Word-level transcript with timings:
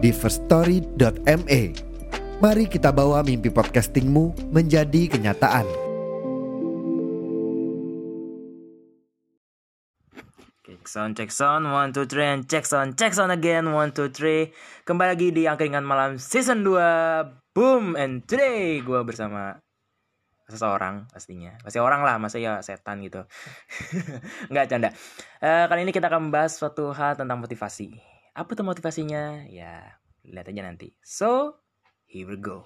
di 0.00 0.10
firststory.me. 0.10 1.62
Mari 2.40 2.64
kita 2.72 2.88
bawa 2.88 3.20
mimpi 3.20 3.52
podcastingmu 3.52 4.48
menjadi 4.48 5.12
kenyataan. 5.12 5.68
Check 10.64 10.88
sound, 10.88 11.12
check 11.20 11.28
sound, 11.28 11.68
one, 11.68 11.92
two, 11.92 12.08
three, 12.08 12.24
and 12.24 12.48
check 12.48 12.64
sound, 12.64 12.96
check 12.96 13.12
sound 13.12 13.28
again, 13.28 13.68
one, 13.76 13.92
two, 13.92 14.08
three. 14.08 14.48
Kembali 14.88 15.12
lagi 15.12 15.28
di 15.28 15.44
Angkringan 15.44 15.84
Malam 15.84 16.16
Season 16.16 16.64
2, 16.64 17.52
boom, 17.52 17.92
and 18.00 18.24
today 18.24 18.80
gue 18.80 19.00
bersama 19.04 19.60
seseorang 20.48 21.12
pastinya. 21.12 21.60
Pasti 21.60 21.76
orang 21.76 22.00
lah, 22.00 22.16
masa 22.16 22.40
ya 22.40 22.64
setan 22.64 23.04
gitu. 23.04 23.20
Nggak, 24.50 24.64
canda. 24.66 24.88
Eh, 25.44 25.64
kali 25.68 25.84
ini 25.84 25.92
kita 25.92 26.08
akan 26.08 26.32
membahas 26.32 26.56
suatu 26.56 26.90
hal 26.96 27.20
tentang 27.20 27.36
motivasi. 27.36 28.19
Apa 28.30 28.54
tuh 28.54 28.62
motivasinya? 28.62 29.42
Ya, 29.50 29.98
lihat 30.22 30.46
aja 30.46 30.62
nanti. 30.62 30.94
So, 31.02 31.58
here 32.06 32.30
we 32.30 32.38
go. 32.38 32.62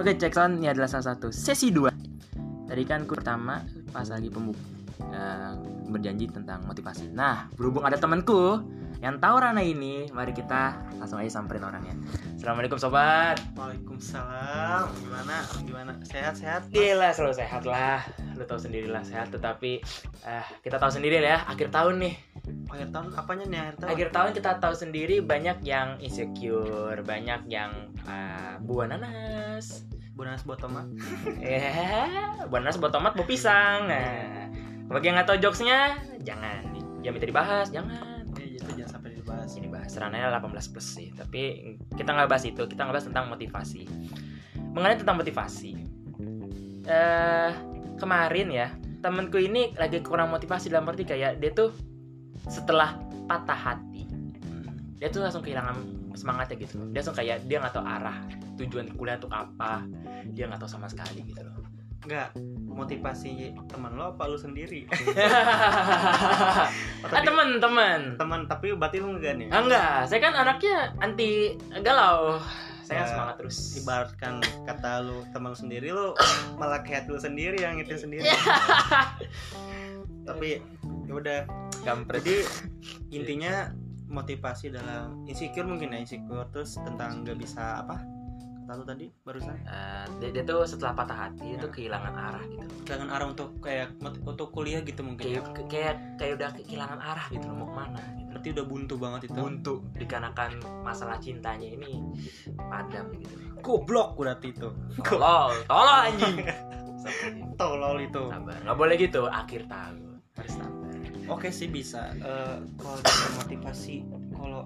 Oke, 0.00 0.20
check 0.20 0.32
sound 0.32 0.60
ini 0.60 0.72
adalah 0.72 0.88
salah 0.88 1.16
satu 1.16 1.32
sesi 1.32 1.72
2 1.72 2.68
Tadi 2.68 2.82
kan 2.88 3.04
ku 3.04 3.12
pertama 3.16 3.60
pas 3.92 4.08
lagi 4.08 4.32
pembuka 4.32 4.60
eh, 5.04 5.52
berjanji 5.92 6.32
tentang 6.32 6.64
motivasi. 6.64 7.12
Nah, 7.12 7.52
berhubung 7.60 7.84
ada 7.84 8.00
temanku 8.00 8.64
yang 9.02 9.18
tahu 9.18 9.36
Rana 9.42 9.62
ini, 9.62 10.06
mari 10.14 10.30
kita 10.30 10.78
langsung 10.98 11.18
aja 11.18 11.40
samperin 11.40 11.66
orangnya. 11.66 11.94
Assalamualaikum 12.38 12.78
sobat. 12.78 13.40
Waalaikumsalam. 13.56 14.84
Gimana? 15.00 15.36
Gimana? 15.64 15.92
Sehat-sehat? 16.04 16.68
Gila 16.70 17.10
selalu 17.10 17.34
sehat 17.40 17.62
lah. 17.64 18.04
Lu 18.36 18.44
tahu 18.44 18.60
sendiri 18.60 18.90
lah 18.90 19.00
sehat 19.00 19.32
tetapi 19.32 19.80
eh 20.28 20.46
kita 20.60 20.76
tahu 20.76 20.92
sendiri 20.92 21.24
lah 21.24 21.30
ya 21.30 21.38
akhir 21.48 21.72
tahun 21.72 22.04
nih. 22.04 22.14
Akhir 22.68 22.88
tahun 22.92 23.06
apanya 23.16 23.44
nih 23.48 23.58
akhir 23.64 23.74
tahun? 23.80 23.90
Akhir 23.94 24.08
tahun 24.12 24.30
kita 24.36 24.50
tahu 24.60 24.74
sendiri 24.76 25.16
banyak 25.24 25.58
yang 25.64 25.88
insecure, 25.98 26.98
banyak 27.00 27.40
yang 27.48 27.72
eh, 28.04 28.54
buah 28.60 28.86
nanas. 28.92 29.88
Bonus 30.14 30.46
buat 30.46 30.62
tomat. 30.62 30.86
Eh, 31.42 32.46
buah 32.46 32.60
nanas 32.62 32.78
buat 32.78 32.94
tomat, 32.94 33.18
buah 33.18 33.26
pisang. 33.26 33.90
Nah, 33.90 34.46
bagi 34.86 35.10
yang 35.10 35.18
nggak 35.18 35.26
tahu 35.26 35.38
jokesnya, 35.42 35.98
jangan. 36.22 36.62
Ya 37.02 37.10
minta 37.10 37.26
dibahas, 37.26 37.68
jangan. 37.74 38.13
Dibahas. 39.44 39.60
Ini 39.60 39.68
bahas 39.68 39.92
rananya 40.00 40.40
18 40.40 40.72
plus 40.72 40.88
sih, 40.88 41.08
tapi 41.12 41.76
kita 41.92 42.10
nggak 42.16 42.28
bahas 42.32 42.44
itu, 42.48 42.64
kita 42.64 42.80
nggak 42.88 42.96
bahas 42.96 43.06
tentang 43.06 43.28
motivasi. 43.28 43.82
Mengenai 44.72 44.98
tentang 44.98 45.20
motivasi, 45.20 45.72
eh 46.88 47.52
kemarin 48.00 48.48
ya 48.50 48.68
temenku 49.04 49.36
ini 49.38 49.76
lagi 49.76 50.00
kurang 50.00 50.32
motivasi 50.32 50.72
dalam 50.72 50.88
arti 50.88 51.04
kayak 51.04 51.38
dia 51.38 51.52
tuh 51.52 51.70
setelah 52.48 52.96
patah 53.28 53.56
hati, 53.56 54.08
dia 54.96 55.12
tuh 55.12 55.22
langsung 55.22 55.44
kehilangan 55.44 55.76
semangatnya 56.16 56.56
gitu. 56.64 56.80
Dia 56.90 57.04
langsung 57.04 57.16
kayak 57.16 57.44
dia 57.46 57.60
nggak 57.60 57.74
tahu 57.76 57.84
arah 57.84 58.16
tujuan 58.58 58.86
kuliah 58.96 59.20
untuk 59.20 59.34
apa, 59.34 59.84
dia 60.32 60.48
nggak 60.48 60.60
tahu 60.64 60.70
sama 60.70 60.88
sekali 60.88 61.20
gitu 61.22 61.44
loh. 61.44 61.63
Enggak. 62.04 62.28
Motivasi 62.74 63.54
teman 63.70 63.96
lo 63.96 64.12
apa 64.12 64.28
lu 64.28 64.36
sendiri? 64.36 64.84
ah 67.04 67.22
temen-temen 67.22 68.18
Teman 68.18 68.40
tapi 68.50 68.74
berarti 68.74 68.98
lu 69.00 69.16
enggak 69.16 69.40
nih? 69.40 69.48
Ah, 69.48 69.60
enggak, 69.62 69.96
saya 70.10 70.20
kan 70.20 70.34
anaknya 70.36 70.76
anti 71.00 71.54
galau. 71.80 72.42
Saya 72.84 73.00
kan 73.00 73.06
Ya, 73.06 73.10
semangat 73.14 73.34
terus. 73.40 73.58
Ibaratkan 73.80 74.34
kata 74.68 74.92
lu 75.06 75.24
teman 75.32 75.54
lu 75.54 75.58
sendiri 75.58 75.88
lu 75.94 76.12
malah 76.60 76.84
kayak 76.84 77.08
lu 77.08 77.16
sendiri 77.16 77.62
yang 77.62 77.80
itu 77.80 77.96
sendiri. 77.96 78.28
tapi 80.28 80.60
ya 81.08 81.12
udah. 81.14 81.40
Kampret. 81.84 82.24
Jadi 82.24 82.36
intinya 83.12 83.68
motivasi 84.08 84.72
dalam 84.72 85.24
insecure 85.28 85.68
mungkin 85.68 85.92
ya 85.92 85.98
insecure 86.00 86.48
terus 86.48 86.80
tentang 86.80 87.24
nggak 87.24 87.36
bisa 87.36 87.84
apa 87.84 88.13
kata 88.64 88.72
lu 88.74 88.84
tadi 88.86 89.06
barusan 89.20 89.52
Eh, 89.62 90.04
dia, 90.18 90.28
dia 90.30 90.42
tuh 90.42 90.64
setelah 90.64 90.92
patah 90.94 91.18
hati 91.20 91.44
Ya. 91.46 91.54
itu 91.54 91.66
kehilangan 91.70 92.14
arah 92.14 92.42
gitu. 92.42 92.64
kehilangan 92.82 93.10
arah 93.10 93.26
untuk 93.28 93.48
kayak 93.58 93.88
untuk 94.22 94.48
kuliah 94.50 94.80
gitu 94.80 95.00
mungkin 95.00 95.24
ya. 95.26 95.44
Kayak 95.44 95.68
kayak 95.68 95.94
kayak 96.16 96.32
udah 96.34 96.50
kehilangan 96.54 96.96
arah 96.98 97.26
gitu 97.28 97.44
mau 97.46 97.66
ke 97.66 97.74
mana 97.74 98.00
gitu. 98.10 98.24
berarti 98.26 98.48
udah 98.50 98.64
buntu 98.66 98.94
banget 98.96 99.20
itu 99.22 99.36
Buntu 99.36 99.74
dikarenakan 99.94 100.50
masalah 100.80 101.16
cintanya 101.18 101.68
ini 101.68 101.92
padam 102.58 103.06
gitu. 103.14 103.34
goblok 103.60 104.16
berarti 104.16 104.48
itu 104.50 104.68
Tolol, 104.98 105.52
tolol 105.64 105.98
anjing. 106.02 106.36
Tolol 107.60 107.96
itu 108.02 108.22
sabar. 108.26 108.56
Nggak 108.58 108.76
boleh 108.76 108.94
gitu 108.96 109.22
akhir 109.26 109.68
tahun. 109.68 110.24
Harus 110.34 110.52
sabar. 110.54 110.90
oke 111.26 111.48
sih 111.48 111.68
bisa 111.68 112.10
Eh, 112.14 112.56
kalau 112.74 112.96
motivasi 113.36 114.02
kalau 114.30 114.64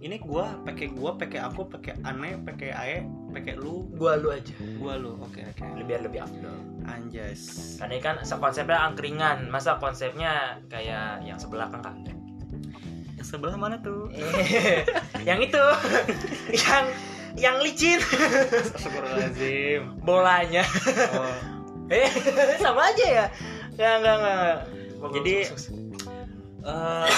ini 0.00 0.16
gua 0.16 0.56
pakai 0.60 0.88
gua 0.88 1.14
pakai 1.14 1.38
aku 1.38 1.68
pakai 1.68 1.92
aneh 2.02 2.34
pakai 2.40 2.68
ae 2.70 2.96
pakai 3.30 3.54
lu 3.54 3.86
Gua 3.92 4.14
lu 4.14 4.28
aja. 4.28 4.50
gua 4.74 4.96
lu 4.96 5.14
oke 5.18 5.38
oke 5.38 5.60
Biar 5.82 6.00
lebih 6.00 6.20
afdol. 6.20 6.56
anjas 6.82 7.76
Karena 7.76 7.92
ini 7.92 8.00
kan 8.00 8.14
konsepnya 8.34 8.82
angkringan, 8.82 9.46
masa 9.46 9.76
konsepnya 9.76 10.56
kayak 10.66 11.20
yang 11.20 11.36
sebelah 11.36 11.68
kan 11.68 11.78
kagak. 11.80 12.16
yang 13.14 13.22
sebelah 13.22 13.54
mana 13.54 13.78
tuh 13.78 14.08
yang 15.28 15.38
itu, 15.38 15.60
yang 16.58 16.84
yang 17.36 17.56
licin 17.60 18.00
Astagfirullahaladzim 18.00 20.00
bolanya. 20.00 20.64
oh, 21.12 21.36
Eh, 21.90 22.06
sama 22.56 22.86
aja 22.86 23.04
ya. 23.04 23.26
Enggak, 23.72 23.92
enggak, 23.98 24.16
enggak. 24.16 24.56
Jadi- 25.12 25.44
eh, 26.60 27.08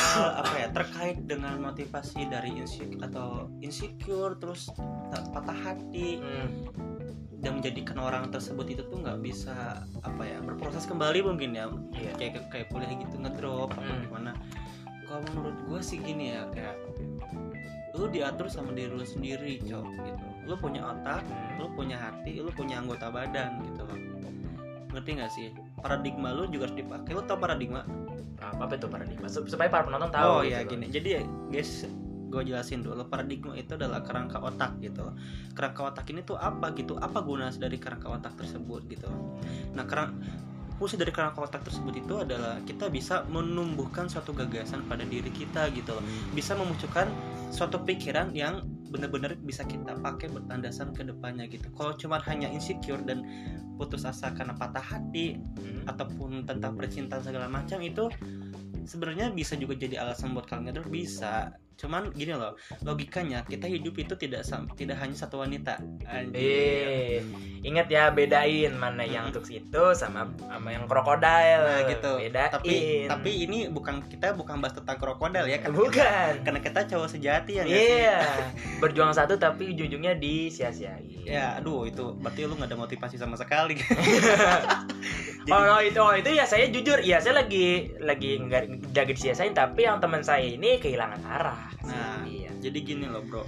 apa 0.40 0.54
ya 0.54 0.68
terkait 0.70 1.18
dengan 1.26 1.58
motivasi 1.58 2.30
dari 2.30 2.54
insecure 2.56 3.02
atau 3.02 3.50
insecure 3.58 4.38
terus 4.38 4.70
patah 5.34 5.56
hati 5.56 6.22
Hmm, 6.22 6.48
dan 7.42 7.58
menjadikan 7.58 7.98
orang 7.98 8.30
tersebut 8.30 8.70
itu 8.70 8.82
tuh 8.86 9.02
nggak 9.02 9.18
bisa 9.18 9.82
apa 10.06 10.22
ya 10.22 10.38
berproses 10.38 10.86
kembali 10.86 11.26
mungkin 11.26 11.58
ya. 11.58 11.66
Iya. 11.90 12.12
kayak 12.14 12.32
kayak 12.54 12.66
kuliah 12.70 12.90
gitu 12.94 13.18
ngedrop 13.18 13.74
Hmm. 13.74 14.06
gimana. 14.06 14.30
Kalau 15.10 15.20
menurut 15.34 15.56
gue 15.68 15.80
sih 15.82 15.98
gini 15.98 16.32
ya 16.38 16.46
kayak 16.54 16.78
lu 17.92 18.08
diatur 18.08 18.48
sama 18.48 18.72
diri 18.72 18.88
lu 18.88 19.04
sendiri 19.04 19.60
cok 19.60 19.84
gitu. 19.84 20.26
Lu 20.48 20.54
punya 20.56 20.86
otak 20.86 21.26
lu 21.60 21.66
punya 21.74 21.98
hati 21.98 22.40
lu 22.40 22.48
punya 22.54 22.80
anggota 22.80 23.12
badan 23.12 23.60
gitu 23.68 23.84
loh 23.84 23.98
ngerti 24.92 25.10
nggak 25.18 25.30
sih? 25.32 25.46
Paradigma 25.80 26.30
lu 26.36 26.46
juga 26.52 26.68
harus 26.68 26.76
dipakai. 26.76 27.10
Lu 27.16 27.22
tau 27.24 27.40
paradigma? 27.40 27.82
Apa 28.38 28.68
apa 28.68 28.72
itu 28.76 28.86
paradigma? 28.86 29.26
Sup- 29.26 29.48
supaya 29.48 29.68
para 29.72 29.88
penonton 29.88 30.12
tahu 30.12 30.28
oh 30.28 30.40
gitu 30.44 30.52
ya 30.52 30.60
loh. 30.62 30.70
gini. 30.70 30.86
Jadi 30.92 31.08
ya, 31.16 31.22
guys 31.50 31.88
gue 32.32 32.42
jelasin 32.48 32.80
dulu. 32.80 33.04
Paradigma 33.08 33.52
itu 33.56 33.76
adalah 33.76 34.00
kerangka 34.04 34.40
otak 34.40 34.80
gitu 34.80 35.04
loh. 35.04 35.16
kerangka 35.52 35.92
otak 35.92 36.08
ini 36.12 36.24
tuh 36.24 36.40
apa 36.40 36.72
gitu? 36.76 36.96
Apa 36.96 37.20
guna 37.20 37.52
dari 37.52 37.76
kerangka 37.76 38.08
otak 38.08 38.36
tersebut 38.40 38.88
gitu 38.88 39.08
nah 39.72 39.84
kerang 39.88 40.20
fungsi 40.78 40.96
dari 41.00 41.12
kerangka 41.14 41.42
otak 41.42 41.62
tersebut 41.66 41.94
itu 41.98 42.14
adalah 42.20 42.60
kita 42.64 42.88
bisa 42.88 43.24
menumbuhkan 43.28 44.08
suatu 44.08 44.32
gagasan 44.36 44.84
pada 44.86 45.02
diri 45.06 45.28
kita 45.32 45.68
gitu 45.72 45.96
loh. 45.96 46.04
Bisa 46.32 46.54
memunculkan 46.54 47.08
suatu 47.52 47.80
pikiran 47.82 48.32
yang 48.32 48.64
benar-benar 48.92 49.40
bisa 49.40 49.64
kita 49.64 49.96
pakai 50.04 50.28
bertandasan 50.28 50.92
ke 50.92 51.00
depannya 51.04 51.48
gitu. 51.48 51.72
Kalau 51.72 51.96
cuma 51.96 52.20
hanya 52.28 52.52
insecure 52.52 53.00
dan 53.00 53.24
putus 53.80 54.04
asa 54.04 54.30
karena 54.36 54.52
patah 54.52 54.84
hati 54.84 55.40
Hmm. 55.82 55.88
ataupun 55.88 56.44
tentang 56.46 56.76
percintaan 56.78 57.24
segala 57.24 57.48
macam 57.50 57.80
itu 57.82 58.06
sebenarnya 58.86 59.30
bisa 59.32 59.54
juga 59.58 59.74
jadi 59.78 60.02
alasan 60.02 60.34
buat 60.34 60.46
kalian 60.46 60.84
bisa 60.90 61.54
cuman 61.76 62.12
gini 62.12 62.36
loh 62.36 62.54
logikanya 62.84 63.42
kita 63.48 63.66
hidup 63.66 63.94
itu 63.98 64.14
tidak 64.14 64.44
tidak 64.76 64.96
hanya 65.00 65.16
satu 65.16 65.40
wanita 65.42 65.80
Anjir. 66.04 66.36
Eh, 66.38 67.18
ingat 67.62 67.88
ya 67.88 68.10
bedain 68.12 68.74
mana 68.76 69.02
yang 69.02 69.30
untuk 69.30 69.46
itu 69.48 69.82
sama 69.96 70.28
sama 70.46 70.68
yang 70.74 70.84
krokodil. 70.86 71.60
nah 71.62 71.80
gitu 71.88 72.12
Bedain. 72.18 72.50
tapi 72.52 72.74
tapi 73.08 73.30
ini 73.46 73.58
bukan 73.72 74.04
kita 74.06 74.34
bukan 74.36 74.60
bahas 74.60 74.76
tentang 74.76 74.98
krokodil 74.98 75.46
ya 75.48 75.58
karena 75.62 75.76
bukan. 75.76 75.92
kita, 75.94 76.44
karena 76.44 76.60
kita 76.60 76.80
cowok 76.92 77.08
sejati 77.08 77.52
ya? 77.58 77.64
Iya, 77.66 78.18
berjuang 78.82 79.14
satu 79.14 79.38
tapi 79.38 79.72
ujung-ujungnya 79.74 80.18
disia-siain. 80.18 81.24
ya 81.26 81.56
aduh 81.58 81.86
itu 81.86 82.14
berarti 82.18 82.44
lu 82.46 82.54
nggak 82.58 82.70
ada 82.70 82.78
motivasi 82.78 83.16
sama 83.16 83.38
sekali 83.38 83.78
Jadi- 85.42 85.50
oh 85.50 85.62
no, 85.66 85.76
itu 85.82 85.98
oh, 85.98 86.14
itu 86.14 86.30
ya 86.38 86.46
saya 86.46 86.70
jujur 86.70 87.02
ya 87.02 87.18
saya 87.18 87.42
lagi 87.42 87.90
lagi 87.98 88.38
nggak 88.38 88.94
lagi 88.94 89.12
disia-siain 89.14 89.50
tapi 89.50 89.82
yang 89.82 89.98
teman 89.98 90.22
saya 90.22 90.46
ini 90.46 90.78
kehilangan 90.78 91.18
arah. 91.26 91.71
Nah 91.82 92.22
iya. 92.22 92.50
jadi 92.58 92.78
gini 92.78 93.06
loh 93.06 93.24
bro 93.24 93.44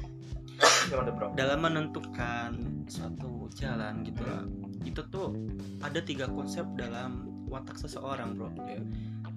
Gimana 0.87 1.11
bro? 1.11 1.27
dalam 1.35 1.61
menentukan 1.61 2.51
suatu 2.87 3.51
jalan 3.53 4.03
gitu 4.03 4.23
lah 4.23 4.45
itu 4.85 5.01
tuh 5.09 5.35
ada 5.81 5.99
tiga 5.99 6.27
konsep 6.27 6.63
dalam 6.75 7.27
watak 7.49 7.77
seseorang 7.77 8.35
bro 8.35 8.49
Iya. 8.65 8.81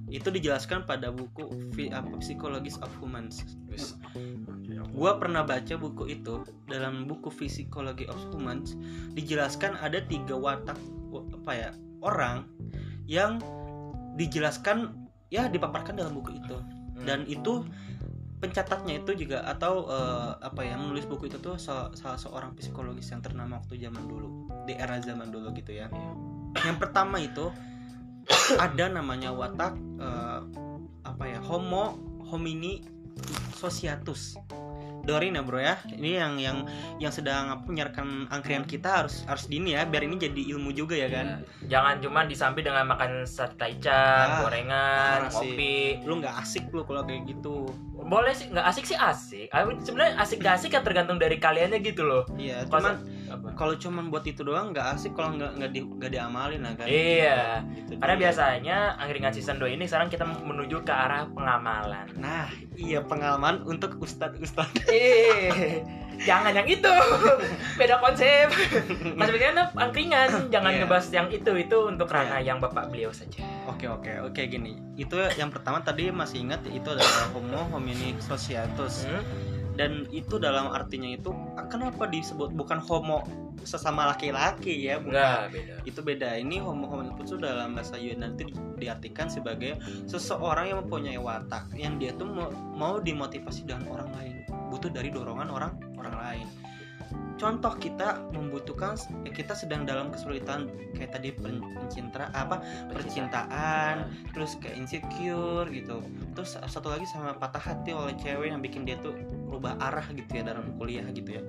itu 0.07 0.31
dijelaskan 0.31 0.87
pada 0.87 1.11
buku 1.11 1.51
Psychologies 2.19 2.79
of 2.79 2.91
Humans 2.97 3.43
gua 4.89 5.17
pernah 5.17 5.43
baca 5.43 5.75
buku 5.75 6.09
itu 6.09 6.41
dalam 6.65 7.05
buku 7.05 7.27
Psychology 7.29 8.07
of 8.07 8.19
Humans 8.31 8.79
dijelaskan 9.13 9.75
ada 9.75 9.99
tiga 10.01 10.33
watak 10.33 10.79
wa- 11.11 11.27
apa 11.35 11.51
ya 11.51 11.69
orang 11.99 12.47
yang 13.05 13.39
dijelaskan 14.15 14.95
ya 15.27 15.47
dipaparkan 15.47 15.97
dalam 15.97 16.15
buku 16.15 16.37
itu 16.37 16.55
Hmm. 16.97 17.05
dan 17.05 17.19
itu 17.29 17.61
pencatatnya 18.37 19.01
itu 19.01 19.25
juga 19.25 19.41
atau 19.49 19.89
eh, 19.89 20.31
apa 20.45 20.61
ya 20.61 20.77
menulis 20.77 21.09
buku 21.09 21.25
itu 21.25 21.41
tuh 21.41 21.57
salah, 21.57 21.89
salah 21.97 22.19
seorang 22.21 22.53
psikologis 22.53 23.09
yang 23.09 23.25
ternama 23.25 23.57
waktu 23.57 23.81
zaman 23.81 24.05
dulu 24.05 24.45
di 24.69 24.77
era 24.77 25.01
zaman 25.01 25.33
dulu 25.33 25.49
gitu 25.57 25.73
ya 25.73 25.89
Iya. 25.89 26.13
yang 26.69 26.77
pertama 26.77 27.17
itu 27.17 27.49
ada 28.65 28.85
namanya 28.93 29.33
watak 29.33 29.73
eh, 29.97 30.39
apa 31.01 31.23
ya 31.25 31.39
homo 31.41 31.97
homini 32.29 32.85
sociatus 33.57 34.37
Dorin 35.07 35.33
ya 35.33 35.41
bro 35.41 35.55
ya 35.57 35.79
ini 35.87 36.13
yang 36.13 36.35
yang 36.35 36.57
yang 36.99 37.09
sedang 37.09 37.47
apa 37.49 37.63
menyiarkan 37.63 38.27
angkringan 38.27 38.67
kita 38.67 39.01
harus 39.01 39.23
harus 39.23 39.47
dini 39.47 39.71
ya 39.71 39.87
biar 39.87 40.03
ini 40.03 40.19
jadi 40.19 40.41
ilmu 40.51 40.69
juga 40.71 40.93
ya 40.93 41.07
kan 41.07 41.25
Iya. 41.39 41.69
Jangan 41.69 41.95
cuma 41.99 42.19
disambi 42.23 42.59
dengan 42.59 42.83
makan 42.85 43.23
sate 43.23 43.55
taichan, 43.55 44.27
Ah, 44.29 44.39
gorengan, 44.41 45.19
kopi. 45.29 46.03
lu 46.03 46.19
nggak 46.19 46.35
asik 46.37 46.67
lu 46.69 46.83
kalau 46.83 47.03
kayak 47.03 47.23
gitu 47.25 47.71
Boleh 47.97 48.31
sih, 48.31 48.47
nggak 48.47 48.63
asik 48.63 48.85
sih 48.85 48.95
asik. 48.95 49.47
Sebenarnya 49.81 50.15
asik 50.17 50.39
gak 50.39 50.55
asik 50.55 50.71
kan 50.71 50.83
tergantung 50.83 51.17
dari 51.17 51.35
kaliannya 51.37 51.79
gitu 51.81 52.03
loh. 52.03 52.23
iya 52.35 52.63
cuman? 52.63 53.03
Kalau 53.53 53.73
cuman 53.73 54.07
buat 54.07 54.23
itu 54.23 54.41
doang 54.41 54.71
nggak 54.71 54.87
asik 54.93 55.11
kalau 55.11 55.33
nggak 55.33 55.51
nggak 55.55 55.71
di, 55.71 55.79
nggak 55.81 56.11
diamalin 56.11 56.61
lah 56.61 56.73
kan 56.73 56.85
Iya. 56.85 57.61
Gitu 57.67 57.91
Karena 57.97 58.15
biasanya 58.17 58.77
angkringan 58.95 59.31
season 59.31 59.57
2 59.57 59.67
ini 59.69 59.83
sekarang 59.83 60.07
kita 60.07 60.23
menuju 60.23 60.81
ke 60.81 60.91
arah 60.91 61.27
pengamalan. 61.27 62.07
nah 62.15 62.45
iya 62.73 62.99
pengalaman 62.99 63.61
untuk 63.63 63.97
ustadz 63.97 64.37
ustadz 64.37 64.85
Eh, 64.87 65.81
jangan 66.19 66.49
yang 66.51 66.65
itu. 66.65 66.93
Beda 67.75 67.97
konsep. 67.97 68.49
Mas 69.13 69.29
kan 69.29 69.55
angkringan, 69.75 70.29
jangan 70.47 70.71
Iya. 70.71 70.79
ngebahas 70.81 71.07
yang 71.11 71.27
itu. 71.29 71.51
Itu 71.53 71.77
untuk 71.85 72.07
ranah 72.07 72.37
Iya. 72.37 72.53
yang 72.53 72.57
Bapak 72.57 72.89
beliau 72.89 73.11
saja. 73.11 73.41
Oke 73.67 73.85
oke 73.85 74.09
oke 74.23 74.41
gini 74.43 74.77
itu 74.95 75.13
yang 75.35 75.53
pertama 75.53 75.77
tadi 75.79 76.09
masih 76.09 76.41
ingat 76.41 76.65
itu 76.65 76.87
adalah 76.87 77.29
homo 77.29 77.69
homini 77.69 78.17
sociatus 78.17 79.05
Hmm? 79.05 79.21
Dan 79.77 80.09
itu 80.09 80.41
dalam 80.41 80.73
artinya 80.73 81.13
itu 81.13 81.29
kenapa 81.69 82.09
disebut 82.09 82.51
bukan 82.57 82.81
homo 82.81 83.21
sesama 83.61 84.09
laki-laki 84.09 84.89
ya 84.89 84.97
bukan. 84.97 85.13
Enggak, 85.13 85.41
beda. 85.53 85.73
itu 85.85 85.99
beda 86.01 86.29
ini 86.39 86.57
homo 86.57 86.89
hominikus 86.89 87.35
itu 87.35 87.37
dalam 87.37 87.77
bahasa 87.77 87.95
Yunani 87.99 88.49
itu 88.49 88.57
diartikan 88.79 89.27
sebagai 89.29 89.77
seseorang 90.09 90.71
yang 90.73 90.77
mempunyai 90.85 91.19
watak 91.19 91.69
yang 91.75 91.99
dia 92.01 92.15
tuh 92.15 92.25
mau, 92.25 92.49
mau 92.73 92.95
dimotivasi 92.97 93.67
dengan 93.69 93.85
orang 93.93 94.09
lain 94.17 94.35
butuh 94.71 94.91
dari 94.91 95.09
dorongan 95.13 95.49
orang 95.51 95.71
orang 95.99 96.15
lain 96.15 96.47
contoh 97.37 97.73
kita 97.77 98.19
membutuhkan 98.33 98.97
ya 99.21 99.31
kita 99.31 99.53
sedang 99.53 99.85
dalam 99.85 100.09
kesulitan 100.09 100.67
kayak 100.97 101.13
tadi 101.13 101.29
pen- 101.31 101.61
pencinta 101.77 102.33
apa 102.33 102.61
percintaan 102.89 104.09
terus 104.33 104.57
kayak 104.57 104.75
insecure 104.81 105.69
gitu. 105.69 106.01
Terus 106.33 106.57
satu 106.57 106.89
lagi 106.91 107.05
sama 107.05 107.37
patah 107.37 107.61
hati 107.61 107.93
oleh 107.93 108.17
cewek 108.17 108.49
yang 108.49 108.61
bikin 108.61 108.83
dia 108.83 108.97
tuh 108.99 109.13
berubah 109.47 109.77
arah 109.77 110.05
gitu 110.11 110.29
ya 110.41 110.43
dalam 110.43 110.73
kuliah 110.75 111.05
gitu 111.13 111.37
ya. 111.37 111.43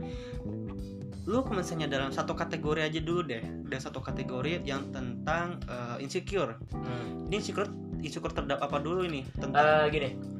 Lu 1.29 1.44
misalnya 1.52 1.88
dalam 1.88 2.08
satu 2.08 2.32
kategori 2.32 2.88
aja 2.88 3.00
dulu 3.05 3.20
deh. 3.25 3.44
Ada 3.69 3.93
satu 3.93 4.00
kategori 4.00 4.64
yang 4.64 4.88
tentang 4.93 5.61
eh, 5.69 6.05
insecure. 6.05 6.56
Hmm. 6.73 7.29
ini 7.29 7.40
insecure 7.44 7.69
insecure 8.00 8.32
terhadap 8.32 8.64
apa 8.64 8.81
dulu 8.81 9.05
ini? 9.05 9.25
Tentang 9.37 9.61
Eh, 9.61 9.87
gini 9.93 10.38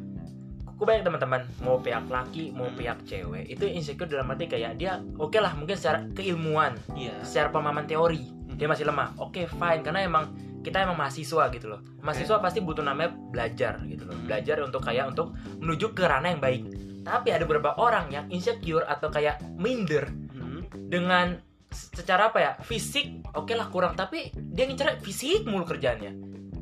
aku 0.79 0.87
banyak 0.87 1.03
teman-teman 1.03 1.43
mau 1.59 1.83
pihak 1.83 2.07
laki 2.07 2.55
mau 2.55 2.71
Hmm. 2.71 2.79
pihak 2.79 3.03
cewek 3.03 3.51
itu 3.51 3.67
insecure 3.67 4.07
dalam 4.07 4.31
arti 4.31 4.47
kayak 4.47 4.79
dia 4.79 5.03
oke 5.19 5.35
lah 5.37 5.51
mungkin 5.59 5.75
secara 5.75 6.07
keilmuan 6.15 6.79
iya 6.95 7.19
secara 7.27 7.51
pemahaman 7.51 7.83
teori 7.83 8.23
Hmm. 8.23 8.55
dia 8.55 8.71
masih 8.71 8.87
lemah 8.87 9.19
oke 9.19 9.43
fine 9.51 9.83
karena 9.83 10.07
emang 10.07 10.31
kita 10.63 10.87
emang 10.87 10.95
mahasiswa 10.95 11.51
gitu 11.51 11.67
loh 11.67 11.83
mahasiswa 11.99 12.39
pasti 12.39 12.63
butuh 12.63 12.87
namanya 12.87 13.11
belajar 13.11 13.83
gitu 13.91 14.07
loh 14.07 14.15
Hmm. 14.15 14.31
belajar 14.31 14.63
untuk 14.63 14.87
kayak 14.87 15.11
untuk 15.11 15.35
menuju 15.59 15.99
ke 15.99 16.07
ranah 16.07 16.31
yang 16.31 16.39
baik 16.39 16.63
tapi 17.03 17.35
ada 17.35 17.43
beberapa 17.43 17.75
orang 17.75 18.15
yang 18.15 18.31
insecure 18.31 18.87
atau 18.87 19.11
kayak 19.11 19.43
minder 19.59 20.07
Hmm. 20.31 20.63
dengan 20.87 21.43
secara 21.75 22.31
apa 22.31 22.39
ya 22.39 22.53
fisik 22.63 23.27
oke 23.35 23.51
lah 23.51 23.67
kurang 23.67 23.99
tapi 23.99 24.31
dia 24.31 24.63
ngincer 24.63 25.03
fisik 25.03 25.43
mulu 25.43 25.67
kerjaannya 25.67 26.15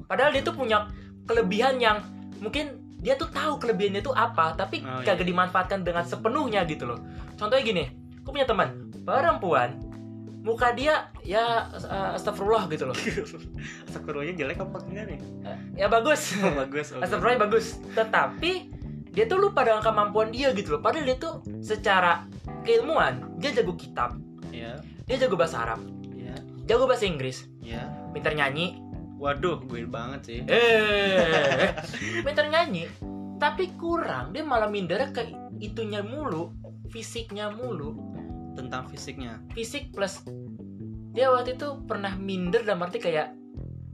padahal 0.08 0.32
dia 0.32 0.40
tuh 0.40 0.56
punya 0.56 0.88
kelebihan 1.28 1.76
yang 1.76 2.00
mungkin 2.40 2.86
dia 2.96 3.14
tuh 3.14 3.28
tahu 3.28 3.60
kelebihannya 3.60 4.00
tuh 4.00 4.12
apa 4.12 4.54
tapi 4.54 4.81
Oh, 4.82 5.00
iya. 5.00 5.12
kagak 5.12 5.26
dimanfaatkan 5.26 5.81
dengan 5.82 6.02
sepenuhnya 6.02 6.64
gitu 6.64 6.88
loh. 6.88 6.98
Contohnya 7.34 7.62
gini 7.62 7.84
aku 8.19 8.31
punya 8.31 8.44
teman 8.44 8.90
perempuan 9.02 9.78
muka 10.43 10.70
dia 10.72 11.10
ya 11.22 11.66
uh, 11.70 12.14
astagfirullah 12.14 12.70
gitu 12.70 12.87
loh. 12.87 12.94
Astagfirullahnya 13.87 14.34
jelek 14.37 14.58
apa 14.62 14.78
enggak 14.87 15.04
nih? 15.10 15.19
Ya 15.75 15.87
bagus. 15.87 16.34
Oh, 16.38 16.54
bagus 16.54 16.94
oke. 16.94 17.02
astagfirullah 17.02 17.40
bagus. 17.40 17.66
tetapi 17.93 18.52
dia 19.10 19.25
tuh 19.25 19.40
lupa 19.40 19.64
dengan 19.64 19.81
kemampuan 19.81 20.28
dia 20.31 20.52
gitu 20.52 20.76
loh. 20.76 20.81
Padahal 20.81 21.04
dia 21.04 21.16
tuh 21.16 21.40
secara 21.58 22.25
keilmuan 22.62 23.34
dia 23.37 23.50
jago 23.50 23.75
kitab. 23.75 24.14
Ya 24.50 24.78
dia 25.04 25.16
jago 25.19 25.34
bahasa 25.34 25.62
Arab. 25.62 25.81
Ya 26.14 26.34
jago 26.64 26.87
bahasa 26.87 27.04
Inggris. 27.04 27.50
Ya 27.58 27.82
pinter 28.14 28.32
nyanyi 28.32 28.78
waduh 29.16 29.60
gue 29.64 29.88
banget 29.88 30.20
sih. 30.24 30.40
Eh. 30.46 31.72
Pinter 32.24 32.46
nyanyi 32.48 32.86
tapi 33.36 33.72
kurang. 33.76 34.32
Dia 34.32 34.42
malah 34.44 34.68
minder 34.68 35.12
ke 35.12 35.32
itunya 35.60 36.00
mulu 36.00 36.52
fisiknya 36.88 37.52
mulu. 37.52 37.96
Tentang 38.56 38.88
fisiknya. 38.88 39.40
Fisik 39.52 39.92
plus 39.92 40.25
dia 41.12 41.32
waktu 41.32 41.56
itu 41.56 41.80
pernah 41.88 42.12
minder 42.16 42.61
dalam 42.64 42.85
arti 42.85 43.00
kayak 43.00 43.32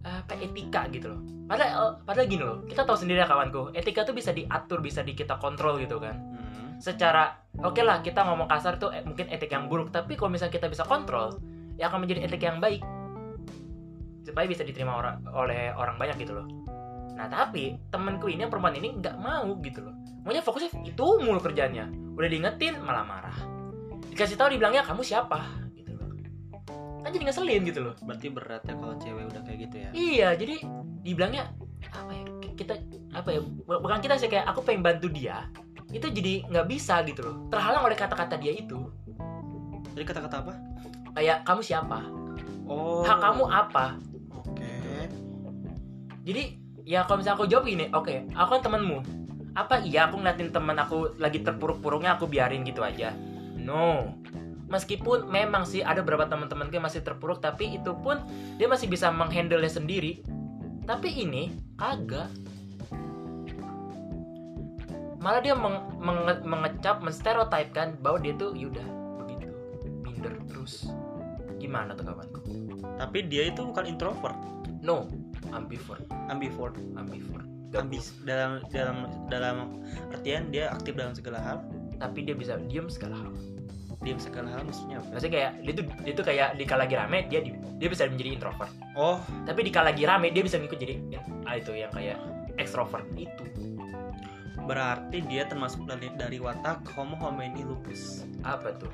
apa 0.02 0.34
etika 0.38 0.90
gitu 0.90 1.14
loh. 1.14 1.20
Padahal 1.46 2.02
padahal 2.02 2.26
gini 2.26 2.42
loh 2.42 2.62
kita 2.66 2.82
tahu 2.82 2.98
sendiri 2.98 3.22
ya 3.22 3.28
kawanku 3.30 3.70
etika 3.74 4.02
tuh 4.06 4.14
bisa 4.14 4.34
diatur 4.34 4.82
bisa 4.82 5.02
di 5.02 5.14
kita 5.14 5.38
kontrol 5.38 5.78
gitu 5.78 5.98
kan. 6.02 6.18
Hmm. 6.18 6.82
secara 6.82 7.38
oke 7.62 7.78
lah 7.78 8.02
kita 8.02 8.26
ngomong 8.26 8.50
kasar 8.50 8.74
tuh 8.74 8.90
eh, 8.90 9.06
mungkin 9.06 9.30
etik 9.30 9.54
yang 9.54 9.70
buruk. 9.70 9.94
Tapi 9.94 10.18
kalau 10.18 10.34
misalnya 10.34 10.54
kita 10.54 10.66
bisa 10.66 10.82
kontrol 10.82 11.38
ya 11.78 11.90
akan 11.90 12.06
menjadi 12.06 12.26
etik 12.26 12.42
yang 12.42 12.58
baik 12.58 12.82
supaya 14.22 14.46
bisa 14.46 14.62
diterima 14.62 14.94
orang 14.98 15.22
oleh 15.30 15.74
orang 15.74 15.98
banyak 15.98 16.22
gitu 16.22 16.38
loh. 16.38 16.46
Nah 17.18 17.28
tapi 17.28 17.76
temenku 17.92 18.30
ini 18.30 18.46
yang 18.46 18.52
perempuan 18.52 18.74
ini 18.78 18.98
nggak 18.98 19.16
mau 19.20 19.58
gitu 19.60 19.84
loh. 19.84 19.94
Maunya 20.22 20.42
fokusnya 20.42 20.86
itu 20.86 21.06
mulu 21.20 21.42
kerjanya. 21.42 21.90
Udah 22.14 22.28
diingetin 22.30 22.78
malah 22.80 23.04
marah. 23.04 23.36
Dikasih 24.08 24.38
tahu 24.38 24.54
dibilangnya 24.54 24.86
kamu 24.86 25.02
siapa? 25.02 25.42
gitu 25.74 25.92
loh. 25.98 26.08
Kan 27.02 27.10
jadi 27.10 27.24
ngeselin 27.28 27.62
gitu 27.66 27.80
loh. 27.82 27.94
Berarti 28.02 28.26
berat 28.30 28.62
ya 28.64 28.74
kalau 28.78 28.94
cewek 29.02 29.24
udah 29.28 29.42
kayak 29.44 29.58
gitu 29.68 29.76
ya? 29.76 29.90
Iya 29.92 30.28
jadi 30.38 30.54
dibilangnya 31.02 31.42
apa 31.90 32.12
ya? 32.14 32.24
Kita 32.54 32.74
apa 33.12 33.28
ya? 33.34 33.40
Bukan 33.66 34.00
kita 34.00 34.14
sih 34.16 34.30
kayak 34.30 34.46
aku 34.48 34.62
pengen 34.64 34.86
bantu 34.86 35.10
dia 35.10 35.50
itu 35.92 36.08
jadi 36.08 36.48
nggak 36.48 36.66
bisa 36.72 37.04
gitu 37.04 37.20
loh. 37.20 37.36
Terhalang 37.52 37.84
oleh 37.84 37.92
kata-kata 37.92 38.40
dia 38.40 38.56
itu. 38.56 38.88
Jadi 39.92 40.04
kata-kata 40.08 40.36
apa? 40.40 40.54
Kayak 41.12 41.44
kamu 41.44 41.60
siapa? 41.60 42.00
Oh. 42.64 43.04
Hak 43.04 43.20
kamu 43.20 43.44
apa 43.52 44.00
jadi 46.22 46.54
ya 46.82 47.06
kalau 47.06 47.22
misalnya 47.22 47.38
aku 47.38 47.46
jawab 47.50 47.64
gini 47.66 47.86
oke 47.90 48.30
aku 48.34 48.48
kan 48.58 48.62
temanmu. 48.62 48.98
Apa 49.52 49.84
iya 49.84 50.08
aku 50.08 50.16
ngeliatin 50.16 50.48
teman 50.48 50.80
aku 50.80 51.12
lagi 51.20 51.44
terpuruk-puruknya 51.44 52.16
aku 52.16 52.24
biarin 52.24 52.64
gitu 52.64 52.80
aja? 52.80 53.12
No. 53.58 54.16
Meskipun 54.72 55.28
memang 55.28 55.68
sih 55.68 55.84
ada 55.84 56.00
beberapa 56.00 56.24
teman-teman 56.24 56.72
yang 56.72 56.80
masih 56.80 57.04
terpuruk 57.04 57.44
tapi 57.44 57.76
itu 57.76 57.92
pun 58.00 58.16
dia 58.56 58.64
masih 58.64 58.88
bisa 58.88 59.12
menghandle 59.12 59.60
sendiri. 59.68 60.24
Tapi 60.88 61.12
ini 61.12 61.52
kagak. 61.76 62.32
Malah 65.20 65.38
dia 65.44 65.54
meng- 65.54 66.00
menge- 66.00 66.42
mengecap 66.42 67.04
menstereotipkan 67.04 68.00
bahwa 68.00 68.18
dia 68.24 68.32
tuh 68.34 68.56
yaudah 68.56 68.88
begitu. 69.20 69.52
Minder 70.00 70.34
terus. 70.48 70.88
Gimana 71.60 71.92
tuh 71.92 72.08
kawanku 72.08 72.40
tapi 73.02 73.26
dia 73.26 73.50
itu 73.50 73.66
bukan 73.66 73.84
introvert. 73.88 74.38
No 74.82 75.10
ambivert 75.50 76.06
ambivert 76.30 76.78
ambivert 76.94 77.46
ambis 77.72 78.12
dalam 78.28 78.60
dalam 78.68 79.08
dalam 79.32 79.56
artian 80.12 80.52
dia 80.52 80.68
aktif 80.72 80.92
dalam 80.92 81.16
segala 81.16 81.40
hal. 81.40 81.58
Tapi 81.96 82.26
dia 82.26 82.34
bisa 82.36 82.58
diem 82.68 82.90
segala 82.90 83.16
hal. 83.16 83.32
Dia 84.02 84.18
segala 84.18 84.50
hal 84.50 84.66
maksudnya 84.66 84.98
apa? 84.98 85.08
Maksudnya 85.14 85.32
kayak 85.32 85.52
dia 85.62 85.72
tuh 85.78 85.84
dia 86.02 86.12
tuh 86.12 86.26
kayak 86.26 86.48
di 86.58 86.64
kala 86.66 86.84
lagi 86.84 86.94
rame 86.98 87.18
dia 87.30 87.40
di- 87.40 87.54
dia 87.78 87.88
bisa 87.88 88.10
menjadi 88.10 88.30
introvert. 88.34 88.72
Oh. 88.98 89.22
Tapi 89.46 89.60
di 89.62 89.70
kala 89.70 89.94
lagi 89.94 90.02
rame 90.04 90.34
dia 90.34 90.42
bisa 90.42 90.58
ngikut 90.58 90.78
jadi 90.78 90.94
ah, 91.46 91.54
itu 91.56 91.72
yang 91.72 91.92
kayak 91.94 92.18
extrovert 92.58 93.06
itu. 93.14 93.44
Berarti 94.62 95.24
dia 95.26 95.46
termasuk 95.48 95.86
dari, 95.86 96.10
dari 96.14 96.38
watak 96.38 96.86
homo 96.94 97.14
homini 97.18 97.62
lupus. 97.62 98.26
Apa 98.42 98.74
tuh 98.76 98.90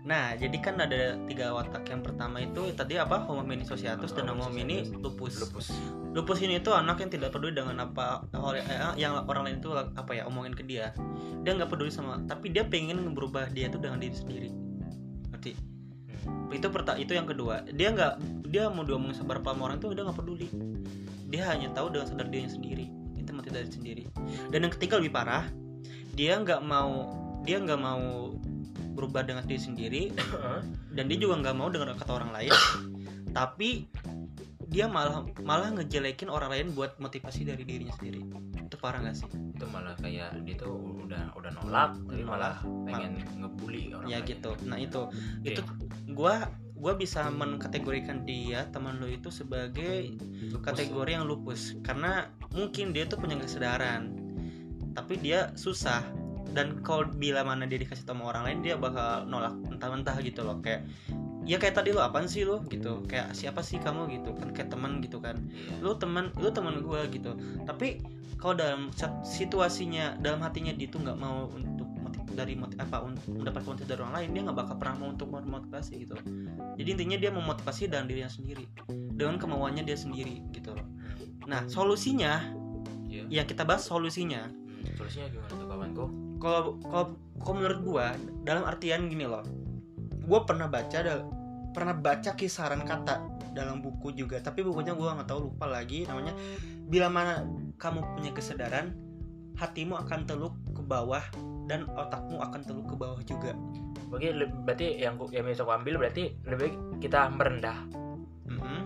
nah 0.00 0.32
jadi 0.32 0.56
kan 0.60 0.80
ada 0.80 1.16
tiga 1.28 1.52
watak. 1.52 1.84
Yang 1.88 2.12
pertama 2.12 2.40
itu 2.40 2.72
tadi 2.72 2.96
apa? 2.96 3.20
Homo 3.24 3.44
homini 3.44 3.64
sociatus 3.68 4.16
dan 4.16 4.32
homo 4.32 4.48
homini 4.48 4.88
lupus. 4.96 5.44
Lupus. 5.44 5.68
Lupus 6.16 6.38
ini 6.40 6.60
tuh 6.60 6.72
anak 6.72 7.04
yang 7.04 7.10
tidak 7.12 7.36
peduli 7.36 7.52
dengan 7.52 7.84
apa 7.84 8.24
eh, 8.32 8.96
yang 8.96 9.20
orang 9.28 9.46
lain 9.46 9.58
itu 9.60 9.70
apa 9.76 10.10
ya 10.16 10.24
omongin 10.24 10.56
ke 10.56 10.64
dia. 10.64 10.96
Dia 11.44 11.52
nggak 11.56 11.68
peduli 11.68 11.92
sama 11.92 12.20
tapi 12.24 12.48
dia 12.52 12.64
pengen 12.64 13.12
berubah 13.12 13.52
dia 13.52 13.68
itu 13.68 13.76
dengan 13.76 14.00
diri 14.00 14.16
sendiri. 14.16 14.48
Ngerti? 15.32 15.52
Hmm. 16.20 16.52
itu 16.52 16.68
perta 16.68 17.00
itu 17.00 17.16
yang 17.16 17.24
kedua. 17.24 17.64
Dia 17.72 17.92
nggak 17.96 18.44
dia 18.52 18.68
mau 18.68 18.84
diomongin 18.84 19.16
sama 19.16 19.36
berapa 19.36 19.56
orang 19.56 19.80
tuh 19.80 19.96
dia 19.96 20.04
nggak 20.04 20.18
peduli. 20.20 20.48
Dia 21.30 21.46
hanya 21.52 21.70
tahu 21.72 21.94
dengan 21.94 22.06
sadar 22.10 22.26
dirinya 22.28 22.52
sendiri. 22.52 22.86
Itu 23.16 23.30
mati 23.32 23.48
dari 23.48 23.70
sendiri. 23.70 24.04
Dan 24.52 24.68
yang 24.68 24.72
ketiga 24.74 25.00
lebih 25.00 25.14
parah 25.14 25.46
dia 26.18 26.36
nggak 26.36 26.60
mau 26.60 27.08
dia 27.46 27.56
nggak 27.56 27.80
mau 27.80 28.36
berubah 29.00 29.24
dengan 29.24 29.48
diri 29.48 29.60
sendiri 29.60 30.02
dan 30.92 31.08
dia 31.08 31.16
juga 31.16 31.40
nggak 31.40 31.56
mau 31.56 31.72
dengar 31.72 31.96
kata 31.96 32.12
orang 32.20 32.36
lain. 32.36 32.52
Tapi 33.32 33.88
dia 34.70 34.86
malah 34.86 35.26
malah 35.42 35.72
ngejelekin 35.74 36.28
orang 36.28 36.52
lain 36.52 36.66
buat 36.76 37.00
motivasi 37.00 37.48
dari 37.48 37.64
dirinya 37.64 37.96
sendiri. 37.96 38.22
Itu 38.60 38.76
parah 38.78 39.02
gak 39.02 39.18
sih? 39.18 39.26
Itu 39.26 39.66
malah 39.66 39.98
kayak 39.98 40.46
dia 40.46 40.54
tuh 40.60 41.00
udah 41.08 41.34
udah 41.34 41.50
nolak 41.58 41.98
tapi 42.06 42.22
malah 42.22 42.62
pengen 42.86 43.18
ngebully 43.40 43.90
orang 43.96 44.06
ya 44.06 44.22
lain. 44.22 44.30
gitu. 44.30 44.50
Nah 44.68 44.78
itu. 44.78 45.10
Oke. 45.10 45.48
itu 45.48 45.62
gua 46.14 46.46
gua 46.78 46.94
bisa 46.94 47.26
mengkategorikan 47.34 48.22
dia 48.22 48.68
teman 48.70 49.02
lo 49.02 49.10
itu 49.10 49.32
sebagai 49.32 50.14
Lupus. 50.54 50.62
kategori 50.62 51.10
yang 51.18 51.26
lupus. 51.26 51.74
Karena 51.82 52.30
mungkin 52.54 52.94
dia 52.94 53.10
tuh 53.10 53.18
punya 53.18 53.40
kesadaran 53.42 54.20
tapi 54.94 55.18
dia 55.22 55.54
susah 55.54 56.02
dan 56.50 56.82
kalau 56.82 57.06
bila 57.06 57.42
mana 57.46 57.66
dia 57.66 57.78
dikasih 57.78 58.02
tahu 58.04 58.18
sama 58.18 58.34
orang 58.34 58.42
lain 58.46 58.58
dia 58.62 58.74
bakal 58.76 59.24
nolak 59.26 59.54
mentah-mentah 59.68 60.16
gitu 60.22 60.42
loh. 60.42 60.58
Kayak 60.58 60.86
ya 61.46 61.56
kayak 61.56 61.78
tadi 61.78 61.90
lo 61.94 62.02
apaan 62.02 62.26
sih 62.26 62.42
lo? 62.44 62.62
Gitu. 62.66 63.06
Kayak 63.06 63.32
siapa 63.32 63.62
sih 63.62 63.78
kamu? 63.80 64.10
Gitu. 64.20 64.30
Kan 64.36 64.50
kayak 64.52 64.68
teman 64.70 64.98
gitu 65.00 65.18
kan. 65.22 65.38
Iya. 65.50 65.80
lu 65.82 65.94
teman 65.96 66.34
lu 66.38 66.50
teman 66.50 66.82
gue 66.82 67.00
gitu. 67.14 67.32
Tapi 67.64 68.02
kalau 68.40 68.56
dalam 68.56 68.80
situasinya 69.22 70.16
dalam 70.18 70.40
hatinya 70.40 70.72
dia 70.72 70.88
tuh 70.88 71.04
nggak 71.04 71.18
mau 71.18 71.46
untuk 71.52 71.86
motiv 72.00 72.24
dari 72.32 72.56
motiv 72.56 72.80
apa 72.80 73.04
un- 73.04 73.20
mendapat 73.28 73.62
motivasi 73.64 73.88
dari 73.88 74.00
orang 74.00 74.14
lain 74.16 74.28
dia 74.32 74.42
nggak 74.48 74.58
bakal 74.58 74.74
pernah 74.80 74.94
mau 74.96 75.08
untuk 75.12 75.28
memotivasi 75.30 75.92
gitu. 76.08 76.16
Jadi 76.80 76.88
intinya 76.96 77.16
dia 77.20 77.30
memotivasi 77.30 77.90
dalam 77.92 78.08
dirinya 78.08 78.32
sendiri. 78.32 78.64
Dengan 78.90 79.36
kemauannya 79.36 79.84
dia 79.84 79.98
sendiri 79.98 80.40
gitu 80.50 80.72
loh. 80.72 80.86
Nah 81.46 81.68
solusinya 81.68 82.56
Iya. 83.10 83.26
yang 83.26 83.46
kita 83.50 83.66
bahas 83.66 83.82
solusinya 83.90 84.46
solusinya 84.94 85.26
gimana 85.34 85.50
tuh 85.50 85.66
kawanku 85.66 86.04
kalau 86.40 86.80
kalau 86.82 87.06
kalau 87.38 87.54
menurut 87.60 87.80
gua 87.84 88.06
dalam 88.42 88.64
artian 88.64 89.06
gini 89.06 89.28
loh 89.28 89.44
gua 90.24 90.42
pernah 90.48 90.66
baca 90.66 90.98
dal- 91.04 91.28
pernah 91.70 91.94
baca 91.94 92.34
kisaran 92.34 92.82
kata 92.82 93.20
dalam 93.54 93.78
buku 93.84 94.14
juga 94.14 94.40
tapi 94.42 94.64
bukunya 94.64 94.96
gua 94.96 95.14
nggak 95.20 95.28
tahu 95.28 95.52
lupa 95.52 95.68
lagi 95.70 96.08
namanya 96.08 96.34
bila 96.90 97.06
mana 97.06 97.46
kamu 97.78 98.02
punya 98.18 98.30
kesadaran 98.34 98.90
hatimu 99.54 100.00
akan 100.00 100.26
teluk 100.26 100.54
ke 100.72 100.82
bawah 100.82 101.22
dan 101.68 101.86
otakmu 101.94 102.40
akan 102.42 102.60
teluk 102.66 102.86
ke 102.90 102.96
bawah 102.98 103.20
juga 103.22 103.54
Oke, 104.10 104.34
le- 104.34 104.50
berarti 104.66 104.98
yang 104.98 105.14
yang 105.30 105.46
bisa 105.46 105.62
aku 105.62 105.70
ambil 105.70 106.02
berarti 106.02 106.34
lebih 106.42 106.58
baik 106.58 106.74
kita 106.98 107.30
merendah 107.30 107.78
Mhm. 108.50 108.80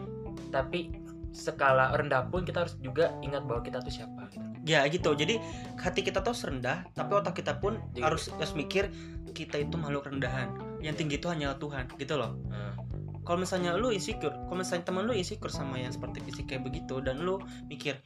tapi 0.52 0.92
skala 1.32 1.96
rendah 1.96 2.28
pun 2.28 2.44
kita 2.44 2.62
harus 2.68 2.76
juga 2.84 3.10
ingat 3.24 3.42
bahwa 3.48 3.64
kita 3.64 3.80
tuh 3.80 3.90
siapa 3.90 4.28
gitu. 4.28 4.43
Ya 4.64 4.82
gitu. 4.88 5.12
Jadi 5.12 5.38
hati 5.76 6.00
kita 6.00 6.24
tuh 6.24 6.32
rendah 6.32 6.88
tapi 6.96 7.12
otak 7.14 7.36
kita 7.36 7.60
pun 7.60 7.78
Jadi- 7.92 8.04
harus 8.04 8.32
harus 8.34 8.52
mikir 8.56 8.88
kita 9.36 9.60
itu 9.60 9.76
makhluk 9.76 10.08
rendahan. 10.08 10.50
Yang 10.80 11.04
tinggi 11.04 11.14
itu 11.20 11.28
hanyalah 11.28 11.56
Tuhan 11.60 11.84
gitu 12.00 12.16
loh. 12.16 12.34
Hmm. 12.50 12.72
kalau 13.24 13.40
misalnya 13.40 13.72
lu 13.72 13.88
insecure 13.88 14.36
kalau 14.36 14.60
misalnya 14.60 14.84
teman 14.84 15.08
lu 15.08 15.16
insecure 15.16 15.48
sama 15.48 15.80
yang 15.80 15.88
seperti 15.88 16.20
fisik 16.28 16.44
kayak 16.44 16.60
begitu 16.68 17.00
dan 17.00 17.24
lu 17.24 17.40
mikir 17.72 17.96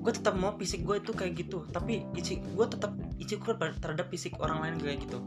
gue 0.00 0.12
tetap 0.16 0.32
mau 0.32 0.56
fisik 0.56 0.80
gue 0.80 0.96
itu 0.96 1.12
kayak 1.12 1.44
gitu 1.44 1.68
tapi 1.76 2.08
gue 2.16 2.66
tetap 2.72 2.96
insecure 3.20 3.52
terhadap 3.60 4.08
fisik 4.08 4.32
orang 4.40 4.64
lain 4.64 4.74
kayak 4.80 5.04
gitu. 5.04 5.20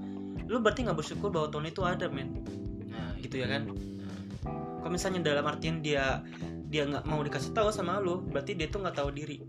Lu 0.49 0.57
berarti 0.65 0.81
nggak 0.89 0.97
bersyukur 0.97 1.29
bahwa 1.29 1.53
Tuhan 1.53 1.69
itu 1.69 1.81
ada 1.85 2.09
men. 2.09 2.41
Nah, 2.89 3.13
gitu 3.21 3.37
ya 3.37 3.45
kan? 3.45 3.69
Hmm. 3.69 4.81
kalau 4.81 4.91
misalnya 4.97 5.21
dalam 5.21 5.45
artian 5.45 5.85
dia 5.85 6.25
dia 6.67 6.83
nggak 6.89 7.05
mau 7.05 7.21
dikasih 7.21 7.53
tahu 7.53 7.69
sama 7.69 8.01
lu 8.01 8.25
berarti 8.33 8.57
dia 8.57 8.67
tuh 8.67 8.83
nggak 8.83 8.97
tahu 8.97 9.09
diri 9.13 9.39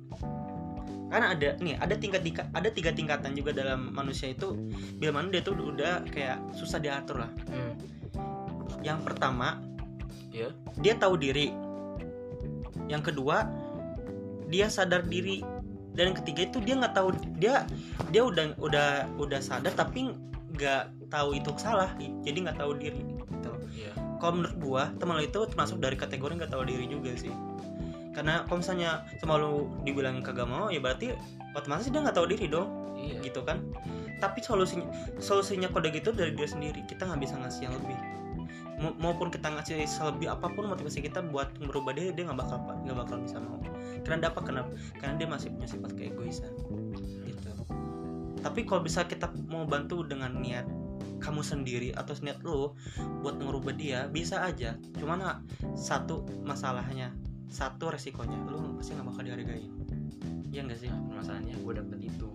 karena 1.08 1.32
ada 1.32 1.48
nih 1.58 1.74
ada 1.76 1.94
tingkat 1.96 2.20
tingkat 2.20 2.46
ada 2.52 2.68
tiga 2.68 2.92
tingkatan 2.92 3.32
juga 3.32 3.50
dalam 3.52 3.90
manusia 3.90 4.28
itu 4.28 4.52
bila 4.96 5.18
mana 5.18 5.32
dia 5.32 5.40
tuh 5.40 5.56
udah 5.56 6.04
kayak 6.06 6.36
susah 6.52 6.78
diatur 6.78 7.24
lah 7.24 7.30
Hmm. 7.48 7.72
yang 8.80 9.00
pertama 9.00 9.58
Iya. 10.28 10.52
dia 10.78 10.94
tahu 10.94 11.16
diri 11.16 11.48
yang 12.86 13.00
kedua 13.00 13.48
dia 14.48 14.68
sadar 14.68 15.04
diri 15.04 15.40
dan 15.92 16.12
yang 16.12 16.18
ketiga 16.22 16.40
itu 16.46 16.58
dia 16.62 16.74
nggak 16.76 16.94
tahu 16.94 17.08
dia 17.36 17.64
dia 18.08 18.22
udah 18.22 18.54
udah 18.56 18.88
udah 19.18 19.40
sadar 19.40 19.72
tapi 19.72 20.12
nggak 20.54 21.08
tahu 21.08 21.36
itu 21.36 21.50
salah 21.56 21.90
jadi 22.22 22.36
nggak 22.48 22.58
tahu 22.60 22.76
diri 22.76 23.00
gitu 23.02 23.50
Iya. 23.74 23.92
kalau 24.20 24.40
menurut 24.40 24.56
gua 24.58 24.82
teman 24.96 25.18
lo 25.18 25.22
itu 25.22 25.40
termasuk 25.46 25.80
dari 25.80 25.96
kategori 25.96 26.32
nggak 26.38 26.52
tahu 26.52 26.64
diri 26.64 26.86
juga 26.86 27.12
sih 27.14 27.32
karena 28.18 28.42
kalau 28.50 28.58
misalnya 28.58 29.06
sama 29.22 29.38
lu 29.38 29.70
dibilang 29.86 30.18
kagak 30.26 30.50
mau 30.50 30.66
ya 30.74 30.82
berarti 30.82 31.14
otomatis 31.54 31.86
dia 31.86 32.02
nggak 32.02 32.18
tahu 32.18 32.26
diri 32.26 32.50
dong. 32.50 32.66
Iya. 32.98 33.22
gitu 33.22 33.46
kan. 33.46 33.62
Tapi 34.18 34.42
solusinya 34.42 34.90
solusinya 35.22 35.70
kode 35.70 35.94
gitu 35.94 36.10
dari 36.10 36.34
dia 36.34 36.50
sendiri. 36.50 36.82
Kita 36.82 37.06
nggak 37.06 37.22
bisa 37.22 37.38
ngasih 37.38 37.70
yang 37.70 37.74
lebih. 37.78 37.98
Ma- 38.82 38.98
maupun 38.98 39.30
kita 39.30 39.54
ngasih 39.54 39.86
selebih 39.86 40.34
apa 40.34 40.50
pun 40.50 40.66
motivasi 40.66 40.98
kita 40.98 41.22
buat 41.30 41.46
merubah 41.62 41.94
dia 41.94 42.10
dia 42.10 42.26
nggak 42.26 42.42
bakal 42.42 42.58
nggak 42.58 42.98
bakal 42.98 43.16
bisa 43.22 43.38
mau. 43.38 43.62
Karena 44.02 44.34
apa? 44.34 44.40
Kenapa 44.42 44.70
karena 44.98 45.14
dia 45.14 45.28
masih 45.30 45.48
punya 45.54 45.68
sifat 45.70 45.90
keegoisan 45.94 46.50
gitu. 47.22 47.50
Tapi 48.42 48.66
kalau 48.66 48.82
bisa 48.82 49.06
kita 49.06 49.30
mau 49.46 49.62
bantu 49.62 50.02
dengan 50.02 50.34
niat 50.42 50.66
kamu 51.22 51.42
sendiri 51.46 51.94
atau 51.94 52.18
niat 52.18 52.42
lu 52.42 52.74
buat 53.22 53.38
ngerubah 53.38 53.78
dia 53.78 54.10
bisa 54.10 54.42
aja. 54.42 54.74
Cuman 54.98 55.22
satu 55.78 56.26
masalahnya 56.42 57.14
satu 57.48 57.92
resikonya 57.92 58.38
lu 58.48 58.76
pasti 58.78 58.94
nggak 58.96 59.06
bakal 59.08 59.22
dihargain 59.24 59.72
Iya 60.48 60.64
nggak 60.64 60.80
sih? 60.80 60.88
Nah, 60.88 61.20
masalahnya 61.20 61.60
gue 61.60 61.72
dapet 61.76 61.98
itu 62.08 62.28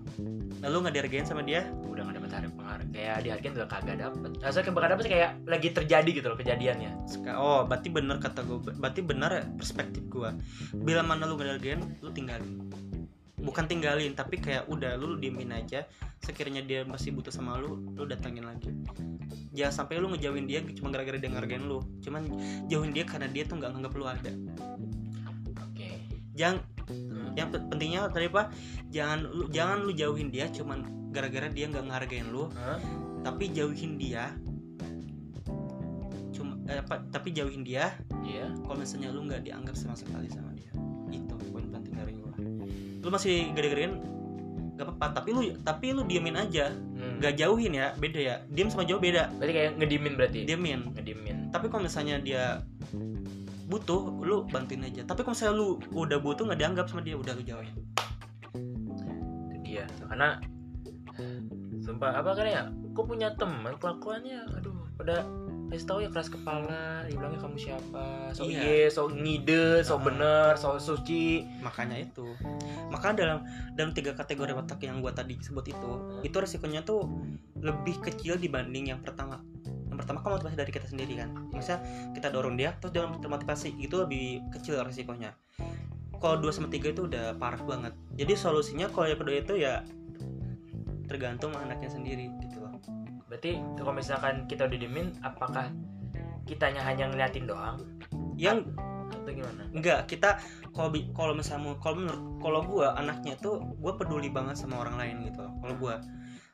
Nah, 0.62 0.68
lu 0.70 0.86
nggak 0.86 0.94
dihargain 0.94 1.26
sama 1.26 1.42
dia? 1.42 1.66
udah 1.90 2.06
gak 2.06 2.16
dapet 2.22 2.32
harga 2.34 2.50
penghargaan 2.54 2.90
kayak 2.94 3.18
dihargain 3.26 3.54
juga 3.58 3.68
kagak 3.70 3.98
dapet 4.02 4.32
rasanya 4.42 4.64
kayak 4.66 4.76
bakal 4.78 4.90
dapet 4.90 5.04
sih 5.06 5.14
kayak 5.18 5.32
lagi 5.50 5.70
terjadi 5.74 6.10
gitu 6.14 6.28
loh 6.30 6.38
kejadiannya 6.38 6.92
Oh, 7.38 7.62
berarti 7.66 7.90
bener 7.94 8.18
kata 8.18 8.42
gue. 8.46 8.58
Berarti 8.78 9.02
bener 9.04 9.30
ya 9.32 9.44
perspektif 9.58 10.04
gue. 10.10 10.30
Bila 10.74 11.02
mana 11.06 11.28
lu 11.28 11.38
gak 11.38 11.48
dihargain, 11.54 11.82
lu 12.02 12.10
tinggalin. 12.14 12.70
Bukan 13.44 13.68
tinggalin, 13.68 14.16
tapi 14.16 14.40
kayak 14.40 14.72
udah 14.72 14.96
lu, 14.96 15.20
diemin 15.20 15.52
aja. 15.52 15.84
Sekiranya 16.24 16.64
dia 16.64 16.88
masih 16.88 17.12
butuh 17.12 17.34
sama 17.34 17.60
lu, 17.60 17.84
lu 17.92 18.08
datangin 18.08 18.48
lagi. 18.48 18.72
Jangan 19.52 19.84
sampai 19.84 20.00
lu 20.00 20.08
ngejauhin 20.16 20.48
dia 20.48 20.64
cuma 20.80 20.90
gara-gara 20.90 21.20
dia 21.20 21.28
ngehargain 21.28 21.68
lu. 21.68 21.84
Cuman 22.00 22.24
jauhin 22.72 22.96
dia 22.96 23.04
karena 23.04 23.28
dia 23.28 23.44
tuh 23.44 23.60
nggak 23.60 23.72
nganggap 23.76 23.94
lu 24.00 24.06
ada. 24.08 24.32
Jangan 26.34 26.58
yang 27.34 27.48
pe- 27.50 27.66
pentingnya 27.70 28.10
tadi 28.10 28.28
apa? 28.28 28.50
Jangan 28.90 29.20
lu 29.30 29.46
jangan 29.50 29.78
lu 29.86 29.92
jauhin 29.94 30.30
dia 30.30 30.50
cuman 30.50 30.84
gara-gara 31.14 31.46
dia 31.48 31.70
nggak 31.70 31.86
ngehargain 31.86 32.28
lu, 32.34 32.50
Hah? 32.58 32.82
tapi 33.22 33.54
jauhin 33.54 34.02
dia. 34.02 34.34
Cuma 36.34 36.58
eh, 36.66 36.82
apa 36.82 37.06
tapi 37.14 37.30
jauhin 37.32 37.62
dia. 37.62 37.94
Iya. 38.26 38.50
Kalau 38.66 38.78
misalnya 38.82 39.10
lu 39.14 39.30
nggak 39.30 39.46
dianggap 39.46 39.76
sama 39.78 39.94
sekali 39.94 40.28
sama 40.28 40.52
dia. 40.58 40.74
Itu 41.14 41.38
poin 41.54 41.70
penting 41.70 41.94
dari 41.94 42.14
gua. 42.18 42.34
Lu 43.04 43.08
masih 43.14 43.54
gede-gedein 43.54 44.02
gak 44.74 44.90
apa-apa. 44.90 45.22
Tapi 45.22 45.30
lu 45.38 45.42
tapi 45.62 45.94
lu 45.94 46.02
diemin 46.04 46.34
aja. 46.34 46.74
Hmm. 46.74 47.20
nggak 47.20 47.36
jauhin 47.36 47.76
ya 47.76 47.92
beda 48.00 48.20
ya. 48.20 48.36
Diem 48.50 48.72
sama 48.72 48.88
jauh 48.88 48.98
beda. 49.00 49.30
Berarti 49.38 49.54
kayak 49.54 49.72
ngedimin 49.78 50.14
berarti? 50.18 50.40
Diemin. 50.50 50.80
Ngedimin. 50.98 51.38
Tapi 51.54 51.70
kalau 51.70 51.86
misalnya 51.86 52.18
dia 52.18 52.64
butuh 53.74 54.02
lu 54.22 54.46
bantuin 54.54 54.86
aja. 54.86 55.02
Tapi 55.02 55.26
kalau 55.26 55.34
misalnya 55.34 55.56
lu 55.58 55.68
udah 55.98 56.18
butuh 56.22 56.46
nggak 56.46 56.60
dianggap 56.62 56.86
sama 56.86 57.02
dia 57.02 57.18
udah 57.18 57.34
lu 57.34 57.42
jauhin. 57.42 57.76
Itu 58.86 59.04
dia 59.66 59.90
karena 60.06 60.38
sumpah 61.84 62.22
apa 62.22 62.32
kan 62.38 62.46
ya 62.48 62.64
kok 62.94 63.06
punya 63.06 63.34
teman 63.36 63.76
kelakuannya 63.78 64.46
aduh 64.56 64.74
pada 64.96 65.26
kasih 65.70 65.90
tahu 65.90 66.00
ya 66.06 66.10
keras 66.14 66.30
kepala 66.30 67.02
dibilangnya 67.10 67.42
kamu 67.42 67.58
siapa 67.58 68.30
so 68.30 68.46
Iya. 68.46 68.62
iya 68.62 68.88
so 68.94 69.10
ngide 69.10 69.82
so 69.82 69.98
Ah. 69.98 70.02
bener 70.06 70.54
so 70.54 70.78
suci. 70.78 71.42
Makanya 71.66 71.98
itu. 72.06 72.30
Maka 72.94 73.18
dalam 73.18 73.42
dalam 73.74 73.90
tiga 73.98 74.14
kategori 74.14 74.54
otak 74.54 74.86
yang 74.86 75.02
gua 75.02 75.18
tadi 75.18 75.34
sebut 75.42 75.66
itu 75.66 75.92
itu 76.22 76.36
resikonya 76.38 76.86
tuh 76.86 77.10
lebih 77.58 77.98
kecil 78.06 78.38
dibanding 78.38 78.94
yang 78.94 79.02
pertama 79.02 79.42
pertama 80.04 80.20
kan 80.20 80.36
motivasi 80.36 80.60
dari 80.60 80.72
kita 80.76 80.88
sendiri 80.92 81.24
kan. 81.24 81.32
Misalnya 81.56 81.88
kita 82.12 82.28
dorong 82.28 82.60
dia 82.60 82.76
terus 82.84 82.92
dia 82.92 83.08
termotivasi. 83.08 83.80
Itu 83.80 84.04
lebih 84.04 84.44
kecil 84.52 84.84
resikonya. 84.84 85.32
Kalau 86.20 86.40
2 86.40 86.52
sama 86.52 86.68
3 86.68 86.92
itu 86.92 87.08
udah 87.08 87.40
parah 87.40 87.64
banget. 87.64 87.96
Jadi 88.20 88.34
solusinya 88.36 88.92
kalau 88.92 89.08
yang 89.08 89.20
kedua 89.20 89.36
itu 89.40 89.54
ya 89.60 89.84
tergantung 91.08 91.52
anaknya 91.56 91.92
sendiri 91.92 92.32
gitu 92.44 92.64
loh. 92.64 92.80
Berarti 93.28 93.60
kalau 93.80 93.96
misalkan 93.96 94.48
kita 94.48 94.68
udah 94.68 94.78
diemin 94.78 95.16
apakah 95.24 95.72
kitanya 96.48 96.84
hanya 96.84 97.12
ngeliatin 97.12 97.48
doang? 97.48 97.80
Yang 98.40 98.72
atau 99.14 99.32
gimana? 99.32 99.64
Enggak 99.72 100.08
kita 100.08 100.40
kalau 100.72 101.36
misalnya 101.36 101.76
kalau 101.80 101.96
menurut 102.00 102.24
kalau 102.40 102.60
gua 102.64 102.88
anaknya 102.96 103.36
tuh 103.40 103.60
gua 103.80 103.96
peduli 104.00 104.32
banget 104.32 104.60
sama 104.60 104.80
orang 104.80 104.96
lain 104.96 105.28
gitu 105.28 105.44
loh. 105.44 105.54
Kalau 105.60 105.76
gua 105.76 105.96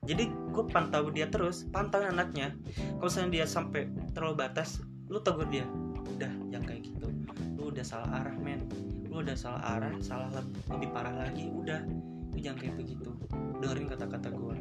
jadi 0.10 0.26
gue 0.26 0.64
pantau 0.74 1.14
dia 1.14 1.30
terus 1.30 1.70
pantauin 1.70 2.10
anaknya. 2.10 2.58
Kalau 2.98 3.14
misalnya 3.14 3.30
dia 3.30 3.46
sampai 3.46 3.86
terlalu 4.18 4.42
batas 4.42 4.82
lu 5.06 5.22
tegur 5.22 5.46
dia 5.54 5.70
udah 6.18 6.34
yang 6.50 6.66
kayak 6.66 6.90
gitu. 6.90 7.14
Lu 7.54 7.70
udah 7.70 7.86
salah 7.86 8.10
arah 8.18 8.34
men. 8.42 8.66
Lu 9.06 9.22
udah 9.22 9.38
salah 9.38 9.62
arah 9.78 9.94
salah 10.02 10.34
leb- 10.34 10.58
lebih 10.74 10.90
parah 10.90 11.14
lagi 11.14 11.54
udah. 11.54 11.86
Lu 12.34 12.38
jangan 12.42 12.58
kayak 12.58 12.76
begitu. 12.82 13.14
Dengerin 13.62 13.86
kata-kata 13.86 14.34
gue 14.34 14.58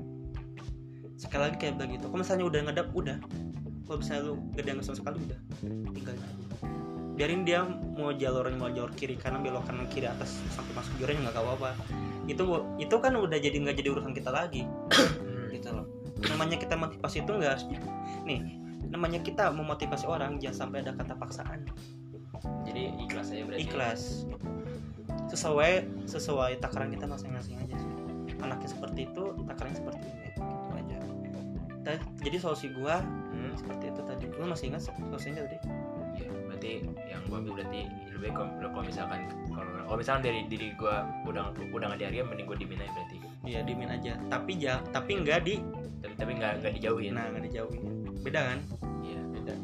sekali 1.17 1.43
lagi 1.49 1.57
kayak 1.57 1.77
begitu. 1.81 2.05
Kalau 2.05 2.21
misalnya 2.21 2.45
udah 2.45 2.61
ngedap 2.69 2.89
udah. 2.93 3.17
Kalau 3.89 3.99
misalnya 4.05 4.23
lu 4.29 4.35
ada 4.53 4.85
sama 4.85 4.97
sekali 5.01 5.17
udah. 5.33 5.39
Tinggalin 5.65 6.21
aja. 6.21 6.45
Biarin 7.19 7.43
dia 7.43 7.65
mau 7.97 8.13
jalurnya 8.15 8.55
mau 8.61 8.71
jalur 8.71 8.93
kiri 8.95 9.17
kanan 9.17 9.43
belok 9.43 9.65
kanan 9.67 9.89
kiri 9.91 10.07
atas 10.07 10.39
sampai 10.55 10.77
masuk 10.77 10.93
jurang 11.01 11.25
nggak 11.25 11.35
apa-apa. 11.35 11.73
Itu 12.29 12.45
itu 12.77 12.95
kan 13.01 13.17
udah 13.17 13.39
jadi 13.41 13.57
nggak 13.59 13.81
jadi 13.81 13.89
urusan 13.97 14.13
kita 14.13 14.29
lagi. 14.29 14.69
gitu 15.69 15.85
loh. 15.85 15.87
Namanya 16.33 16.57
kita 16.57 16.75
motivasi 16.81 17.23
itu 17.23 17.33
enggak 17.37 17.61
nih 18.25 18.41
namanya 18.89 19.21
kita 19.21 19.53
memotivasi 19.53 20.09
orang 20.09 20.41
jangan 20.41 20.73
sampai 20.73 20.81
ada 20.81 20.97
kata 20.97 21.15
paksaan. 21.21 21.61
Jadi 22.65 22.83
ikhlas 23.05 23.29
aja 23.35 23.43
berarti 23.45 23.63
ikhlas. 23.69 24.01
Sesuai 25.29 25.73
sesuai 26.09 26.57
takaran 26.65 26.89
kita 26.89 27.05
masing-masing 27.05 27.61
aja 27.61 27.77
sih. 27.77 27.93
Anaknya 28.41 28.69
seperti 28.71 29.01
itu 29.13 29.25
takarannya 29.45 29.77
seperti 29.77 30.05
ini 30.09 30.29
gitu 30.33 30.71
aja. 30.73 30.99
Dan- 31.85 32.05
jadi 32.25 32.37
solusi 32.41 32.73
gua 32.73 33.05
Hmm. 33.05 33.53
seperti 33.59 33.93
itu 33.93 34.01
tadi. 34.01 34.25
Lu 34.33 34.45
masih 34.49 34.73
ingat 34.73 34.83
solusinya 34.89 35.45
tadi? 35.45 35.59
Iya, 36.19 36.29
berarti 36.49 36.73
yang 37.13 37.23
gua 37.29 37.37
ambil 37.45 37.53
berarti 37.61 37.81
lebih 38.17 38.31
kalau 38.33 38.51
kalau 38.73 38.85
misalkan 38.89 39.21
kalau 39.53 39.71
kalau 39.85 39.99
misalkan 40.01 40.23
dari 40.25 40.41
diri 40.49 40.73
gua 40.81 41.05
udah 41.29 41.53
udah 41.53 41.87
nggak 41.93 42.01
dihargai 42.01 42.25
mending 42.25 42.47
gua 42.49 42.57
dimin 42.57 42.81
aja 42.81 42.93
berarti 42.95 43.17
iya 43.45 43.61
dimin 43.63 43.91
aja. 43.91 44.19
Tapi 44.27 44.59
ja 44.59 44.81
tapi 44.91 45.19
enggak 45.19 45.47
di 45.47 45.61
tapi 45.99 46.15
tapi 46.15 46.31
nggak 46.39 46.63
nggak 46.63 46.73
dijauhin. 46.79 47.13
Nah 47.15 47.25
nggak 47.31 47.45
dijauhin. 47.51 47.83
Beda 48.23 48.41
kan? 48.55 48.59
Iya 49.03 49.21
beda. 49.31 49.55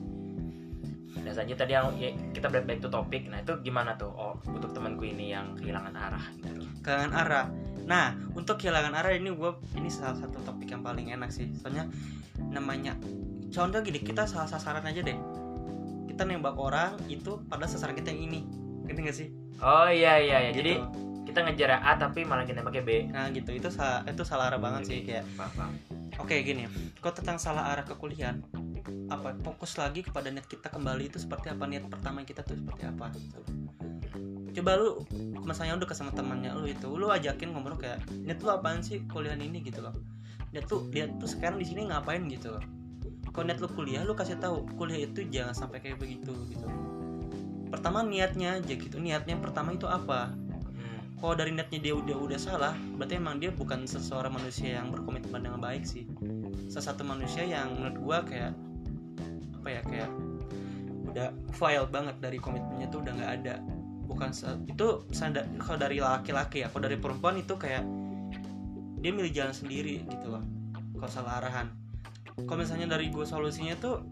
Dan 1.25 1.31
selanjutnya 1.33 1.61
tadi 1.63 1.73
yang 1.73 1.87
ya, 1.97 2.11
kita 2.37 2.47
balik 2.53 2.67
back 2.69 2.79
to 2.85 2.89
topik 2.91 3.23
nah 3.31 3.41
itu 3.41 3.55
gimana 3.65 3.97
tuh? 3.97 4.11
Oh 4.13 4.35
untuk 4.51 4.71
temanku 4.75 5.07
ini 5.07 5.33
yang 5.33 5.57
kehilangan 5.59 5.95
arah. 5.95 6.25
Gitu 6.39 6.65
kehilangan 6.85 7.13
arah. 7.17 7.47
Nah 7.89 8.13
untuk 8.37 8.61
kehilangan 8.61 8.93
arah 8.93 9.17
ini 9.17 9.33
gue 9.33 9.53
ini 9.81 9.89
salah 9.89 10.21
satu 10.21 10.45
topik 10.45 10.69
yang 10.69 10.85
paling 10.85 11.11
enak 11.11 11.33
sih. 11.33 11.49
Soalnya 11.57 11.89
namanya 12.53 12.95
contoh 13.49 13.81
gini 13.81 14.05
kita 14.05 14.29
salah 14.29 14.47
sasaran 14.47 14.85
aja 14.85 15.01
deh. 15.01 15.17
Kita 16.05 16.23
nembak 16.29 16.55
orang 16.61 17.01
itu 17.09 17.41
pada 17.49 17.65
sasaran 17.65 17.97
kita 17.97 18.13
yang 18.13 18.31
ini. 18.31 18.41
Ngerti 18.85 19.01
gak 19.01 19.17
sih? 19.17 19.29
Oh 19.65 19.89
iya 19.89 20.21
iya 20.21 20.37
iya. 20.45 20.51
Gitu. 20.53 20.61
jadi 20.61 20.73
kita 21.35 21.51
ngejar 21.51 21.83
A 21.83 21.99
tapi 21.99 22.23
malah 22.23 22.47
kita 22.47 22.63
pakai 22.63 22.87
B. 22.87 23.11
Nah 23.11 23.27
gitu. 23.35 23.51
Itu 23.51 23.67
salah 23.67 24.07
itu 24.07 24.23
salah 24.23 24.55
arah 24.55 24.63
banget 24.63 24.87
sih 24.87 24.99
kayak 25.03 25.27
paham, 25.35 25.51
paham. 25.59 25.75
oke 26.23 26.31
gini. 26.47 26.71
Kalau 27.03 27.11
tentang 27.11 27.43
salah 27.43 27.75
arah 27.75 27.83
ke 27.83 27.99
kuliah 27.99 28.39
apa 29.11 29.35
fokus 29.43 29.75
lagi 29.75 30.07
kepada 30.07 30.31
niat 30.31 30.47
kita 30.47 30.71
kembali 30.71 31.11
itu 31.11 31.19
seperti 31.19 31.51
apa? 31.51 31.67
Niat 31.67 31.91
pertama 31.91 32.23
kita 32.23 32.47
tuh 32.47 32.55
seperti 32.55 32.87
apa? 32.87 33.11
Gitu. 33.19 33.43
coba 34.55 34.79
lu 34.79 35.03
misalnya 35.43 35.75
udah 35.83 35.89
kesama 35.91 36.15
temannya 36.15 36.55
lu 36.55 36.71
itu 36.71 36.87
lu 36.87 37.11
ajakin 37.11 37.51
ngobrol 37.51 37.75
kayak 37.75 37.99
niat 38.23 38.39
lu 38.39 38.55
apaan 38.55 38.87
sih 38.87 39.03
kuliah 39.11 39.35
ini? 39.35 39.59
Gitu 39.59 39.83
loh. 39.83 39.91
Niat 40.55 40.71
tuh 40.71 40.87
dia 40.95 41.11
tuh 41.19 41.27
sekarang 41.27 41.59
di 41.59 41.67
sini 41.67 41.91
ngapain 41.91 42.23
gitu 42.31 42.55
loh. 42.55 42.63
Kalau 43.35 43.43
niat 43.43 43.59
lu 43.59 43.67
kuliah 43.75 44.07
lu 44.07 44.15
kasih 44.15 44.39
tahu 44.39 44.71
kuliah 44.79 45.03
itu 45.03 45.27
jangan 45.35 45.51
sampai 45.51 45.83
kayak 45.83 45.99
begitu 45.99 46.31
gitu. 46.47 46.71
Pertama 47.75 48.07
niatnya 48.07 48.63
aja 48.63 48.71
gitu. 48.79 49.03
Niatnya 49.03 49.35
yang 49.35 49.43
pertama 49.43 49.75
itu 49.75 49.91
apa. 49.91 50.44
Kalau 51.21 51.35
dari 51.39 51.57
niatnya 51.57 51.81
dia 51.81 51.95
udah 51.97 52.17
udah 52.21 52.39
salah 52.39 52.75
berarti 52.99 53.17
emang 53.17 53.41
dia 53.41 53.49
bukan 53.55 53.89
seseorang 53.89 54.35
manusia 54.35 54.83
yang 54.83 54.93
berkomitmen 54.93 55.41
dengan 55.47 55.61
baik 55.63 55.87
sih. 55.87 56.05
Satu 56.69 57.07
manusia 57.07 57.47
yang 57.47 57.75
menurut 57.79 57.99
gua 58.03 58.19
kayak 58.27 58.53
apa 59.63 59.69
ya 59.71 59.81
kayak 59.89 60.11
udah 61.15 61.29
fail 61.55 61.87
banget 61.89 62.19
dari 62.19 62.37
komitmennya 62.43 62.91
tuh 62.91 63.01
udah 63.01 63.13
nggak 63.15 63.33
ada. 63.41 63.55
Bukan 64.05 64.31
itu 64.69 64.87
kalau 65.63 65.79
dari 65.81 65.99
laki-laki 66.03 66.67
ya 66.67 66.69
kalau 66.69 66.85
dari 66.85 66.99
perempuan 67.01 67.41
itu 67.41 67.55
kayak 67.57 67.87
dia 69.01 69.11
milih 69.13 69.33
jalan 69.33 69.55
sendiri 69.57 70.05
gitu 70.05 70.29
loh 70.29 70.45
kalau 70.99 71.11
salah 71.11 71.41
arahan. 71.41 71.69
Kalau 72.35 72.59
misalnya 72.59 72.99
dari 72.99 73.09
gue 73.15 73.25
solusinya 73.25 73.79
tuh 73.79 74.03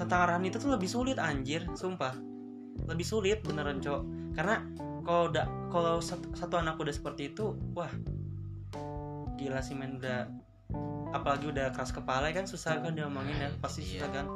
tentang 0.00 0.24
arahan 0.24 0.48
itu 0.48 0.56
tuh 0.56 0.72
lebih 0.72 0.88
sulit 0.88 1.20
anjir 1.20 1.62
sumpah. 1.76 2.16
Lebih 2.88 3.06
sulit 3.06 3.38
beneran 3.44 3.78
cok 3.78 4.34
karena 4.34 4.64
kalau 5.10 5.26
udah 5.26 5.46
kalau 5.74 5.94
satu, 5.98 6.30
satu 6.38 6.54
anak 6.54 6.78
udah 6.78 6.94
seperti 6.94 7.34
itu 7.34 7.58
wah 7.74 7.90
gila 9.34 9.58
sih 9.58 9.74
men. 9.74 9.98
Udah 9.98 10.30
apalagi 11.10 11.50
udah 11.50 11.74
keras 11.74 11.90
kepala 11.90 12.30
kan 12.30 12.46
susah 12.46 12.78
kan 12.78 12.94
diomongin 12.94 13.34
ya 13.34 13.50
pasti 13.58 13.82
Iya. 13.82 14.06
susah 14.06 14.08
kan. 14.14 14.26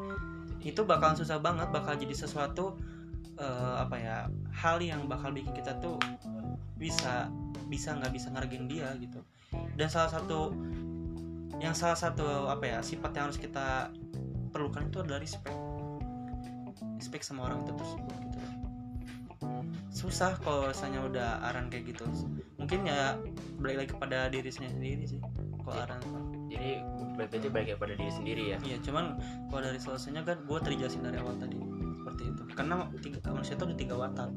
Itu 0.59 0.83
bakalan 0.83 1.15
susah 1.15 1.39
banget 1.39 1.71
bakal 1.71 1.95
jadi 1.95 2.11
sesuatu 2.11 2.75
eh, 3.39 3.75
apa 3.79 3.97
ya 4.03 4.17
hal 4.51 4.83
yang 4.83 5.07
bakal 5.07 5.31
bikin 5.31 5.55
kita 5.55 5.79
tuh 5.79 5.95
bisa 6.75 7.31
bisa 7.71 7.95
nggak 7.95 8.11
bisa 8.11 8.35
ngargain 8.35 8.67
dia 8.67 8.91
gitu. 8.99 9.23
Dan 9.79 9.87
salah 9.87 10.11
satu 10.11 10.51
yang 11.63 11.71
salah 11.71 11.95
satu 11.95 12.51
apa 12.51 12.67
ya 12.67 12.79
sifat 12.83 13.15
yang 13.15 13.31
harus 13.31 13.39
kita 13.39 13.95
perlukan 14.51 14.91
itu 14.91 14.99
adalah 15.07 15.23
respect. 15.23 15.55
Respect 16.99 17.23
sama 17.23 17.47
orang 17.47 17.63
itu 17.63 17.71
tersebut 17.79 18.17
gitu 18.27 18.34
susah 19.95 20.35
kalau 20.43 20.69
misalnya 20.71 21.01
udah 21.07 21.29
aran 21.51 21.71
kayak 21.71 21.95
gitu. 21.95 22.05
Mungkin 22.59 22.89
ya 22.89 23.19
balik 23.61 23.85
lagi 23.85 23.91
kepada 23.95 24.19
diri 24.33 24.51
sendiri 24.51 25.05
sih 25.07 25.21
kalau 25.65 25.81
aran 25.81 26.01
jadi 26.51 26.85
berarti 27.17 27.49
balik 27.51 27.79
pada 27.79 27.95
diri 27.95 28.13
sendiri 28.13 28.43
ya. 28.55 28.59
Iya 28.63 28.79
cuman 28.83 29.19
kalau 29.51 29.63
dari 29.65 29.79
solusinya 29.81 30.23
kan 30.27 30.43
gue 30.45 30.59
terjelasin 30.61 31.03
dari 31.03 31.19
awal 31.19 31.35
tadi 31.39 31.57
seperti 32.05 32.23
itu. 32.31 32.43
Karena 32.55 32.75
tiga, 33.01 33.19
manusia 33.33 33.55
itu 33.57 33.65
ada 33.65 33.77
tiga 33.77 33.95
watak. 33.97 34.31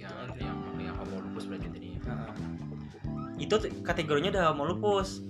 Yang 0.00 0.14
yang 0.40 0.58
yang 0.80 0.94
homo 0.96 1.16
lupus 1.20 1.44
berarti 1.46 1.68
tadi. 1.68 1.88
Nah, 2.06 2.32
itu 3.36 3.54
kategorinya 3.84 4.30
udah 4.32 4.44
homo 4.54 4.64
lupus. 4.72 5.20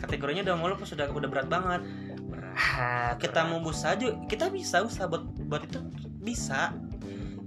Kategorinya 0.00 0.42
udah 0.46 0.54
homo 0.54 0.66
lupus 0.76 0.94
udah 0.94 1.06
udah 1.10 1.28
berat 1.28 1.48
banget. 1.50 1.82
berat. 2.30 3.16
Kita 3.20 3.40
berat. 3.42 3.50
mau 3.50 3.58
berusaha 3.60 3.92
juga 3.98 4.14
kita 4.30 4.48
bisa 4.48 4.84
usaha 4.86 5.10
buat 5.10 5.24
buat 5.50 5.62
itu 5.66 5.80
bisa 6.24 6.72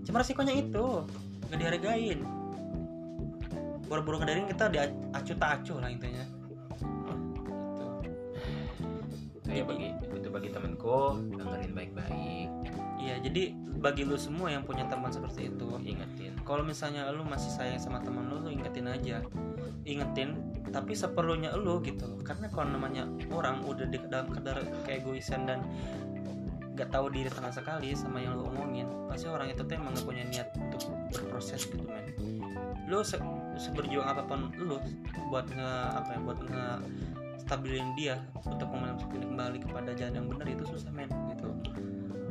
cuma 0.05 0.21
resikonya 0.23 0.53
itu 0.55 1.03
nggak 1.49 1.59
dihargain 1.59 2.19
buru-buru 3.89 4.21
ngedarin 4.21 4.47
kita 4.47 4.65
diacu 4.69 5.33
tak 5.35 5.49
acuh 5.61 5.77
lah 5.81 5.89
intinya 5.91 6.23
Gitu. 6.77 8.13
Kayak 9.47 9.65
bagi 9.71 9.87
itu 9.95 10.29
bagi 10.29 10.49
temanku 10.51 11.17
dengerin 11.39 11.71
baik-baik 11.71 12.49
Iya, 12.97 13.23
jadi 13.23 13.55
bagi 13.79 14.03
lu 14.03 14.19
semua 14.19 14.51
yang 14.51 14.67
punya 14.67 14.83
teman 14.89 15.07
seperti 15.07 15.47
itu, 15.47 15.69
ingetin 15.85 16.37
kalau 16.47 16.63
misalnya 16.63 17.11
lu 17.11 17.27
masih 17.27 17.51
sayang 17.51 17.75
sama 17.75 17.99
teman 17.99 18.31
lu, 18.31 18.39
lu 18.39 18.49
ingetin 18.55 18.87
aja. 18.87 19.19
Ingetin, 19.83 20.39
tapi 20.71 20.95
seperlunya 20.95 21.51
lu 21.59 21.83
gitu. 21.83 22.07
Karena 22.23 22.47
kalau 22.47 22.71
namanya 22.71 23.03
orang 23.35 23.67
udah 23.67 23.83
di 23.91 23.99
dalam 24.07 24.31
kadar 24.31 24.63
keegoisan 24.87 25.43
dan 25.43 25.59
gak 26.77 26.93
tahu 26.93 27.09
diri 27.09 27.27
sama 27.33 27.49
sekali 27.49 27.97
sama 27.97 28.21
yang 28.21 28.37
lu 28.37 28.45
omongin, 28.45 28.85
pasti 29.09 29.25
orang 29.25 29.49
itu 29.49 29.65
tuh 29.65 29.73
emang 29.73 29.97
gak 29.97 30.05
punya 30.05 30.23
niat 30.29 30.47
untuk 30.61 30.93
berproses 31.09 31.65
gitu 31.65 31.83
men. 31.89 32.13
Lu 32.85 33.01
se 33.01 33.17
seberjuang 33.57 34.05
apa 34.05 34.21
pun 34.29 34.53
lu 34.53 34.77
buat 35.33 35.49
nge 35.49 35.71
apa 35.97 36.09
ya, 36.13 36.19
buat 36.21 36.39
nge 36.45 36.65
stabilin 37.41 37.97
dia 37.97 38.21
untuk 38.45 38.69
memasukin 38.69 39.25
kembali 39.33 39.57
kepada 39.65 39.97
jalan 39.97 40.13
yang 40.21 40.27
benar 40.29 40.47
itu 40.53 40.63
susah 40.69 40.93
men 40.93 41.09
gitu. 41.33 41.49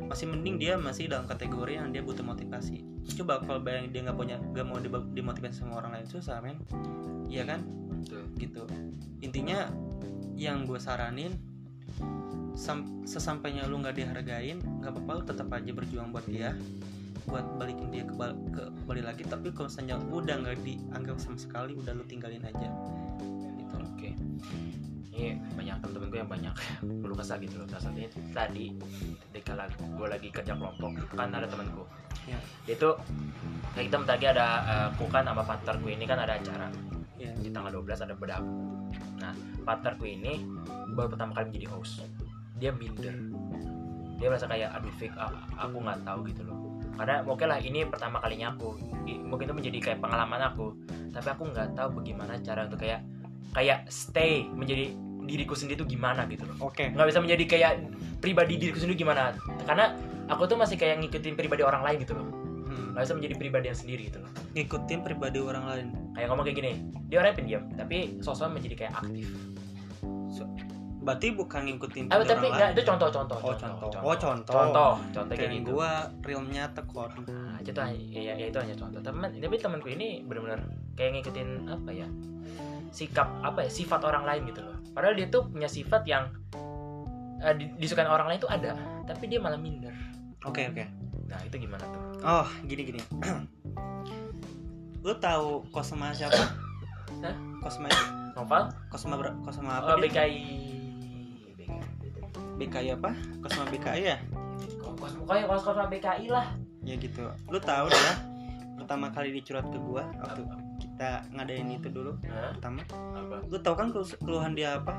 Masih 0.07 0.31
mending 0.31 0.55
dia 0.55 0.79
masih 0.79 1.11
dalam 1.11 1.27
kategori 1.27 1.75
yang 1.75 1.91
dia 1.91 1.99
butuh 1.99 2.23
motivasi. 2.23 2.87
Coba 3.19 3.43
kalau 3.43 3.59
bayangin 3.59 3.91
dia 3.91 4.01
nggak 4.07 4.17
punya 4.17 4.37
nggak 4.39 4.65
mau 4.65 4.79
dimotivasi 5.11 5.59
sama 5.59 5.83
orang 5.83 5.99
lain 5.99 6.07
susah 6.07 6.39
men. 6.39 6.57
Iya 7.27 7.43
kan? 7.43 7.61
Betul. 7.97 8.23
gitu. 8.39 8.63
Intinya 9.19 9.67
yang 10.37 10.69
gue 10.69 10.77
saranin 10.77 11.33
sesampainya 13.05 13.69
lu 13.69 13.79
nggak 13.79 13.95
dihargain 13.95 14.57
nggak 14.81 14.91
apa-apa 14.91 15.11
lu 15.21 15.23
tetap 15.29 15.47
aja 15.53 15.71
berjuang 15.71 16.09
buat 16.09 16.25
dia 16.25 16.57
buat 17.27 17.43
balikin 17.59 17.91
dia 17.91 18.03
ke, 18.07 18.15
bal- 18.15 18.39
ke 18.55 18.63
kembali 18.81 19.03
lagi 19.03 19.23
tapi 19.27 19.51
kalau 19.51 19.67
misalnya 19.69 19.99
udah 20.09 20.35
nggak 20.41 20.57
dianggap 20.63 21.17
sama 21.21 21.37
sekali 21.37 21.75
udah 21.75 21.93
lu 21.93 22.03
tinggalin 22.07 22.41
aja 22.41 22.69
gitu 23.59 23.75
Oke. 23.97 24.13
Ini 25.17 25.33
banyak 25.57 25.81
temen-temen 25.81 26.07
gue 26.13 26.19
yang 26.21 26.29
banyak 26.29 26.53
perlu 27.01 27.15
kesah 27.17 27.41
gitu 27.41 27.57
loh. 27.57 27.65
Salah 27.65 27.89
satunya 27.89 28.05
itu 28.05 28.21
tadi 28.29 28.65
ketika 29.29 29.65
gue 29.73 30.07
lagi 30.07 30.29
kerja 30.29 30.53
kelompok 30.53 30.93
kan 31.17 31.33
ada 31.33 31.49
temenku. 31.49 31.81
Dia 32.69 32.75
tuh 32.77 32.93
kayak 33.73 33.89
kita 33.89 33.97
tadi 34.05 34.25
ada 34.29 34.47
uh, 34.69 34.89
kukan 35.01 35.25
sama 35.25 35.41
partner 35.41 35.75
gue 35.81 35.91
ini 35.97 36.05
kan 36.05 36.21
ada 36.21 36.37
acara 36.37 36.69
ya 37.17 37.33
di 37.41 37.49
tanggal 37.49 37.81
12 37.81 38.05
ada 38.05 38.13
bedak. 38.13 38.45
Nah, 39.17 39.33
partnerku 39.65 40.05
ini 40.05 40.45
baru 40.93 41.09
pertama 41.09 41.33
kali 41.33 41.49
menjadi 41.49 41.67
host. 41.73 42.05
Dia 42.57 42.71
minder. 42.73 43.15
Dia 44.17 44.27
merasa 44.33 44.49
kayak 44.49 44.73
aduh 44.73 44.93
fake 44.97 45.17
aku 45.57 45.75
nggak 45.77 45.99
tahu 46.01 46.19
gitu 46.29 46.41
loh. 46.45 46.57
Karena 46.97 47.21
oke 47.21 47.45
lah 47.45 47.61
ini 47.61 47.85
pertama 47.85 48.17
kalinya 48.17 48.57
aku. 48.57 48.77
Mungkin 49.05 49.45
itu 49.45 49.55
menjadi 49.55 49.77
kayak 49.79 49.99
pengalaman 50.01 50.41
aku. 50.41 50.73
Tapi 51.13 51.27
aku 51.29 51.43
nggak 51.53 51.77
tahu 51.77 52.01
bagaimana 52.01 52.41
cara 52.41 52.65
untuk 52.65 52.81
kayak 52.81 53.05
kayak 53.53 53.85
stay 53.89 54.49
menjadi 54.49 54.93
diriku 55.27 55.53
sendiri 55.53 55.83
tuh 55.83 55.89
gimana 55.89 56.23
gitu 56.31 56.47
loh. 56.47 56.71
oke 56.71 56.79
Nggak 56.95 57.07
bisa 57.11 57.19
menjadi 57.19 57.43
kayak 57.45 57.71
pribadi 58.23 58.57
diriku 58.57 58.81
sendiri 58.81 59.05
gimana. 59.05 59.37
Karena 59.67 59.93
aku 60.31 60.49
tuh 60.49 60.57
masih 60.57 60.79
kayak 60.79 61.03
ngikutin 61.03 61.37
pribadi 61.37 61.61
orang 61.61 61.85
lain 61.85 61.97
gitu 62.01 62.17
loh. 62.17 62.27
Hmm. 62.65 62.97
Nggak 62.97 63.03
bisa 63.05 63.13
menjadi 63.13 63.35
pribadi 63.37 63.65
yang 63.69 63.79
sendiri 63.79 64.03
gitu 64.09 64.19
loh. 64.23 64.31
ngikutin 64.57 65.05
pribadi 65.05 65.37
orang 65.37 65.69
lain 65.69 65.87
Kayak 66.17 66.33
ngomong 66.33 66.45
kayak 66.49 66.57
gini, 66.57 66.71
dia 67.13 67.21
orangnya 67.21 67.37
pendiam, 67.37 67.63
tapi 67.77 67.97
sosok 68.25 68.57
menjadi 68.57 68.73
kayak 68.73 69.05
aktif. 69.05 69.29
Berarti 71.07 71.27
bukan 71.31 71.61
ngikutin 71.63 72.03
Ah, 72.05 72.19
pribadi 72.19 72.27
tapi 72.27 72.37
orang 72.43 72.51
enggak 72.51 72.69
itu 72.69 72.81
contoh-contoh. 72.83 73.37
oh 73.37 73.55
contoh 73.55 73.87
oh 73.97 74.15
contoh 74.17 74.53
Contoh, 74.53 74.91
contoh 75.09 75.33
kayak 75.33 75.51
gitu. 75.53 75.71
gua 75.71 75.91
real 76.21 76.43
nyata 76.43 76.81
kok 76.83 77.07
Nah, 77.23 77.55
itu 77.57 77.71
hanya 77.71 77.95
ya, 78.11 78.33
ya, 78.33 78.45
itu 78.45 78.57
hanya 78.57 78.75
contoh. 78.75 78.99
Teman, 78.99 79.31
tapi 79.31 79.55
temanku 79.55 79.87
ini 79.87 80.21
benar-benar 80.21 80.59
kayak 80.93 81.15
ngikutin 81.15 81.49
apa 81.65 81.89
ya? 81.89 82.07
Sikap 82.89 83.27
apa 83.39 83.63
ya? 83.63 83.69
Sifat 83.69 84.01
orang 84.01 84.23
lain 84.23 84.41
gitu 84.45 84.59
loh. 84.61 84.75
Padahal 84.91 85.15
dia 85.15 85.27
tuh 85.27 85.47
punya 85.47 85.65
sifat 85.65 86.03
yang 86.03 86.27
eh, 87.37 87.53
di- 87.53 87.71
disukai 87.77 88.03
orang 88.03 88.27
lain 88.27 88.39
tuh 88.39 88.49
ada, 88.49 88.75
tapi 89.03 89.25
dia 89.25 89.37
malah 89.37 89.55
minder. 89.55 89.95
oke 90.41 90.59
oke 90.65 90.83
Nah, 91.25 91.39
itu 91.41 91.55
gimana 91.57 91.83
tuh? 91.85 92.01
Oh, 92.21 92.47
gini 92.61 92.83
gini. 92.83 92.99
Lu 94.99 95.13
tahu 95.15 95.63
Cosma 95.69 96.11
siapa? 96.11 96.39
Hah? 97.19 97.35
Cosma 97.59 97.87
Novel? 98.33 98.63
Cosma 98.89 99.15
Oh, 99.77 99.87
apa 99.87 99.97
dia? 99.97 100.07
BKI. 100.07 100.39
BKI 102.57 102.89
apa? 102.97 103.13
Cosma 103.45 103.63
BKI 103.69 104.01
ya? 104.03 104.17
Kos 104.81 105.13
pokoknya 105.21 105.45
kos 105.45 105.61
kos 105.63 105.77
BKI 105.77 106.27
lah. 106.33 106.47
Ya 106.81 106.97
gitu. 106.97 107.29
Lu 107.53 107.59
tahu 107.61 107.87
dah 107.87 108.17
pertama 108.77 109.09
kali 109.13 109.35
dicurat 109.35 109.65
ke 109.67 109.77
gua 109.77 110.09
waktu 110.21 110.41
kita 110.77 111.25
ngadain 111.33 111.69
itu 111.69 111.89
dulu 111.89 112.17
Hah? 112.25 112.53
pertama. 112.57 112.81
Apa? 112.89 113.35
Lu 113.49 113.57
tahu 113.61 113.75
kan 113.77 113.87
kelu- 113.93 114.19
keluhan 114.25 114.53
dia 114.57 114.81
apa? 114.81 114.93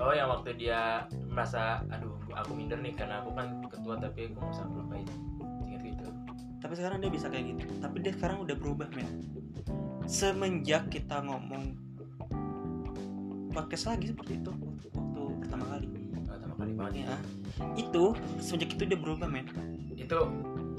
Oh, 0.00 0.14
yang 0.14 0.30
waktu 0.30 0.56
dia 0.56 1.04
merasa, 1.28 1.82
aduh, 1.92 2.16
aku 2.32 2.56
minder 2.56 2.78
nih 2.80 2.94
karena 2.94 3.20
aku 3.20 3.34
kan 3.36 3.60
ketua 3.68 3.98
tapi 4.00 4.30
aku 4.30 4.38
nggak 4.40 4.50
bisa 4.54 4.62
ngelupain. 4.70 5.08
Ingat 5.66 5.82
gitu. 5.82 6.06
Tapi 6.62 6.72
sekarang 6.78 6.98
dia 7.04 7.10
bisa 7.12 7.26
kayak 7.28 7.44
gitu. 7.52 7.64
Tapi 7.82 7.96
dia 8.00 8.12
sekarang 8.16 8.38
udah 8.48 8.56
berubah, 8.56 8.88
men. 8.96 9.08
Semenjak 10.08 10.88
kita 10.88 11.20
ngomong 11.20 11.76
podcast 13.52 13.86
lagi 13.92 14.10
seperti 14.10 14.40
itu 14.40 14.52
waktu 14.94 15.22
pertama 15.44 15.64
kali. 15.70 15.86
Kali 16.54 16.72
banget. 16.74 17.06
Ya. 17.06 17.16
Itu 17.74 18.14
semenjak 18.38 18.74
itu 18.78 18.84
dia 18.86 18.98
berubah, 18.98 19.26
men. 19.26 19.46
Itu 19.94 20.30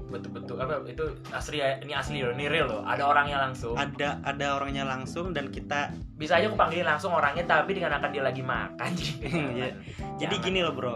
betul-betul 0.05 0.55
apa 0.61 0.85
itu 0.87 1.05
asli 1.33 1.59
ya 1.59 1.81
ini 1.81 1.91
asli 1.91 2.21
loh 2.21 2.31
ini 2.37 2.45
real 2.47 2.69
loh 2.69 2.81
ada 2.85 3.09
orangnya 3.09 3.41
langsung 3.41 3.75
Ada 3.75 4.21
ada 4.23 4.61
orangnya 4.61 4.85
langsung 4.85 5.33
dan 5.35 5.49
kita 5.49 5.91
bisa 6.15 6.39
aja 6.39 6.47
aku 6.47 6.55
panggilin 6.55 6.87
langsung 6.87 7.11
orangnya 7.11 7.43
tapi 7.43 7.75
dengan 7.75 7.97
akan 7.99 8.09
dia 8.13 8.23
lagi 8.23 8.45
makan 8.45 8.91
Iya. 9.57 9.75
Jadi 10.21 10.35
gini 10.39 10.63
loh 10.63 10.73
bro, 10.77 10.95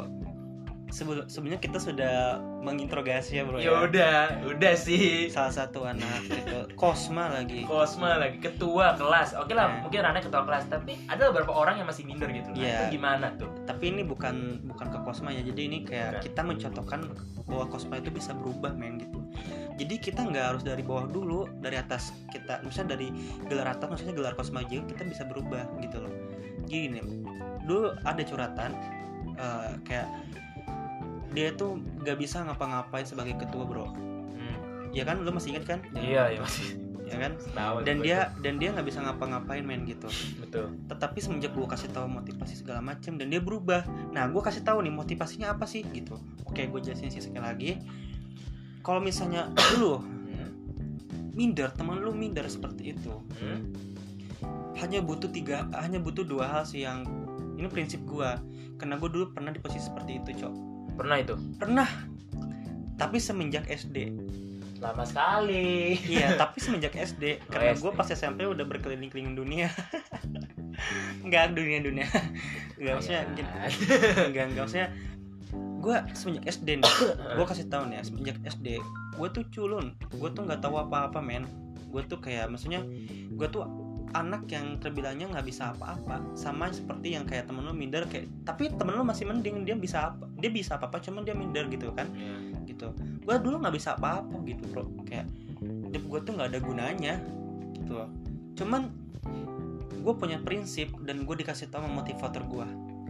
Sebelum 0.93 1.27
sebelumnya 1.27 1.59
kita 1.59 1.77
sudah 1.81 2.39
menginterogasi 2.59 3.39
ya 3.39 3.43
bro 3.47 3.55
ya 3.55 3.71
ya. 3.71 3.71
udah 3.87 4.15
udah 4.51 4.73
sih 4.75 5.31
Salah 5.31 5.53
satu 5.53 5.87
anak 5.87 6.27
itu 6.27 6.59
Kosma 6.75 7.31
lagi. 7.31 7.63
Kosma 7.63 8.19
lagi 8.19 8.37
ketua 8.37 8.95
kelas 8.95 9.31
oke 9.33 9.51
lah 9.51 9.67
Nah. 9.69 9.85
mungkin 9.85 9.99
Rana 10.01 10.19
ketua 10.19 10.43
kelas 10.43 10.67
tapi 10.67 10.99
ada 11.07 11.31
beberapa 11.31 11.53
orang 11.53 11.79
yang 11.79 11.87
masih 11.87 12.03
minder 12.03 12.27
gitu 12.27 12.51
nah, 12.51 12.59
Iya. 12.59 12.75
itu 12.89 12.99
gimana 12.99 13.31
tuh 13.35 13.47
Tapi 13.63 13.83
ini 13.89 14.01
bukan 14.03 14.65
bukan 14.65 14.87
ke 14.89 14.99
Kosma 15.05 15.29
ya. 15.29 15.39
Jadi 15.39 15.61
ini 15.61 15.77
kayak 15.85 16.19
Bukan. 16.19 16.23
kita 16.25 16.41
mencontohkan 16.41 16.99
bahwa 17.45 17.65
Kosma 17.69 17.95
itu 17.97 18.09
bisa 18.09 18.33
berubah 18.33 18.73
men 18.73 18.99
gitu. 18.99 19.19
Jadi 19.77 19.95
kita 20.01 20.25
nggak 20.25 20.45
harus 20.51 20.63
dari 20.65 20.83
bawah 20.83 21.07
dulu, 21.07 21.47
dari 21.61 21.79
atas 21.79 22.11
kita, 22.27 22.59
misalnya 22.65 22.99
dari 22.99 23.07
gelar 23.47 23.71
atas, 23.71 23.87
maksudnya 23.87 24.11
gelar 24.11 24.33
Kosma 24.35 24.65
juga 24.65 24.89
kita 24.91 25.07
bisa 25.07 25.23
berubah 25.23 25.63
gitu 25.79 26.01
loh. 26.01 26.11
Gini, 26.65 26.99
dulu 27.63 27.93
ada 28.03 28.19
curhatan 28.19 28.75
eh, 29.37 29.71
kayak 29.87 30.07
dia 31.29 31.51
tuh 31.51 31.75
nggak 31.99 32.17
bisa 32.17 32.41
ngapa-ngapain 32.41 33.03
sebagai 33.03 33.35
ketua 33.35 33.63
bro. 33.63 33.87
Hmm. 33.87 34.57
Ya 34.89 35.03
kan, 35.03 35.21
lu 35.21 35.29
masih 35.29 35.53
ingat 35.53 35.65
kan? 35.67 35.79
iya 35.93 36.27
iya 36.27 36.39
masih 36.39 36.77
Ya 37.05 37.17
kan? 37.17 37.33
tahu 37.49 37.81
dan 37.81 37.95
tuh 37.95 38.03
dia 38.05 38.19
dan 38.37 38.53
dia 38.55 38.69
nggak 38.69 38.85
bisa 38.85 39.01
ngapa-ngapain 39.01 39.65
men 39.65 39.81
gitu 39.81 40.05
itu. 40.05 40.37
betul 40.37 40.69
tetapi 40.85 41.17
semenjak 41.17 41.49
gue 41.51 41.65
kasih 41.65 41.89
tahu 41.89 42.05
motivasi 42.05 42.53
segala 42.55 42.85
macem 42.85 43.17
dan 43.17 43.27
dia 43.27 43.41
berubah 43.41 43.81
nah 44.09 44.25
gue 44.25 44.37
kasih 44.37 44.61
tahu 44.61 44.85
nih 44.85 44.93
motivasinya 44.93 45.49
apa 45.49 45.65
sih 45.65 45.81
gitu 45.87 46.13
oke 46.45 46.61
gue 46.61 46.79
jelasin 46.79 47.09
sih 47.09 47.17
sekali 47.17 47.41
lagi 47.41 47.71
kalau 48.79 49.01
misalnya 49.01 49.49
lu 49.81 49.97
Hmm. 49.97 50.53
minder 51.33 51.73
teman 51.73 51.97
lu 51.97 52.13
minder 52.13 52.45
seperti 52.45 52.93
itu 52.93 53.09
Hmm. 53.41 53.73
hanya 54.77 55.01
butuh 55.01 55.27
tiga 55.27 55.65
hanya 55.73 55.97
butuh 55.97 56.21
dua 56.21 56.45
hal 56.47 56.63
sih 56.63 56.85
yang 56.85 57.09
ini 57.57 57.65
prinsip 57.65 58.05
gue 58.05 58.29
karena 58.77 58.95
gue 58.95 59.09
dulu 59.09 59.33
pernah 59.33 59.49
di 59.49 59.57
posisi 59.57 59.81
seperti 59.83 60.21
itu 60.21 60.45
cok 60.45 60.53
pernah 60.99 61.15
itu? 61.15 61.35
Pernah. 61.55 61.87
Tapi 62.99 63.17
semenjak 63.23 63.63
SD 63.71 64.11
lama 64.79 65.03
sekali. 65.03 65.99
Iya 66.07 66.39
tapi 66.39 66.63
semenjak 66.63 66.95
SD 66.95 67.23
Oh, 67.39 67.51
karena 67.51 67.75
gue 67.75 67.91
pas 67.91 68.07
SMP 68.07 68.47
udah 68.47 68.63
berkeliling-keliling 68.63 69.35
dunia. 69.35 69.67
Nggak 71.27 71.55
dunia 71.55 71.83
dunia 71.83 72.07
nggak 72.79 72.93
maksudnya 72.95 73.27
gitu. 73.35 73.51
enggak 74.31 74.45
enggak 74.47 74.63
maksudnya 74.63 74.89
gue 75.83 75.95
semenjak 76.15 76.43
SD 76.47 76.67
nih 76.79 76.93
gue 77.35 77.45
kasih 77.51 77.67
tahu 77.67 77.83
nih 77.91 77.99
ya, 77.99 78.03
semenjak 78.07 78.37
SD 78.47 78.67
gue 79.19 79.27
tuh 79.35 79.43
culun. 79.51 79.91
Gue 80.15 80.31
tuh 80.31 80.47
nggak 80.47 80.63
tahu 80.63 80.79
apa-apa 80.79 81.19
men. 81.19 81.43
Gue 81.91 82.07
tuh 82.07 82.23
kayak 82.23 82.47
maksudnya 82.47 82.79
gue 83.35 83.47
tuh 83.51 83.67
anak 84.13 84.49
yang 84.49 84.77
terbilangnya 84.81 85.29
nggak 85.29 85.47
bisa 85.47 85.75
apa-apa. 85.75 86.21
Sama 86.33 86.69
seperti 86.69 87.13
yang 87.13 87.25
kayak 87.25 87.49
temen 87.49 87.65
lu 87.65 87.73
minder 87.75 88.05
kayak 88.09 88.29
tapi 88.45 88.71
temen 88.73 88.95
lu 88.97 89.03
masih 89.05 89.29
mending 89.29 89.65
dia 89.65 89.75
bisa 89.77 90.13
apa 90.13 90.25
dia 90.37 90.51
bisa 90.51 90.77
apa-apa 90.77 91.01
cuman 91.03 91.21
dia 91.25 91.35
minder 91.35 91.67
gitu 91.69 91.91
kan. 91.93 92.09
Iya. 92.13 92.37
gitu. 92.69 92.87
Gue 93.25 93.35
dulu 93.41 93.59
nggak 93.59 93.75
bisa 93.75 93.97
apa-apa 93.97 94.39
gitu 94.45 94.63
bro. 94.71 94.87
Kayak 95.05 95.27
hidup 95.59 96.03
gue 96.05 96.19
tuh 96.23 96.31
nggak 96.37 96.49
ada 96.55 96.59
gunanya 96.61 97.13
gitu. 97.75 97.93
Loh 97.97 98.09
cuman 98.59 98.91
gue 100.03 100.13
punya 100.19 100.37
prinsip 100.43 100.91
dan 101.07 101.23
gue 101.23 101.35
dikasih 101.39 101.71
tahu 101.71 101.87
sama 101.87 102.03
motivator 102.03 102.43
gue 102.43 102.67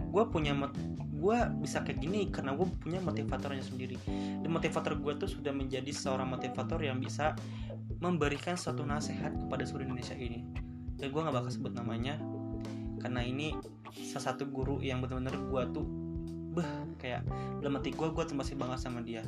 gue 0.09 0.23
punya 0.29 0.53
mot 0.57 0.73
gue 1.19 1.37
bisa 1.59 1.83
kayak 1.83 1.99
gini 1.99 2.31
karena 2.31 2.55
gue 2.55 2.63
punya 2.79 3.03
motivatornya 3.03 3.59
sendiri. 3.59 3.99
Dan 4.39 4.47
motivator 4.55 4.95
gue 4.95 5.19
tuh 5.19 5.27
sudah 5.27 5.51
menjadi 5.51 5.91
seorang 5.91 6.31
motivator 6.31 6.79
yang 6.79 6.95
bisa 7.03 7.35
memberikan 7.99 8.55
suatu 8.55 8.87
nasihat 8.87 9.35
kepada 9.35 9.67
seluruh 9.67 9.91
Indonesia 9.91 10.15
ini 10.15 10.68
dan 10.99 11.07
gue 11.09 11.21
nggak 11.23 11.35
bakal 11.35 11.51
sebut 11.51 11.73
namanya. 11.73 12.19
Karena 12.99 13.23
ini 13.23 13.55
salah 14.11 14.35
satu 14.35 14.45
guru 14.51 14.83
yang 14.83 14.99
benar-benar 14.99 15.33
gue 15.33 15.63
tuh 15.71 15.85
beh 16.49 16.97
kayak 16.99 17.23
dalam 17.63 17.77
hati 17.79 17.95
gue 17.95 18.07
gue 18.11 18.23
tuh 18.27 18.35
masih 18.35 18.59
bangga 18.59 18.75
sama 18.75 18.99
dia. 18.99 19.23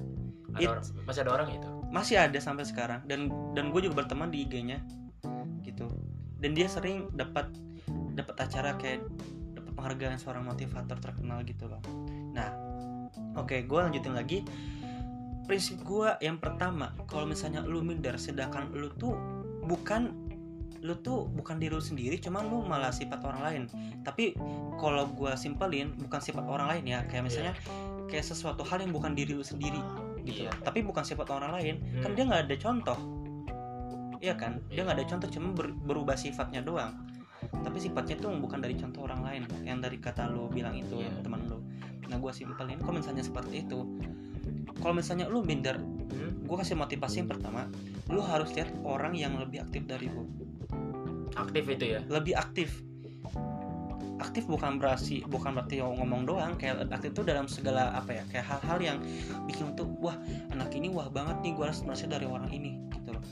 Ada 0.52 0.60
It- 0.60 0.70
orang- 0.70 0.86
masih 1.08 1.22
ada 1.24 1.32
orang 1.32 1.50
itu 1.56 1.70
masih 1.92 2.16
ada 2.20 2.40
sampai 2.40 2.68
sekarang. 2.68 3.00
Dan 3.08 3.32
dan 3.56 3.72
gue 3.72 3.88
juga 3.88 4.04
berteman 4.04 4.28
di 4.30 4.44
IG-nya 4.44 4.84
gitu. 5.64 5.88
Dan 6.42 6.52
dia 6.58 6.68
sering 6.68 7.08
dapat 7.16 7.48
dapat 8.12 8.36
acara 8.44 8.76
kayak 8.76 9.08
dapat 9.56 9.72
penghargaan 9.72 10.20
seorang 10.20 10.44
motivator 10.44 11.00
terkenal 11.00 11.40
gitu 11.48 11.72
loh. 11.72 11.80
Nah 12.36 12.52
oke 13.40 13.56
gue 13.64 13.80
lanjutin 13.80 14.12
lagi. 14.12 14.44
Prinsip 15.48 15.84
gue 15.84 16.16
yang 16.20 16.40
pertama 16.40 16.92
kalau 17.08 17.24
misalnya 17.28 17.64
lu 17.64 17.84
minder 17.84 18.16
sedangkan 18.16 18.72
lu 18.72 18.92
tuh 18.96 19.16
bukan 19.64 20.31
lu 20.82 20.98
tuh 20.98 21.30
bukan 21.30 21.56
diri 21.56 21.70
lu 21.70 21.80
sendiri 21.80 22.18
cuman 22.18 22.42
lu 22.44 22.62
malah 22.62 22.90
sifat 22.90 23.22
orang 23.22 23.42
lain. 23.42 23.62
Tapi 24.02 24.34
kalau 24.76 25.06
gue 25.08 25.30
simpelin 25.36 25.94
bukan 25.96 26.18
sifat 26.18 26.42
orang 26.42 26.68
lain 26.68 26.84
ya. 26.88 27.00
Kayak 27.06 27.24
misalnya 27.24 27.54
kayak 28.06 28.26
sesuatu 28.26 28.62
hal 28.62 28.82
yang 28.82 28.90
bukan 28.90 29.14
diri 29.14 29.32
lu 29.32 29.42
sendiri 29.42 29.80
gitu. 30.22 30.46
Iya. 30.46 30.54
tapi 30.62 30.82
bukan 30.82 31.02
sifat 31.02 31.26
orang 31.30 31.50
lain 31.52 31.76
kan 31.98 32.10
Hmm. 32.10 32.16
dia 32.16 32.24
nggak 32.26 32.42
ada 32.46 32.56
contoh. 32.56 33.00
Iya 34.18 34.34
kan? 34.36 34.62
Dia 34.68 34.86
nggak 34.86 34.98
ada 34.98 35.08
contoh 35.08 35.28
cuma 35.30 35.48
ber- 35.52 35.74
berubah 35.76 36.14
sifatnya 36.14 36.62
doang. 36.62 36.94
Tapi 37.42 37.78
sifatnya 37.78 38.16
tuh 38.16 38.30
bukan 38.36 38.62
dari 38.62 38.78
contoh 38.78 39.02
orang 39.04 39.22
lain. 39.22 39.42
Yang 39.64 39.78
dari 39.82 39.98
kata 39.98 40.30
lo 40.30 40.46
bilang 40.46 40.78
itu 40.78 40.98
Iya. 40.98 41.22
teman 41.22 41.46
lo 41.46 41.62
nah 42.06 42.20
gue 42.20 42.34
simpelin 42.36 42.76
kalau 42.78 43.00
misalnya 43.00 43.24
seperti 43.24 43.64
itu? 43.64 43.88
Kalau 44.78 44.92
misalnya 44.92 45.26
lu 45.26 45.42
minder 45.42 45.80
Hmm? 46.12 46.44
gue 46.44 46.58
kasih 46.60 46.76
motivasi 46.76 47.24
yang 47.24 47.32
pertama 47.32 47.72
lu 48.12 48.20
harus 48.20 48.52
lihat 48.52 48.68
orang 48.84 49.16
yang 49.16 49.40
lebih 49.40 49.64
aktif 49.64 49.88
dari 49.88 50.12
lu 50.12 50.28
aktif 51.36 51.64
itu 51.68 51.86
ya? 51.98 52.00
Lebih 52.08 52.34
aktif. 52.38 52.70
Aktif 54.22 54.46
bukan 54.46 54.78
berarti 54.78 55.26
bukan 55.26 55.58
berarti 55.58 55.82
ngomong 55.82 56.30
doang 56.30 56.54
kayak 56.56 56.86
aktif 56.94 57.18
itu 57.18 57.22
dalam 57.26 57.50
segala 57.50 57.90
apa 57.98 58.22
ya 58.22 58.24
kayak 58.30 58.46
hal-hal 58.46 58.78
yang 58.78 58.98
bikin 59.50 59.74
tuh 59.74 59.90
wah 59.98 60.14
anak 60.54 60.70
ini 60.78 60.94
wah 60.94 61.10
banget 61.10 61.42
nih 61.42 61.58
gue 61.58 61.66
harus 61.66 61.82
belajar 61.82 62.06
dari 62.06 62.30
orang 62.30 62.52
ini 62.54 62.78
gitu 62.94 63.18
loh. 63.18 63.24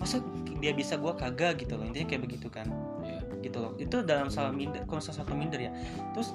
Masa 0.00 0.24
dia 0.58 0.72
bisa 0.72 0.96
gue 0.96 1.12
kagak 1.12 1.60
gitu 1.60 1.76
loh. 1.76 1.84
Intinya 1.84 2.08
kayak 2.08 2.22
begitu 2.24 2.48
kan. 2.48 2.64
Iya. 3.04 3.20
gitu 3.42 3.58
loh. 3.58 3.72
Itu 3.76 4.06
dalam 4.06 4.30
salah 4.30 4.54
minder 4.54 4.86
kalau 4.86 5.02
salah 5.02 5.26
satu 5.26 5.34
minder 5.36 5.58
ya. 5.58 5.74
Terus 6.16 6.32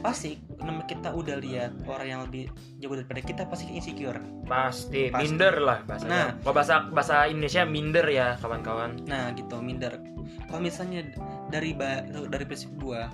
pasti 0.00 0.40
nama 0.58 0.82
kita 0.84 1.12
udah 1.12 1.36
lihat 1.40 1.72
orang 1.84 2.08
yang 2.08 2.20
lebih 2.24 2.48
jauh 2.80 2.96
daripada 2.96 3.20
kita 3.20 3.42
pasti 3.46 3.68
insecure 3.70 4.16
pasti, 4.44 5.12
Pasti. 5.12 5.22
minder 5.24 5.54
lah 5.60 5.84
bahasanya 5.84 6.10
Nah. 6.10 6.28
kalau 6.42 6.54
bahasa 6.56 6.74
bahasa 6.90 7.16
Indonesia 7.28 7.62
minder 7.64 8.06
ya 8.08 8.34
kawan-kawan 8.40 8.96
Nah 9.06 9.30
gitu 9.36 9.60
minder. 9.60 9.94
Kalau 10.46 10.60
misalnya 10.62 11.06
dari 11.48 11.74
ba- 11.74 12.02
dari 12.06 12.44
prinsip 12.46 12.70
gua, 12.78 13.10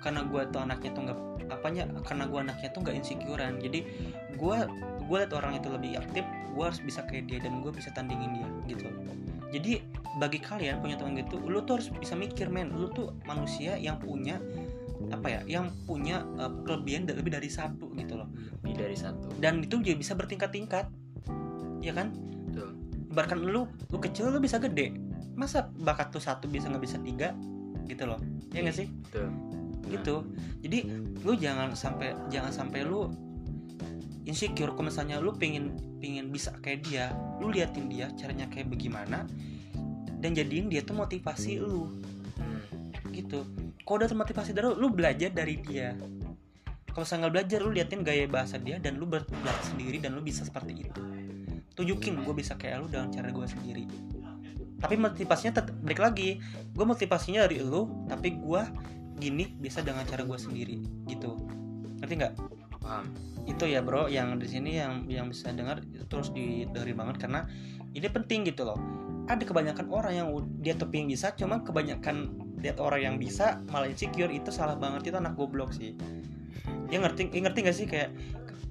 karena 0.00 0.24
gua 0.24 0.48
tuh 0.48 0.64
anaknya 0.64 0.90
tuh 0.96 1.02
nggak 1.04 1.18
apanya, 1.48 1.82
karena 2.04 2.24
gua 2.28 2.40
anaknya 2.44 2.68
tuh 2.72 2.80
nggak 2.84 2.96
insecurean. 2.96 3.54
Jadi 3.60 3.78
gua 4.36 4.68
gua 5.08 5.24
liat 5.24 5.32
orang 5.32 5.56
itu 5.56 5.68
lebih 5.68 5.96
aktif, 6.00 6.24
gua 6.52 6.72
harus 6.72 6.80
bisa 6.80 7.04
kayak 7.08 7.28
dia 7.28 7.38
dan 7.40 7.60
gua 7.64 7.72
bisa 7.72 7.88
tandingin 7.92 8.36
dia 8.36 8.48
gitu. 8.68 8.88
Jadi 9.48 9.80
bagi 10.20 10.40
kalian 10.44 10.84
punya 10.84 11.00
teman 11.00 11.16
gitu, 11.16 11.40
lu 11.40 11.64
tuh 11.64 11.80
harus 11.80 11.88
bisa 11.88 12.12
mikir 12.12 12.52
men, 12.52 12.68
lu 12.76 12.92
tuh 12.92 13.16
manusia 13.24 13.80
yang 13.80 13.96
punya 13.96 14.36
apa 15.08 15.26
ya, 15.30 15.40
yang 15.46 15.70
punya 15.86 16.26
uh, 16.36 16.50
kelebihan 16.66 17.06
lebih 17.06 17.30
dari 17.30 17.46
satu 17.46 17.94
gitu 17.94 18.18
loh. 18.18 18.28
lebih 18.60 18.74
dari 18.82 18.96
satu 18.98 19.30
Dan 19.38 19.62
itu 19.62 19.78
juga 19.78 19.94
bisa 19.94 20.12
bertingkat-tingkat, 20.18 20.86
ya 21.80 21.92
kan? 21.94 22.10
Betul. 22.48 22.74
bahkan 23.08 23.38
lu 23.40 23.64
lu 23.88 23.98
kecil 24.00 24.28
lu 24.32 24.40
bisa 24.40 24.58
gede 24.60 24.92
masa 25.32 25.70
bakat 25.80 26.10
tuh 26.10 26.18
satu 26.20 26.50
bisa 26.50 26.66
nggak 26.68 26.82
bisa 26.82 26.98
tiga 27.00 27.32
gitu 27.86 28.04
loh 28.04 28.18
ya 28.52 28.60
nggak 28.64 28.76
sih 28.76 28.88
Betul. 29.08 29.28
gitu 29.88 30.16
jadi 30.60 30.78
lu 31.22 31.32
jangan 31.38 31.72
sampai 31.72 32.12
jangan 32.28 32.50
sampai 32.52 32.84
lu 32.84 33.08
insecure 34.26 34.74
kalau 34.76 34.90
misalnya 34.92 35.22
lu 35.22 35.32
pengen 35.32 35.72
pengen 36.02 36.28
bisa 36.28 36.52
kayak 36.60 36.84
dia 36.84 37.14
lu 37.40 37.48
liatin 37.48 37.88
dia 37.88 38.10
caranya 38.18 38.44
kayak 38.50 38.68
bagaimana 38.68 39.24
dan 40.20 40.30
jadiin 40.34 40.68
dia 40.68 40.82
tuh 40.84 40.98
motivasi 40.98 41.62
lu 41.62 41.88
Hmm. 42.38 43.10
gitu 43.10 43.42
udah 43.96 44.08
termotivasi 44.10 44.52
dari 44.52 44.68
lu, 44.68 44.76
lu 44.76 44.88
belajar 44.92 45.32
dari 45.32 45.56
dia. 45.64 45.96
Kalau 46.92 47.06
misalnya 47.06 47.20
nggak 47.24 47.34
belajar 47.38 47.58
lu 47.62 47.70
liatin 47.70 48.00
gaya 48.02 48.26
bahasa 48.26 48.58
dia 48.58 48.76
dan 48.82 48.98
lu 48.98 49.06
belajar 49.06 49.56
sendiri 49.64 50.02
dan 50.02 50.18
lu 50.18 50.20
bisa 50.20 50.42
seperti 50.42 50.82
itu. 50.82 51.00
Tunjukin 51.78 52.26
gue 52.26 52.34
bisa 52.34 52.58
kayak 52.58 52.82
lu 52.82 52.86
dengan 52.90 53.08
cara 53.14 53.30
gue 53.30 53.46
sendiri. 53.46 53.86
Tapi 54.82 54.94
motivasinya 54.98 55.62
tetap 55.62 55.74
balik 55.78 56.02
lagi. 56.02 56.42
Gue 56.74 56.82
motivasinya 56.82 57.46
dari 57.46 57.62
lu 57.62 57.86
tapi 58.10 58.34
gue 58.34 58.62
gini 59.18 59.46
bisa 59.56 59.78
dengan 59.78 60.02
cara 60.02 60.26
gue 60.26 60.38
sendiri. 60.38 60.82
Gitu. 61.06 61.38
Ngerti 62.02 62.14
nggak? 62.18 62.34
Paham. 62.82 63.14
Itu 63.46 63.70
ya 63.70 63.78
bro. 63.78 64.10
Yang 64.10 64.42
di 64.42 64.48
sini 64.50 64.70
yang 64.82 65.06
yang 65.06 65.30
bisa 65.30 65.54
dengar 65.54 65.78
terus 66.10 66.34
didengerin 66.34 66.98
banget 66.98 67.16
karena 67.22 67.46
ini 67.94 68.10
penting 68.10 68.42
gitu 68.42 68.66
loh. 68.66 68.78
Ada 69.30 69.46
kebanyakan 69.46 69.86
orang 69.92 70.12
yang 70.18 70.28
dia 70.58 70.74
tuh 70.74 70.90
bisa 70.90 71.30
cuma 71.38 71.62
kebanyakan 71.62 72.47
lihat 72.58 72.78
orang 72.78 73.00
yang 73.00 73.16
bisa 73.16 73.62
malah 73.66 73.86
insecure 73.86 74.28
itu 74.28 74.50
salah 74.50 74.74
banget 74.74 75.08
itu 75.08 75.16
anak 75.16 75.34
goblok 75.34 75.70
sih 75.70 75.94
dia 76.88 76.98
ngerti 76.98 77.28
dia 77.28 77.40
ngerti 77.40 77.58
gak 77.62 77.76
sih 77.76 77.86
kayak 77.86 78.10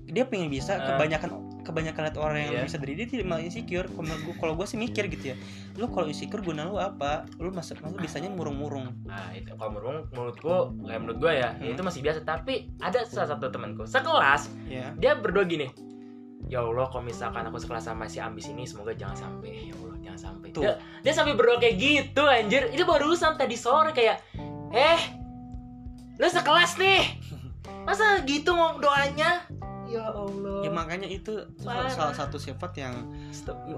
dia 0.08 0.24
pengen 0.24 0.48
bisa 0.48 0.74
Eh. 0.74 0.84
kebanyakan 0.88 1.30
kebanyakan 1.62 2.02
lihat 2.08 2.16
orang 2.16 2.40
yang 2.42 2.54
Iya. 2.54 2.64
bisa 2.64 2.78
dari 2.78 2.96
dia 2.96 3.04
tidak 3.06 3.28
malah 3.28 3.44
insecure 3.44 3.84
kalau 3.86 4.08
gua 4.18 4.36
kalau 4.38 4.54
gue 4.56 4.64
sih 4.66 4.80
mikir 4.80 5.04
gitu 5.08 5.32
ya 5.32 5.36
lu 5.76 5.88
kalau 5.88 6.08
insecure 6.08 6.40
guna 6.40 6.64
lu 6.64 6.80
apa 6.80 7.28
lu 7.36 7.52
masuk 7.52 7.76
lu 7.82 7.92
bisanya 7.98 8.30
murung-murung 8.30 8.88
Nah 9.04 9.36
itu 9.36 9.52
kalau 9.52 9.76
menurut 9.76 10.08
menurutku 10.10 10.56
kayak 10.82 11.00
menurut 11.02 11.18
gue 11.20 11.32
ya, 11.34 11.50
Hmm. 11.54 11.68
itu 11.68 11.82
masih 11.82 12.00
biasa. 12.02 12.20
Tapi 12.24 12.54
ada 12.78 13.04
salah 13.04 13.30
satu 13.30 13.48
temanku 13.48 13.84
sekelas 13.84 14.48
ya 14.66 14.96
dia 14.96 15.12
berdua 15.14 15.44
gini. 15.44 15.68
Ya 16.48 16.64
Allah, 16.64 16.88
kalau 16.88 17.04
misalkan 17.04 17.44
aku 17.44 17.60
sekelas 17.60 17.84
sama 17.84 18.08
si 18.08 18.24
ambis 18.24 18.48
ini, 18.48 18.64
semoga 18.64 18.96
jangan 18.96 19.20
sampai. 19.20 19.68
Ya 19.68 19.76
Allah, 19.76 19.87
sampai. 20.18 20.52
Tuh. 20.52 20.66
Dia, 20.66 20.76
dia 21.02 21.14
sampai 21.14 21.34
berdoa 21.34 21.58
kayak 21.58 21.78
gitu, 21.78 22.22
anjir. 22.22 22.68
Itu 22.70 22.84
barusan 22.84 23.38
tadi 23.38 23.54
sore 23.54 23.94
kayak, 23.94 24.20
eh, 24.70 25.00
lu 26.14 26.26
sekelas 26.26 26.76
nih. 26.76 27.04
Masa 27.84 28.20
gitu 28.24 28.52
ngomong 28.52 28.82
doanya? 28.82 29.46
Ya 29.88 30.04
Allah. 30.04 30.68
ya 30.68 30.70
makanya 30.70 31.08
itu 31.08 31.32
Parah. 31.64 31.88
salah 31.88 32.12
satu 32.12 32.36
sifat 32.36 32.76
yang 32.76 33.08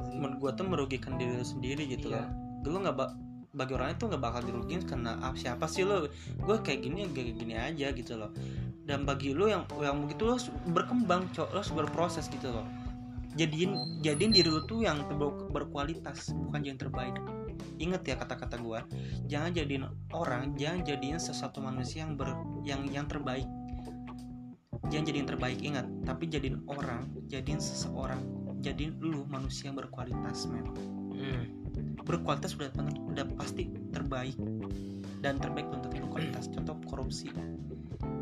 menurut 0.10 0.42
gue 0.42 0.52
tuh 0.58 0.66
merugikan 0.66 1.22
diri 1.22 1.38
lu 1.38 1.46
sendiri 1.46 1.86
gitu 1.86 2.10
Iya. 2.10 2.26
loh 2.26 2.28
lu 2.66 2.82
nggak 2.82 2.98
ba- 2.98 3.14
bagi 3.50 3.78
orang 3.78 3.94
itu 3.94 4.10
nggak 4.10 4.18
bakal 4.18 4.42
dirugiin 4.42 4.82
karena 4.84 5.22
ah, 5.22 5.38
siapa 5.38 5.70
sih 5.70 5.86
lo 5.86 6.10
gue 6.36 6.56
kayak 6.60 6.82
gini 6.82 7.06
kayak 7.14 7.38
gini 7.38 7.54
aja 7.54 7.94
gitu 7.94 8.18
loh 8.18 8.34
dan 8.84 9.06
bagi 9.06 9.38
lu 9.38 9.54
yang 9.54 9.70
yang 9.78 10.02
begitu 10.02 10.26
lo 10.26 10.42
berkembang 10.66 11.30
cok 11.30 11.54
lo 11.54 11.62
harus 11.62 11.74
berproses 11.78 12.26
gitu 12.26 12.50
loh 12.50 12.66
jadiin 13.40 14.04
jadiin 14.04 14.32
diri 14.36 14.52
lu 14.52 14.68
tuh 14.68 14.84
yang 14.84 15.08
berkualitas 15.56 16.36
bukan 16.36 16.62
yang 16.68 16.76
terbaik. 16.76 17.16
Inget 17.80 18.04
ya 18.04 18.16
kata-kata 18.20 18.60
gue 18.60 18.80
jangan 19.32 19.56
jadiin 19.56 19.88
orang 20.12 20.52
jangan 20.60 20.84
jadiin 20.84 21.16
sesuatu 21.16 21.64
manusia 21.64 22.04
yang 22.04 22.20
ber 22.20 22.36
yang 22.68 22.84
yang 22.92 23.08
terbaik. 23.08 23.48
Jangan 24.92 25.06
jadiin 25.08 25.28
terbaik 25.28 25.60
ingat. 25.64 25.88
Tapi 26.04 26.28
jadiin 26.28 26.68
orang 26.68 27.08
jadiin 27.32 27.64
seseorang 27.64 28.20
jadiin 28.60 29.00
lu 29.00 29.24
manusia 29.32 29.72
yang 29.72 29.80
berkualitas 29.80 30.44
men 30.52 30.68
Hmm. 31.20 31.44
berkualitas 32.08 32.56
udah 32.56 32.72
udah 33.12 33.26
pasti 33.40 33.72
terbaik. 33.92 34.36
Dan 35.20 35.36
terbaik 35.36 35.68
belum 35.68 35.84
tentu 35.84 36.00
berkualitas 36.00 36.48
contoh 36.52 36.80
korupsi. 36.88 37.28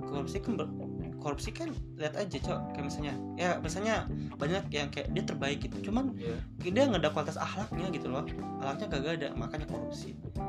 Korupsi 0.09 0.41
kan 0.41 0.57
ber- 0.57 0.96
korupsi 1.19 1.49
kan 1.53 1.73
lihat 1.97 2.15
aja 2.15 2.37
cok. 2.37 2.59
Kayak 2.77 2.85
misalnya 2.85 3.13
ya 3.35 3.49
misalnya 3.59 3.95
banyak 4.37 4.63
yang 4.71 4.89
kayak 4.89 5.07
dia 5.11 5.23
terbaik 5.25 5.59
gitu. 5.63 5.91
Cuman 5.91 6.13
Iya. 6.17 6.37
dia 6.61 6.83
nggak 6.87 7.01
ada 7.03 7.11
kualitas 7.13 7.37
akhlaknya 7.37 7.87
gitu 7.93 8.07
loh. 8.09 8.23
Akhlaknya 8.61 8.87
kagak 8.89 9.13
ada 9.21 9.29
makanya 9.35 9.67
korupsi. 9.69 10.15
Gitu 10.17 10.41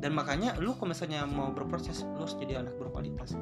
dan 0.00 0.16
makanya 0.16 0.56
lu 0.56 0.72
kalau 0.80 0.96
misalnya 0.96 1.28
mau 1.28 1.52
berproses 1.52 2.08
lu 2.16 2.24
harus 2.24 2.32
jadi 2.40 2.64
anak 2.64 2.72
berkualitas. 2.80 3.36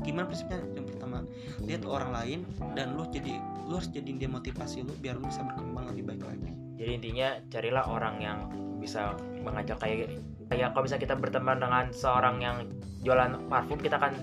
Gimana 0.00 0.24
prinsipnya? 0.32 0.64
Yang 0.72 0.96
pertama 0.96 1.28
lihat 1.60 1.84
orang 1.84 2.10
lain 2.16 2.40
dan 2.72 2.96
lu 2.96 3.04
jadi 3.12 3.36
lu 3.68 3.76
harus 3.76 3.92
jadiin 3.92 4.16
dia 4.16 4.32
motivasi 4.32 4.80
lu 4.80 4.96
biar 4.96 5.20
lu 5.20 5.28
bisa 5.28 5.44
berkembang 5.44 5.92
lebih 5.92 6.08
baik 6.08 6.24
lagi. 6.24 6.50
Jadi 6.80 6.90
intinya 6.96 7.28
carilah 7.52 7.84
orang 7.84 8.16
yang 8.24 8.38
bisa 8.80 9.12
mengajak 9.44 9.76
kayak 9.76 10.16
kayak 10.48 10.72
kalau 10.72 10.84
bisa 10.88 10.96
kita 10.96 11.12
berteman 11.12 11.60
dengan 11.60 11.92
seorang 11.92 12.40
yang 12.40 12.56
jualan 13.04 13.36
parfum 13.52 13.76
kita 13.76 14.00
akan 14.00 14.16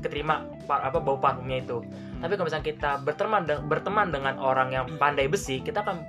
keterima 0.00 0.46
par- 0.68 0.84
apa 0.84 0.98
bau 1.00 1.16
parfumnya 1.18 1.62
itu. 1.62 1.82
Tapi 2.20 2.32
kalau 2.36 2.46
misalnya 2.48 2.66
kita 2.66 2.90
berteman 3.04 3.42
de- 3.44 3.62
berteman 3.66 4.08
dengan 4.12 4.40
orang 4.40 4.72
yang 4.72 4.86
pandai 4.96 5.28
besi, 5.28 5.60
kita 5.60 5.84
akan 5.84 6.00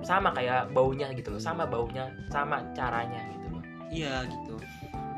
sama 0.00 0.32
kayak 0.32 0.72
baunya 0.72 1.12
gitu 1.12 1.36
loh, 1.36 1.42
sama 1.42 1.68
baunya, 1.68 2.08
sama 2.32 2.64
caranya 2.72 3.20
gitu 3.36 3.46
loh. 3.52 3.62
Iya 3.92 4.14
gitu. 4.28 4.56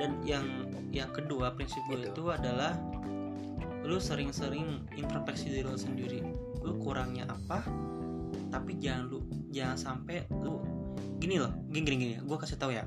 Dan 0.00 0.18
yang 0.26 0.44
yang 0.92 1.08
kedua 1.14 1.54
prinsip 1.56 1.80
gue 1.88 2.02
Gitu. 2.04 2.10
itu 2.12 2.24
adalah 2.28 2.76
lu 3.82 3.98
sering-sering 3.98 4.86
introspeksi 4.94 5.50
diri 5.50 5.66
lu 5.66 5.78
sendiri. 5.78 6.20
Lu 6.62 6.78
kurangnya 6.78 7.26
apa? 7.26 7.62
Tapi 8.52 8.78
jangan 8.78 9.10
lu 9.10 9.18
jangan 9.50 9.78
sampai 9.78 10.26
lu 10.42 10.62
gini 11.22 11.38
loh, 11.38 11.54
gini 11.70 11.86
gini, 11.86 11.96
gini. 12.02 12.14
gue 12.18 12.36
kasih 12.36 12.58
tahu 12.58 12.74
ya. 12.74 12.82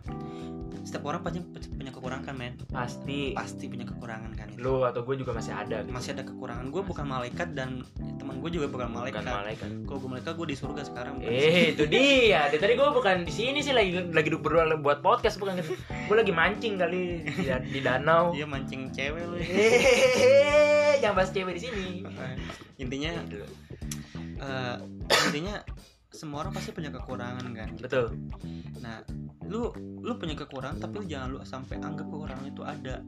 Setiap 0.85 1.01
orang 1.09 1.25
pasti 1.25 1.41
punya 1.73 1.89
kekurangan 1.89 2.35
men, 2.37 2.53
Pasti 2.69 3.33
pasti 3.33 3.65
punya 3.65 3.89
kekurangan 3.89 4.37
kan 4.37 4.53
itu. 4.53 4.61
lu 4.61 4.85
atau 4.85 5.01
gue 5.01 5.17
juga 5.17 5.33
masih 5.33 5.49
ada 5.49 5.81
gitu. 5.81 5.89
Masih 5.89 6.13
ada 6.13 6.21
kekurangan. 6.21 6.69
Gue 6.69 6.85
bukan 6.85 7.09
malaikat 7.09 7.57
dan 7.57 7.81
teman 8.21 8.37
gue 8.37 8.53
juga 8.53 8.69
bukan 8.69 8.93
malaikat. 8.93 9.25
Bukan 9.25 9.33
malaikat. 9.33 9.69
Kalau 9.89 9.97
gue 9.97 10.09
malaikat 10.13 10.33
gue 10.37 10.47
di 10.53 10.57
surga 10.59 10.81
sekarang. 10.85 11.25
Eh, 11.25 11.73
itu 11.73 11.89
dia. 11.95 12.53
Dari 12.53 12.61
tadi 12.61 12.73
gue 12.77 12.85
bukan 12.85 13.25
di 13.25 13.33
sini 13.33 13.65
sih 13.65 13.73
lagi 13.73 13.97
lagi 13.97 14.29
duduk 14.29 14.45
berdua 14.45 14.77
buat 14.77 15.01
podcast 15.01 15.41
bukan 15.41 15.57
gitu. 15.57 15.73
Gue 16.05 16.15
lagi 16.21 16.29
mancing 16.29 16.77
kali 16.77 17.25
di, 17.33 17.49
di 17.49 17.79
danau. 17.81 18.29
Dia 18.29 18.45
mancing 18.45 18.93
cewek 18.93 19.25
lu. 19.25 19.41
ya. 19.41 19.45
Hehehe, 19.49 21.01
jangan 21.01 21.17
bahas 21.17 21.33
cewek 21.33 21.57
di 21.57 21.61
sini. 21.65 21.87
Intinya 22.77 23.09
eh, 24.37 24.75
intinya 25.33 25.55
semua 26.15 26.41
orang 26.41 26.55
pasti 26.55 26.71
punya 26.71 26.87
kekurangan 26.89 27.45
kan 27.51 27.69
Betul. 27.75 28.15
nah 28.79 29.03
lu 29.45 29.69
lu 29.99 30.15
punya 30.15 30.33
kekurangan 30.33 30.79
tapi 30.79 31.03
lu 31.03 31.05
jangan 31.05 31.27
lu 31.29 31.39
sampai 31.43 31.75
anggap 31.77 32.07
kekurangan 32.07 32.45
itu 32.47 32.63
ada. 32.63 33.03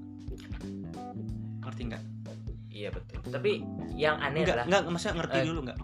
Ngerti 1.64 1.82
nggak? 1.88 2.04
Iya 2.70 2.90
betul. 2.94 3.18
Tapi 3.28 3.52
yang 3.96 4.22
aneh 4.22 4.46
nggak 4.46 4.54
adalah 4.54 4.66
nggak 4.70 4.82
maksudnya 4.88 5.16
ngerti 5.18 5.38
Eh. 5.38 5.46
dulu 5.48 5.60
nggak? 5.66 5.80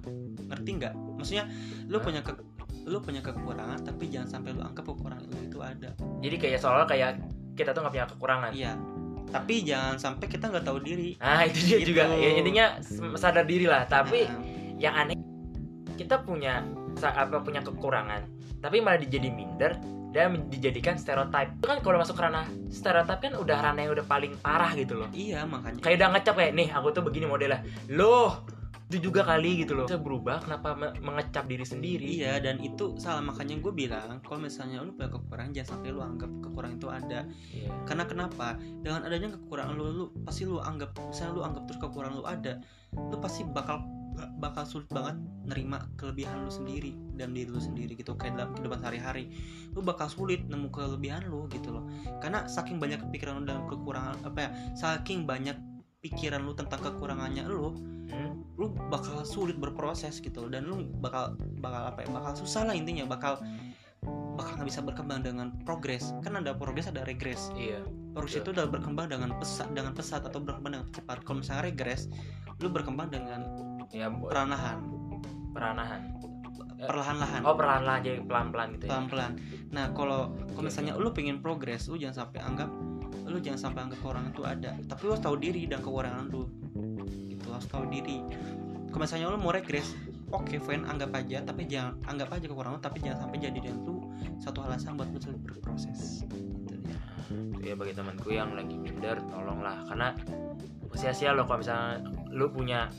Ngerti 0.51 0.69
nggak? 0.77 0.93
Maksudnya 1.17 1.43
lu 1.87 1.97
Hah? 1.97 2.03
punya 2.03 2.21
ke 2.21 2.31
lu 2.83 2.97
punya 2.99 3.21
kekurangan 3.23 3.79
tapi 3.81 4.03
jangan 4.11 4.27
sampai 4.29 4.51
lu 4.51 4.61
anggap 4.61 4.83
kekurangan 4.83 5.23
lu 5.23 5.37
itu 5.41 5.59
ada. 5.59 5.89
Jadi 6.21 6.35
kayak 6.37 6.59
soalnya 6.59 6.85
kayak 6.85 7.09
kita 7.55 7.71
tuh 7.71 7.81
nggak 7.81 7.93
punya 7.93 8.07
kekurangan. 8.09 8.51
Iya. 8.53 8.73
Tapi 9.33 9.53
jangan 9.65 9.95
sampai 9.97 10.25
kita 10.29 10.45
nggak 10.51 10.65
tahu 10.67 10.77
diri. 10.83 11.17
Nah 11.17 11.41
itu 11.47 11.59
dia 11.65 11.77
Gitu. 11.81 11.95
juga. 11.95 12.05
Ya, 12.13 12.29
intinya 12.37 12.65
sadar 13.17 13.47
diri 13.47 13.65
lah. 13.65 13.87
Tapi 13.87 14.27
Nah, 14.27 14.37
yang 14.77 14.93
aneh 14.95 15.17
kita 15.95 16.21
punya 16.21 16.61
apa 17.01 17.41
punya 17.41 17.61
kekurangan. 17.65 18.27
Tapi 18.63 18.79
malah 18.79 18.99
dijadi 19.01 19.29
minder 19.33 19.75
dan 20.13 20.45
dijadikan 20.47 20.95
stereotype. 20.95 21.57
Itu 21.59 21.65
kan 21.67 21.81
kalau 21.81 21.97
masuk 21.99 22.15
ranah 22.21 22.45
stereotype 22.69 23.19
kan 23.19 23.33
udah 23.33 23.57
ranah 23.59 23.81
yang 23.81 23.93
udah 23.97 24.05
paling 24.05 24.37
parah 24.39 24.71
gitu 24.77 25.01
loh. 25.01 25.09
Iya 25.11 25.43
makanya. 25.49 25.81
Kayak 25.81 25.95
udah 25.99 26.09
ngecap 26.15 26.35
kayak 26.37 26.53
nih 26.53 26.69
aku 26.69 26.87
tuh 26.93 27.03
begini 27.03 27.25
modelnya. 27.25 27.65
Loh 27.89 28.45
itu 28.93 29.09
juga 29.09 29.25
kali 29.25 29.65
gitu 29.65 29.73
loh. 29.73 29.89
Bisa 29.89 29.97
berubah 29.97 30.45
kenapa 30.45 30.77
me- 30.77 30.93
mengecap 31.01 31.49
diri 31.49 31.65
sendiri. 31.65 32.05
Iya 32.21 32.37
dan 32.37 32.61
itu 32.61 32.93
salah. 33.01 33.25
Makanya 33.25 33.57
gue 33.57 33.73
bilang 33.73 34.21
kalau 34.21 34.37
misalnya 34.45 34.85
lu 34.85 34.93
punya 34.93 35.09
kekurangan 35.09 35.49
jangan 35.49 35.69
sampai 35.73 35.89
lu 35.89 36.01
anggap 36.05 36.29
kekurangan 36.45 36.77
itu 36.77 36.87
ada. 36.93 37.19
Iya. 37.49 37.69
karena 37.89 38.03
kenapa? 38.05 38.47
Dengan 38.85 39.01
adanya 39.09 39.33
kekurangan 39.33 39.73
lu 39.73 39.85
lu 39.89 40.05
pasti 40.21 40.45
lu 40.45 40.61
anggap 40.61 40.93
misalnya 41.09 41.33
lu 41.33 41.41
anggap 41.41 41.63
terus 41.65 41.79
kekurangan 41.81 42.13
lu 42.21 42.25
ada 42.29 42.53
lu 42.93 43.17
pasti 43.17 43.41
bakal 43.49 43.81
bakal 44.39 44.63
sulit 44.67 44.89
banget 44.91 45.17
nerima 45.43 45.87
kelebihan 45.99 46.45
lu 46.45 46.51
sendiri 46.51 46.95
dan 47.17 47.33
diri 47.35 47.49
lu 47.49 47.61
sendiri 47.61 47.93
gitu 47.97 48.15
kayak 48.15 48.39
dalam 48.39 48.51
kehidupan 48.55 48.79
sehari-hari. 48.81 49.33
Lu 49.73 49.81
bakal 49.81 50.07
sulit 50.09 50.45
nemu 50.47 50.69
kelebihan 50.69 51.25
lu 51.27 51.45
gitu 51.51 51.73
loh. 51.73 51.85
Karena 52.21 52.45
saking 52.45 52.77
banyak 52.77 53.01
pikiran 53.11 53.41
lu 53.41 53.43
dan 53.47 53.65
kekurangan 53.67 54.17
apa 54.23 54.39
ya 54.39 54.49
saking 54.77 55.25
banyak 55.27 55.55
pikiran 56.03 56.43
lu 56.43 56.53
tentang 56.53 56.81
kekurangannya 56.83 57.47
lu 57.47 57.73
Hmm? 58.13 58.45
lu 58.61 58.69
bakal 58.93 59.25
sulit 59.25 59.57
berproses 59.57 60.21
gitu 60.21 60.45
loh. 60.45 60.49
Dan 60.53 60.69
lu 60.69 60.85
bakal 61.01 61.33
bakal 61.57 61.89
apa 61.89 62.05
ya 62.05 62.09
bakal 62.13 62.33
susah 62.37 62.67
lah 62.69 62.75
intinya 62.77 63.09
bakal 63.09 63.41
bakal 64.37 64.59
nggak 64.59 64.69
bisa 64.69 64.81
berkembang 64.85 65.25
dengan 65.25 65.47
progres. 65.65 66.13
Kan 66.21 66.37
ada 66.37 66.53
progres 66.53 66.85
ada 66.89 67.01
regres 67.07 67.49
iya. 67.57 67.81
Progres 68.13 68.37
itu 68.37 68.53
udah 68.53 68.69
berkembang 68.69 69.09
dengan 69.09 69.33
pesat 69.41 69.73
dengan 69.73 69.97
pesat 69.97 70.21
atau 70.21 70.37
berkembang 70.37 70.77
dengan 70.77 70.89
cepat. 70.93 71.25
Kalau 71.25 71.41
misalnya 71.41 71.63
regres 71.65 72.11
lu 72.61 72.69
berkembang 72.69 73.09
dengan 73.09 73.41
ya 73.93 74.09
peranahan. 74.09 74.77
Peranahan. 75.53 76.01
Eh, 76.83 76.89
perlahan-lahan. 76.91 77.41
Oh 77.47 77.55
perlahan-lahan 77.55 78.01
jadi 78.03 78.19
pelan-pelan 78.27 78.67
gitu 78.75 78.83
ya? 78.87 78.89
Pelan-pelan. 78.91 79.31
Nah 79.71 79.85
kalau 79.95 80.35
kalau 80.51 80.65
misalnya 80.67 80.93
lu 80.99 81.15
pengen 81.15 81.39
progres 81.39 81.87
lu 81.87 81.95
jangan 81.95 82.27
sampai 82.27 82.39
anggap 82.43 82.69
lu 83.23 83.39
jangan 83.39 83.71
sampai 83.71 83.87
anggap 83.87 83.97
kekurangan 84.03 84.31
itu 84.35 84.43
ada. 84.43 84.71
Tapi 84.83 85.01
lu 85.07 85.09
harus 85.15 85.23
tahu 85.23 85.35
diri 85.39 85.63
dan 85.63 85.79
kekurangan 85.79 86.25
lu. 86.27 86.43
Gitu 87.31 87.47
harus 87.47 87.67
tahu 87.71 87.87
diri. 87.87 88.19
Kalau 88.91 89.01
misalnya 89.01 89.25
lu 89.31 89.39
mau 89.39 89.55
regres 89.55 89.95
oke 90.35 90.55
fine 90.59 90.83
anggap 90.83 91.15
aja. 91.15 91.39
Tapi 91.39 91.61
jangan 91.71 91.93
anggap 92.09 92.29
aja 92.35 92.45
kekurangan 92.51 92.75
lu 92.75 92.81
tapi 92.83 92.97
jangan 92.99 93.29
sampai 93.29 93.37
jadi 93.39 93.59
dan 93.63 93.75
itu 93.79 93.95
satu 94.43 94.59
alasan 94.67 94.99
buat 94.99 95.07
lu 95.07 95.39
berproses. 95.39 96.27
Gitu 96.27 96.75
ya. 96.83 96.99
Ya 97.63 97.73
bagi 97.79 97.95
temanku 97.95 98.35
yang 98.35 98.59
lagi 98.59 98.75
minder 98.75 99.23
tolonglah. 99.31 99.87
Karena 99.87 100.11
sia-sia 100.99 101.31
loh 101.31 101.47
kalau 101.47 101.63
misalnya 101.63 102.03
lu 102.27 102.51
punya 102.51 102.91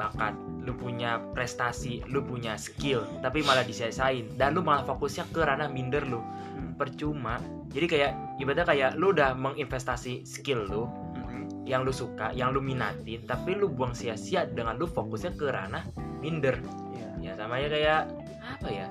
bakat 0.00 0.32
lu 0.64 0.72
punya 0.72 1.20
prestasi 1.36 2.00
lu 2.08 2.24
punya 2.24 2.56
skill 2.56 3.04
tapi 3.20 3.44
malah 3.44 3.60
disia-siain 3.60 4.40
dan 4.40 4.56
lu 4.56 4.64
malah 4.64 4.80
fokusnya 4.82 5.28
ke 5.28 5.44
ranah 5.44 5.68
minder 5.68 6.08
lu 6.08 6.24
Hmm. 6.50 6.76
percuma 6.76 7.36
jadi 7.70 7.86
kayak 7.86 8.10
ibaratnya 8.36 8.66
kayak 8.66 8.90
lu 8.96 9.12
udah 9.12 9.32
menginvestasi 9.32 10.24
skill 10.24 10.66
lu 10.66 10.84
Mm-mm. 11.14 11.64
yang 11.64 11.84
lu 11.84 11.92
suka 11.94 12.32
yang 12.32 12.50
lu 12.50 12.60
minatin 12.60 13.24
tapi 13.24 13.54
lu 13.54 13.68
buang 13.68 13.92
sia-sia 13.92 14.44
dengan 14.44 14.76
lu 14.76 14.84
fokusnya 14.84 15.36
ke 15.36 15.46
ranah 15.46 15.84
minder 16.20 16.60
Iya. 16.92 17.08
ya 17.20 17.32
sama 17.36 17.56
aja 17.56 17.68
kayak 17.70 18.00
apa 18.42 18.68
ya 18.68 18.86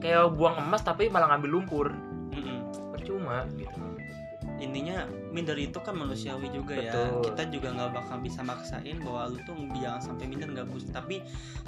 kayak 0.00 0.32
buang 0.34 0.58
emas 0.58 0.82
tapi 0.82 1.06
malah 1.06 1.30
ngambil 1.30 1.50
lumpur 1.54 1.86
Mm-mm. 2.34 2.58
percuma 2.90 3.46
gitu 3.54 3.78
intinya 4.64 5.04
minder 5.30 5.54
itu 5.60 5.76
kan 5.84 5.94
manusiawi 5.94 6.48
juga 6.48 6.74
ya. 6.78 6.92
Betul. 6.92 7.30
kita 7.30 7.42
juga 7.52 7.68
nggak 7.76 7.90
bakal 7.92 8.16
bisa 8.24 8.40
maksain 8.40 8.96
bahwa 9.04 9.30
lu 9.30 9.38
tuh 9.44 9.56
jangan 9.76 10.00
sampai 10.00 10.24
minder 10.30 10.48
nggak 10.50 10.68
bus 10.72 10.88
tapi 10.88 11.20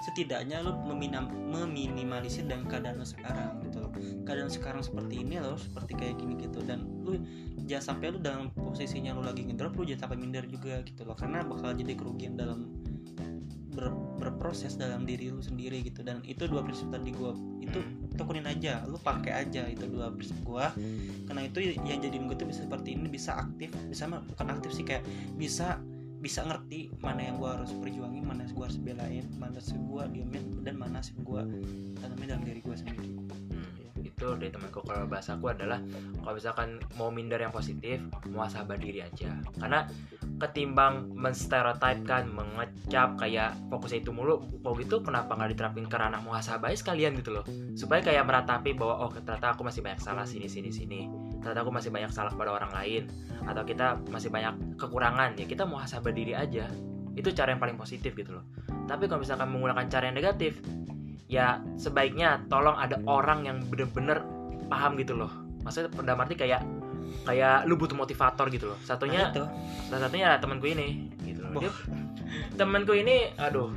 setidaknya 0.02 0.64
lu 0.64 0.72
meminam, 0.88 1.28
meminimalisir 1.52 2.48
dengan 2.48 2.66
keadaan 2.66 3.02
lu 3.02 3.06
sekarang 3.06 3.60
gitu 3.68 3.84
loh. 3.84 3.92
Keadaan 4.24 4.50
sekarang 4.50 4.80
seperti 4.80 5.20
ini 5.20 5.36
lo 5.42 5.60
seperti 5.60 5.92
kayak 5.98 6.16
gini 6.16 6.34
gitu. 6.40 6.64
Dan 6.64 6.88
lu 7.04 7.20
jangan 7.68 7.94
sampai 7.94 8.16
lu 8.16 8.18
dalam 8.22 8.48
posisinya 8.54 9.12
lu 9.12 9.22
lagi 9.22 9.44
ngedrop 9.44 9.76
lu 9.76 9.84
jangan 9.84 10.08
sampai 10.08 10.18
minder 10.18 10.44
juga 10.48 10.80
gitu 10.86 11.04
loh. 11.04 11.14
Karena 11.18 11.44
bakal 11.44 11.76
jadi 11.76 11.92
kerugian 11.92 12.38
dalam 12.38 12.85
ber- 13.76 13.92
berproses 14.16 14.80
dalam 14.80 15.04
diri 15.04 15.28
lu 15.28 15.44
sendiri 15.44 15.84
gitu. 15.84 16.00
Dan 16.00 16.24
itu 16.24 16.48
dua 16.48 16.64
prinsip 16.64 16.88
tadi 16.88 17.12
gua 17.12 17.36
itu 17.60 17.78
tekunin 18.16 18.48
aja 18.48 18.86
lu 18.88 18.96
pakai 18.96 19.44
aja 19.44 19.68
itu 19.68 19.84
dua 19.86 20.08
prinsip 20.10 20.40
gua. 20.40 20.72
Karena 21.28 21.44
itu 21.44 21.60
yang 21.60 22.00
jadiin 22.00 22.26
gue 22.26 22.36
tuh 22.40 22.48
bisa 22.48 22.64
seperti 22.64 22.96
ini 22.96 23.12
bisa 23.12 23.36
aktif 23.36 23.70
bisa 23.92 24.08
bukan 24.08 24.46
aktif 24.48 24.72
sih 24.72 24.82
kayak 24.82 25.04
bisa 25.36 25.78
bisa 26.16 26.42
ngerti 26.42 26.90
mana 27.04 27.28
yang 27.28 27.36
gue 27.36 27.46
harus 27.46 27.70
perjuangin 27.76 28.24
mana 28.24 28.48
yang 28.48 28.56
gue 28.56 28.64
harus 28.64 28.80
belain 28.80 29.24
mana 29.36 29.60
sih 29.60 29.76
gue 29.76 30.02
diemin 30.10 30.64
dan 30.64 30.74
mana 30.80 31.04
sih 31.04 31.12
gue 31.20 31.42
tanamin 32.00 32.26
dalam 32.26 32.42
diri 32.42 32.60
gue 32.64 32.76
sendiri 32.76 33.10
itu 34.16 34.32
dari 34.40 34.48
temanku 34.48 34.80
kalau 34.80 35.04
bahasaku 35.04 35.52
adalah 35.52 35.76
kalau 36.24 36.34
misalkan 36.40 36.80
mau 36.96 37.12
minder 37.12 37.36
yang 37.36 37.52
positif 37.52 38.00
muasabah 38.32 38.80
diri 38.80 39.04
aja. 39.04 39.36
Karena 39.60 39.84
ketimbang 40.40 41.12
menstereotipkan 41.12 42.24
mengecap 42.32 43.20
kayak 43.20 43.52
fokusnya 43.68 44.00
itu 44.00 44.16
mulu 44.16 44.40
kalau 44.64 44.76
gitu 44.80 45.04
kenapa 45.04 45.36
nggak 45.36 45.52
diterapin 45.52 45.84
ke 45.84 45.96
ranah 46.00 46.24
muhasabah 46.24 46.72
sekalian 46.72 47.12
gitu 47.20 47.36
loh. 47.36 47.44
Supaya 47.76 48.00
kayak 48.00 48.24
meratapi 48.24 48.72
bahwa 48.72 49.04
oh 49.04 49.12
ternyata 49.12 49.52
aku 49.52 49.68
masih 49.68 49.84
banyak 49.84 50.00
salah 50.00 50.24
sini 50.24 50.48
sini 50.48 50.72
sini. 50.72 51.12
Ternyata 51.44 51.60
aku 51.60 51.72
masih 51.76 51.92
banyak 51.92 52.08
salah 52.08 52.32
pada 52.32 52.56
orang 52.56 52.72
lain. 52.72 53.12
Atau 53.44 53.68
kita 53.68 54.00
masih 54.08 54.32
banyak 54.32 54.80
kekurangan. 54.80 55.36
Ya 55.36 55.44
kita 55.44 55.68
muhasabah 55.68 56.10
diri 56.16 56.32
aja. 56.32 56.72
Itu 57.12 57.36
cara 57.36 57.52
yang 57.52 57.60
paling 57.60 57.76
positif 57.76 58.16
gitu 58.16 58.32
loh. 58.32 58.48
Tapi 58.88 59.12
kalau 59.12 59.20
misalkan 59.20 59.52
menggunakan 59.52 59.84
cara 59.92 60.08
yang 60.08 60.16
negatif 60.16 60.64
ya 61.26 61.58
sebaiknya 61.74 62.42
tolong 62.46 62.78
ada 62.78 63.02
orang 63.06 63.46
yang 63.46 63.58
bener-bener 63.66 64.22
paham 64.70 64.94
gitu 64.98 65.14
loh. 65.18 65.30
Maksudnya 65.66 65.90
dalam 66.02 66.22
arti 66.22 66.38
kayak 66.38 66.62
kayak 67.26 67.66
lu 67.66 67.74
butuh 67.74 67.98
motivator 67.98 68.46
gitu 68.50 68.70
loh. 68.70 68.78
Satunya 68.86 69.30
Nah, 69.34 69.50
salah 69.90 70.06
satunya 70.06 70.38
temanku 70.38 70.66
ini 70.70 71.10
gitu 71.26 71.42
loh. 71.42 71.62
Dia- 71.62 71.78
temanku 72.58 72.94
ini 72.94 73.30
aduh 73.38 73.70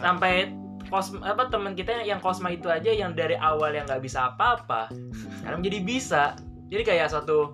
sampai 0.00 0.52
kos 0.92 1.16
apa 1.24 1.48
teman 1.48 1.72
kita 1.72 2.04
yang 2.04 2.20
kosma 2.20 2.52
itu 2.52 2.68
aja 2.68 2.92
yang 2.92 3.16
dari 3.16 3.34
awal 3.40 3.72
yang 3.72 3.88
nggak 3.88 4.04
bisa 4.04 4.32
apa-apa 4.32 4.92
sekarang 5.40 5.60
jadi 5.64 5.78
bisa. 5.80 6.36
Jadi 6.72 6.82
kayak 6.82 7.12
suatu 7.12 7.52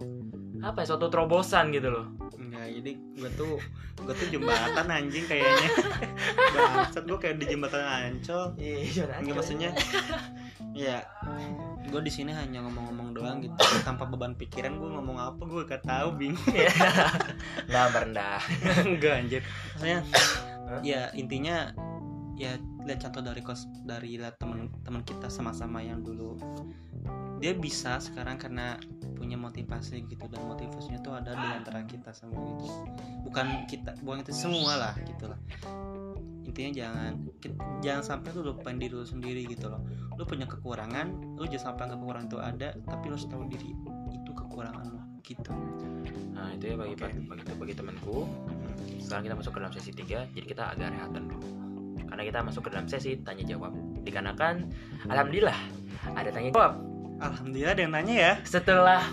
apa 0.60 0.84
ya 0.84 0.86
suatu 0.92 1.08
terobosan 1.08 1.72
gitu 1.72 1.88
loh. 1.88 2.06
Enggak 2.36 2.66
jadi 2.80 2.92
gue 2.96 3.30
tuh 3.36 3.56
gue 4.00 4.14
tuh 4.14 4.28
jembatan 4.28 4.86
anjing 4.88 5.24
kayaknya. 5.24 5.68
Bangsat 6.54 7.04
gue 7.08 7.18
kayak 7.18 7.36
di 7.40 7.46
jembatan 7.48 7.84
ancol. 7.84 8.54
Iya 8.60 9.08
Enggak 9.20 9.36
maksudnya 9.40 9.70
ya 10.76 11.02
gue 11.90 12.00
di 12.04 12.12
sini 12.12 12.30
hanya 12.30 12.62
ngomong-ngomong 12.64 13.08
doang 13.16 13.38
gitu. 13.40 13.56
Tanpa 13.82 14.04
beban 14.06 14.36
pikiran 14.36 14.76
gue 14.76 14.90
ngomong 14.92 15.16
apa 15.16 15.42
gue 15.44 15.62
gak 15.64 15.82
tahu 15.84 16.08
bingung. 16.16 16.44
Nggak 17.68 17.86
merendah 17.96 18.40
enggak 18.84 19.14
anjir. 19.24 19.42
Maksudnya 19.76 20.00
ya 20.84 21.10
intinya 21.16 21.74
ya 22.38 22.56
lihat 22.84 22.98
contoh 23.08 23.22
dari 23.24 23.40
kos 23.44 23.68
dari 23.84 24.16
lihat 24.16 24.40
teman-teman 24.40 25.02
kita 25.04 25.28
sama-sama 25.28 25.84
yang 25.84 26.00
dulu. 26.00 26.36
Dia 27.40 27.56
bisa 27.56 27.96
sekarang 28.00 28.36
karena 28.36 28.76
punya 29.16 29.36
motivasi 29.36 30.04
gitu 30.08 30.24
dan 30.28 30.44
motivasinya 30.48 31.00
tuh 31.00 31.16
ada 31.16 31.32
di 31.36 31.46
antara 31.48 31.84
kita 31.84 32.12
semua 32.12 32.56
gitu. 32.60 32.84
Bukan 33.24 33.46
kita 33.68 33.96
bukan 34.04 34.24
kita 34.24 34.32
semua 34.32 34.76
lah 34.76 34.94
gitu 35.04 35.28
lah. 35.28 35.40
Intinya 36.44 36.70
jangan 36.72 37.12
jangan 37.84 38.02
sampai 38.02 38.28
lu 38.36 38.52
lupain 38.52 38.76
diri 38.76 38.92
lu 38.92 39.04
sendiri 39.04 39.44
gitu 39.48 39.68
loh. 39.68 39.80
Lu 40.16 40.24
punya 40.24 40.48
kekurangan 40.48 41.36
lu 41.36 41.44
jangan 41.48 41.76
sampai 41.76 41.84
kekurangan 41.96 42.26
itu 42.28 42.38
ada 42.40 42.68
tapi 42.88 43.04
lu 43.08 43.16
harus 43.16 43.28
tahu 43.28 43.44
diri 43.48 43.72
itu 44.12 44.30
kekurangan 44.32 44.84
lu 44.88 45.00
gitu. 45.24 45.52
Nah 46.32 46.52
itu 46.56 46.64
ya 46.72 46.76
bagi 46.80 46.96
Oke. 46.96 47.08
bagi 47.28 47.52
bagi 47.56 47.74
temanku. 47.76 48.24
Sekarang 49.00 49.24
kita 49.24 49.36
masuk 49.36 49.52
ke 49.56 49.58
dalam 49.64 49.72
sesi 49.72 49.90
3 49.92 50.36
jadi 50.36 50.46
kita 50.46 50.62
agak 50.76 50.92
rehatan 50.92 51.24
dulu 51.28 51.69
karena 52.10 52.22
kita 52.26 52.38
masuk 52.42 52.66
ke 52.66 52.70
dalam 52.74 52.86
sesi 52.90 53.16
tanya 53.22 53.46
jawab. 53.46 53.72
Dikarenakan 54.02 54.66
alhamdulillah 55.06 55.56
ada 56.12 56.28
tanya 56.34 56.50
jawab. 56.50 56.72
Alhamdulillah 57.20 57.72
ada 57.72 57.82
yang 57.86 57.92
nanya 57.94 58.14
ya. 58.16 58.32
Setelah 58.42 59.04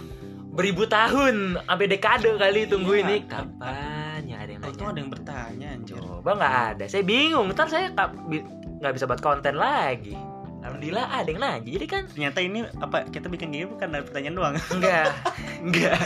beribu 0.52 0.90
tahun 0.90 1.62
sampai 1.62 1.86
dekade 1.86 2.34
kali 2.34 2.66
tunggu 2.66 2.98
Iya. 2.98 3.04
ini. 3.06 3.18
Kapan 3.30 4.22
ya 4.26 4.38
ada 4.42 4.52
yang 4.56 4.62
nanya? 4.66 4.86
ada 4.90 5.00
yang 5.00 5.12
bertanya 5.12 5.68
anjir. 5.78 6.02
Coba 6.02 6.32
nggak 6.34 6.56
ada. 6.74 6.84
Saya 6.90 7.04
bingung. 7.06 7.46
Ntar 7.54 7.70
saya 7.70 7.94
nggak 7.94 8.94
bisa 8.96 9.06
buat 9.06 9.22
konten 9.22 9.60
lagi. 9.60 10.18
Alhamdulillah 10.66 11.06
ada 11.14 11.30
yang 11.30 11.42
nanya. 11.44 11.70
Jadi 11.70 11.86
kan 11.86 12.04
ternyata 12.10 12.40
ini 12.42 12.66
apa 12.82 13.06
kita 13.08 13.30
bikin 13.30 13.54
gini 13.54 13.70
bukan 13.70 13.88
dari 13.94 14.04
pertanyaan 14.04 14.36
doang? 14.36 14.56
Enggak 14.74 15.14
enggak 15.58 16.00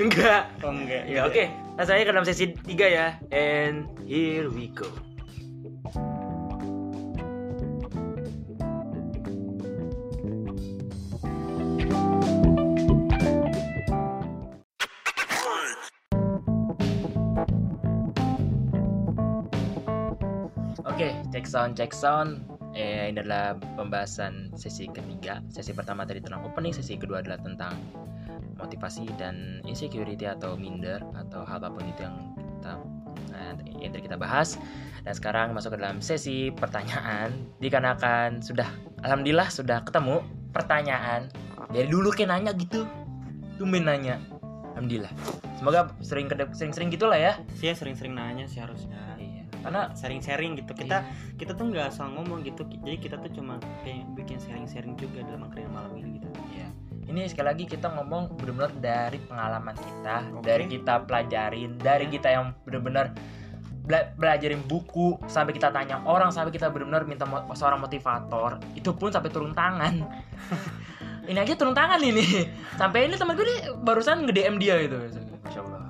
enggak 0.00 0.42
oh 0.66 0.72
enggak 0.74 1.02
ya 1.08 1.20
oke. 1.24 1.44
Langsung 1.74 1.94
aja 1.98 2.04
ke 2.06 2.12
dalam 2.12 2.26
sesi 2.26 2.44
3 2.50 2.66
ya. 2.90 3.06
And 3.32 3.88
here 4.04 4.50
we 4.50 4.68
go 4.70 4.90
Oke, 5.84 5.92
okay, 20.96 21.12
cek 21.28 21.44
sound, 21.44 21.76
cek 21.76 21.92
sound. 21.92 22.40
Eh, 22.72 23.12
ini 23.12 23.20
adalah 23.20 23.52
pembahasan 23.76 24.56
sesi 24.56 24.88
ketiga. 24.88 25.44
Sesi 25.52 25.76
pertama 25.76 26.08
tadi 26.08 26.24
tentang 26.24 26.48
opening, 26.48 26.72
sesi 26.72 26.96
kedua 26.96 27.20
adalah 27.20 27.36
tentang 27.44 27.76
motivasi 28.56 29.04
dan 29.20 29.60
insecurity 29.68 30.24
atau 30.24 30.56
minder 30.56 31.04
atau 31.12 31.44
hal 31.44 31.60
apa 31.60 31.76
pun 31.76 31.84
itu 31.84 32.08
yang 32.08 32.16
yang 33.84 33.92
tadi 33.92 34.08
kita 34.08 34.18
bahas. 34.18 34.56
Dan 35.04 35.12
sekarang 35.12 35.52
masuk 35.52 35.76
ke 35.76 35.78
dalam 35.84 36.00
sesi 36.00 36.48
pertanyaan. 36.50 37.32
Dikarenakan 37.60 38.40
sudah, 38.40 38.66
alhamdulillah 39.04 39.52
sudah 39.52 39.84
ketemu 39.84 40.24
pertanyaan 40.56 41.28
dari 41.72 41.88
dulu 41.88 42.12
kayak 42.12 42.30
nanya 42.30 42.52
gitu, 42.56 42.84
tumben 43.56 43.84
nanya. 43.88 44.20
Alhamdulillah. 44.74 45.12
Semoga 45.58 45.94
sering 46.02 46.26
sering-sering 46.30 46.90
gitulah 46.90 47.16
ya. 47.16 47.32
Sih 47.54 47.70
sering-sering 47.70 48.12
nanya 48.14 48.44
sih 48.50 48.58
harusnya. 48.58 48.98
Iya. 49.16 49.46
Karena 49.62 49.94
sharing-sharing 49.94 50.58
gitu 50.60 50.74
kita 50.74 51.06
kita 51.38 51.54
tuh 51.54 51.70
nggak 51.70 51.94
asal 51.94 52.10
ngomong 52.10 52.42
gitu 52.44 52.66
jadi 52.68 52.98
kita 52.98 53.16
tuh 53.22 53.32
cuma 53.32 53.56
kayak 53.86 54.04
bikin 54.18 54.36
sharing-sharing 54.42 54.98
juga 54.98 55.24
dalam 55.24 55.46
angkringan 55.46 55.72
malam 55.72 55.94
ini 55.96 56.20
gitu 56.20 56.28
Iya. 56.52 56.68
Ini 57.04 57.20
sekali 57.30 57.46
lagi 57.54 57.64
kita 57.70 57.86
ngomong 57.94 58.34
benar-benar 58.40 58.72
dari 58.80 59.18
pengalaman 59.24 59.76
kita, 59.76 60.16
Oke. 60.34 60.44
dari 60.44 60.64
kita 60.68 60.94
pelajarin, 61.04 61.70
dari 61.78 62.06
Ya. 62.08 62.12
kita 62.16 62.28
yang 62.32 62.46
benar-benar 62.64 63.06
bela- 63.84 64.10
belajarin 64.16 64.64
buku 64.64 65.20
sampai 65.28 65.52
kita 65.52 65.68
tanya 65.70 66.00
orang 66.08 66.32
sampai 66.32 66.50
kita 66.50 66.72
benar-benar 66.72 67.04
minta 67.04 67.28
mo- 67.28 67.44
seorang 67.52 67.78
motivator. 67.78 68.58
Itu 68.72 68.96
pun 68.96 69.12
sampai 69.12 69.30
turun 69.30 69.52
tangan. 69.52 70.00
Ini 71.30 71.40
aja 71.40 71.56
turun 71.56 71.72
tangan 71.72 72.04
ini. 72.04 72.20
Sampai 72.76 73.08
ini 73.08 73.16
temen 73.16 73.32
gue 73.32 73.48
nih 73.48 73.72
barusan 73.80 74.28
nge 74.28 74.34
DM 74.36 74.60
dia 74.60 74.76
gitu. 74.84 75.00
Masya 75.40 75.60
allah. 75.64 75.80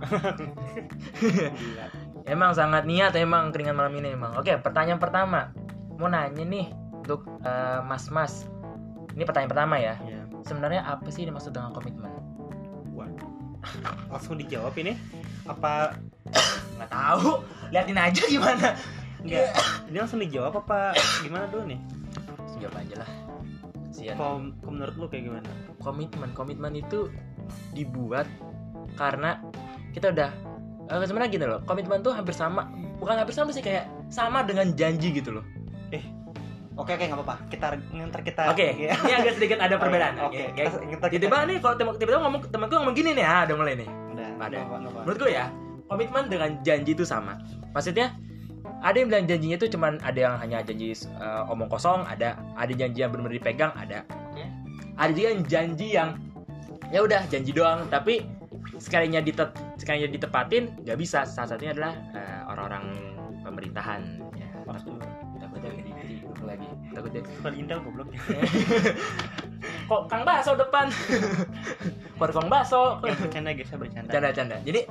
Emang 2.39 2.55
sangat 2.55 2.87
niat 2.87 3.19
emang 3.19 3.51
keringan 3.51 3.75
malam 3.75 3.99
ini 3.99 4.15
emang. 4.15 4.39
Oke 4.39 4.55
pertanyaan 4.63 5.03
pertama. 5.03 5.51
Mau 5.99 6.07
nanya 6.07 6.39
nih 6.39 6.71
untuk 6.95 7.27
eh, 7.43 7.83
mas-mas. 7.83 8.47
Ini 9.19 9.27
pertanyaan 9.27 9.51
pertama 9.51 9.75
ya. 9.83 9.99
Ya 10.07 10.25
sebenarnya 10.45 10.85
apa 10.85 11.09
sih 11.09 11.25
yang 11.25 11.35
dimaksud 11.35 11.57
dengan 11.57 11.73
komitmen 11.73 12.13
langsung 14.11 14.39
dijawab 14.39 14.75
ini. 14.81 14.97
Apa? 15.49 15.97
Nggak 16.79 16.91
tahu. 16.91 17.43
Liatin 17.71 17.99
aja 17.99 18.23
gimana. 18.27 18.79
Enggak 19.25 19.57
ini 19.89 19.97
langsung 19.97 20.21
dijawab 20.21 20.65
apa 20.65 20.93
gimana 21.25 21.49
dulu 21.49 21.65
nih? 21.69 21.81
Jawab 22.61 22.77
aja 22.81 22.95
lah. 23.05 23.11
Sian. 23.95 24.19
kalau 24.19 24.51
menurut 24.67 24.95
lu 24.99 25.07
kayak 25.07 25.25
gimana? 25.31 25.49
Komitmen 25.81 26.31
komitmen 26.35 26.73
itu 26.77 27.09
dibuat 27.73 28.27
karena 28.99 29.39
kita 29.95 30.11
udah 30.11 30.31
eh, 30.91 31.07
sebenarnya 31.07 31.31
gini 31.31 31.45
loh 31.47 31.61
komitmen 31.65 32.05
tuh 32.05 32.13
hampir 32.13 32.37
sama. 32.37 32.69
Bukan 33.01 33.17
hampir 33.21 33.37
sama 33.37 33.51
sih 33.53 33.65
kayak 33.65 33.91
sama 34.09 34.47
dengan 34.47 34.73
janji 34.77 35.11
gitu 35.13 35.35
loh 35.35 35.45
oke 36.75 36.91
oke 36.91 37.05
nggak 37.05 37.19
apa-apa. 37.19 37.37
Kita 37.47 37.67
ntar 38.05 38.21
kita. 38.23 38.43
Oke 38.51 38.67
ya. 38.75 38.95
ini 38.95 39.13
agak 39.13 39.33
sedikit 39.35 39.59
ada 39.59 39.75
perbedaan. 39.83 40.15
Oke 40.23 40.51
Oke, 40.51 40.59
kita- 40.59 40.71
oke. 40.75 40.85
ntar 40.99 41.09
kita- 41.09 41.11
tiba-tiba 41.15 41.37
nih 41.47 41.57
kalau 41.59 41.75
tiba-tiba 41.77 42.19
ngomong 42.21 42.41
temanku 42.49 42.75
ngomong 42.75 42.95
gini 42.95 43.11
nih 43.13 43.25
ah 43.25 43.43
udah 43.45 43.57
mulai 43.57 43.75
nih. 43.77 43.89
Udah 44.11 44.29
Ada. 44.41 44.59
menurut 45.03 45.19
gue 45.19 45.31
ya 45.31 45.47
komitmen 45.87 46.25
dengan 46.27 46.51
janji 46.61 46.91
itu 46.93 47.05
sama. 47.05 47.39
Maksudnya 47.71 48.15
ada 48.81 48.97
yang 48.97 49.09
bilang 49.09 49.25
janjinya 49.25 49.57
itu 49.57 49.69
cuman 49.71 49.97
ada 50.01 50.19
yang 50.19 50.35
hanya 50.37 50.59
janji 50.61 50.93
eh, 50.93 51.43
omong 51.49 51.69
kosong 51.69 52.03
ada. 52.05 52.35
Ada 52.55 52.73
janji 52.75 52.99
yang 53.01 53.11
benar-benar 53.11 53.37
dipegang 53.37 53.73
ada. 53.75 54.03
Oke. 54.31 54.45
ada 54.95 55.11
juga 55.11 55.29
yang 55.31 55.43
janji 55.45 55.87
yang 55.93 56.09
ya 56.89 57.01
udah 57.01 57.23
janji 57.29 57.51
doang. 57.51 57.87
Tapi 57.89 58.25
sekalinya 58.77 59.21
ditet 59.21 59.51
sekalinya 59.77 60.09
ditepatin 60.09 60.71
nggak 60.83 60.99
bisa. 60.99 61.23
Salah 61.25 61.55
satunya 61.55 61.73
adalah 61.73 61.93
eh, 62.13 62.41
orang-orang 62.47 62.85
pemerintahan. 63.43 64.01
Ya 64.35 64.49
lagi. 66.45 66.69
Takutnya. 66.93 67.23
Kalau 67.25 67.57
Intel 67.57 67.79
goblok. 67.83 68.09
Kok 69.91 70.09
kang 70.09 70.25
baso 70.25 70.57
depan? 70.57 70.89
Kang 72.35 72.49
baso 72.49 73.05
Ya, 73.05 73.13
bercanda 73.13 73.53
guys 73.53 73.69
saya 73.69 73.79
bercanda. 73.85 74.09
Canda-canda 74.09 74.57
jadi 74.65 74.89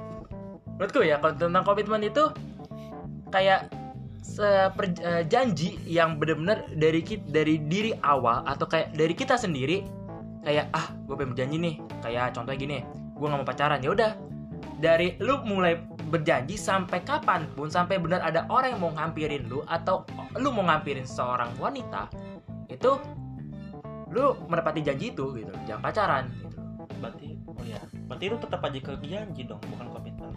menurutku 0.77 1.01
ya 1.01 1.17
kalau 1.17 1.33
tentang 1.33 1.65
komitmen 1.65 2.05
itu 2.05 2.29
kayak 3.33 3.73
seper, 4.21 4.93
eh, 5.01 5.23
janji 5.25 5.81
yang 5.89 6.21
benar-benar 6.21 6.69
dari 6.77 7.01
ki- 7.01 7.25
dari 7.25 7.57
diri 7.57 7.91
awal 8.05 8.45
atau 8.45 8.69
kayak 8.69 8.93
dari 8.93 9.17
kita 9.17 9.33
sendiri 9.35 9.81
kayak 10.45 10.69
ah 10.77 10.93
gue 11.09 11.15
pengen 11.17 11.33
berjanji 11.33 11.57
nih. 11.57 11.75
Kayak 12.05 12.37
contohnya 12.37 12.59
gini 12.59 12.77
gue 13.17 13.25
nggak 13.25 13.39
mau 13.41 13.47
pacaran. 13.47 13.81
Ya 13.81 13.89
udah 13.91 14.11
dari 14.77 15.17
lu 15.17 15.41
mulai 15.41 15.79
berjanji 16.11 16.59
sampai 16.59 16.99
kapan 17.03 17.47
pun 17.55 17.71
sampai 17.71 17.99
benar 17.99 18.19
ada 18.23 18.43
orang 18.51 18.75
yang 18.75 18.81
mau 18.81 18.91
ngampirin 18.95 19.47
lu 19.47 19.63
atau 19.69 20.03
lu 20.35 20.51
mau 20.51 20.67
ngampirin 20.67 21.07
seorang 21.07 21.51
wanita 21.59 22.11
itu 22.67 22.99
lu 24.13 24.35
menepati 24.47 24.83
janji 24.85 25.09
itu 25.13 25.25
gitu 25.37 25.53
jangan 25.65 25.81
pacaran 25.81 26.25
gitu. 26.41 26.57
Berarti 27.01 27.29
oh 27.49 27.63
ya 27.65 27.79
berarti 28.07 28.25
lu 28.29 28.37
tetap 28.37 28.61
aja 28.61 28.79
ke 28.79 28.91
janji 29.03 29.41
dong 29.47 29.61
bukan 29.73 29.87
komitmen. 29.89 30.31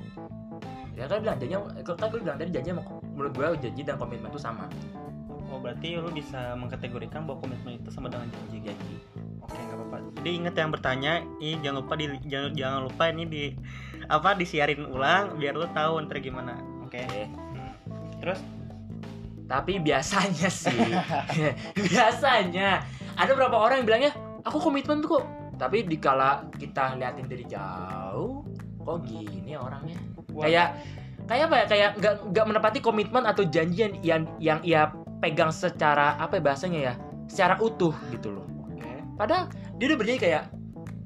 Ya 0.96 1.04
kan 1.04 1.20
bilang 1.20 1.38
janji 1.38 1.54
kan 1.84 2.06
gue 2.08 2.20
bilang 2.24 2.36
tadi 2.40 2.50
janji 2.54 2.70
menurut 3.12 3.32
gue 3.36 3.46
janji 3.68 3.80
dan 3.84 3.96
komitmen 4.00 4.32
itu 4.32 4.40
sama. 4.40 4.66
Oh 5.52 5.62
berarti 5.62 6.00
lu 6.00 6.10
bisa 6.10 6.56
mengkategorikan 6.58 7.28
bahwa 7.28 7.44
komitmen 7.44 7.78
itu 7.78 7.90
sama 7.92 8.08
dengan 8.08 8.26
janji 8.32 8.64
janji 8.64 8.94
oke 9.46 9.54
nggak 9.54 9.76
apa-apa. 9.78 9.96
Jadi 10.20 10.30
ingat 10.42 10.54
yang 10.58 10.70
bertanya 10.74 11.12
ini 11.38 11.56
jangan 11.62 11.76
lupa 11.84 11.94
di 11.94 12.06
jangan 12.26 12.50
jangan 12.58 12.80
lupa 12.90 13.04
ini 13.14 13.24
di 13.30 13.44
apa 14.06 14.38
disiarin 14.38 14.86
ulang 14.86 15.38
biar 15.38 15.54
lu 15.58 15.66
tahu 15.70 16.06
ntar 16.06 16.22
gimana. 16.22 16.54
Oke. 16.86 17.02
Oke. 17.02 17.24
terus? 18.22 18.40
Tapi 19.46 19.78
biasanya 19.78 20.50
sih 20.50 20.74
biasanya 21.86 22.82
ada 23.14 23.30
beberapa 23.30 23.62
orang 23.62 23.82
yang 23.82 23.86
bilangnya 23.86 24.12
aku 24.42 24.58
komitmen 24.58 25.02
tuh 25.02 25.18
kok. 25.20 25.24
Tapi 25.56 25.88
dikala 25.88 26.44
kita 26.58 26.98
liatin 27.00 27.26
dari 27.30 27.44
jauh 27.46 28.42
kok 28.82 28.98
gini 29.06 29.54
orangnya? 29.58 29.98
Kayak 30.30 30.68
kayak 31.26 31.44
apa 31.50 31.54
ya? 31.56 31.64
Kayak 31.66 31.90
nggak 31.98 32.14
nggak 32.34 32.46
menepati 32.46 32.78
komitmen 32.82 33.24
atau 33.26 33.42
janji 33.46 33.86
yang 33.86 33.94
yang, 34.02 34.22
yang 34.38 34.58
ia 34.62 34.90
pegang 35.22 35.50
secara 35.50 36.18
apa 36.18 36.38
ya 36.38 36.42
bahasanya 36.42 36.80
ya? 36.92 36.94
Secara 37.26 37.58
utuh 37.58 37.94
gitu 38.14 38.34
loh. 38.34 38.46
Oke. 38.70 38.90
Padahal 39.18 39.50
dia 39.78 39.86
udah 39.90 39.98
berjanji 39.98 40.20
kayak 40.26 40.44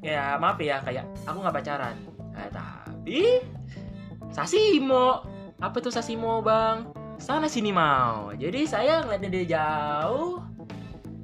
ya 0.01 0.41
maaf 0.41 0.57
ya 0.61 0.81
kayak 0.81 1.05
aku 1.29 1.37
nggak 1.45 1.57
pacaran. 1.61 1.97
Nah, 2.33 2.80
tapi 3.01 3.41
Sasimo 4.29 5.25
apa 5.57 5.77
tuh 5.81 5.89
Sasimo 5.89 6.45
bang? 6.45 6.85
Sana 7.17 7.49
sini 7.49 7.73
mau. 7.73 8.29
Jadi 8.37 8.69
saya 8.69 9.01
ngeliatnya 9.01 9.31
dia 9.33 9.45
jauh. 9.57 10.45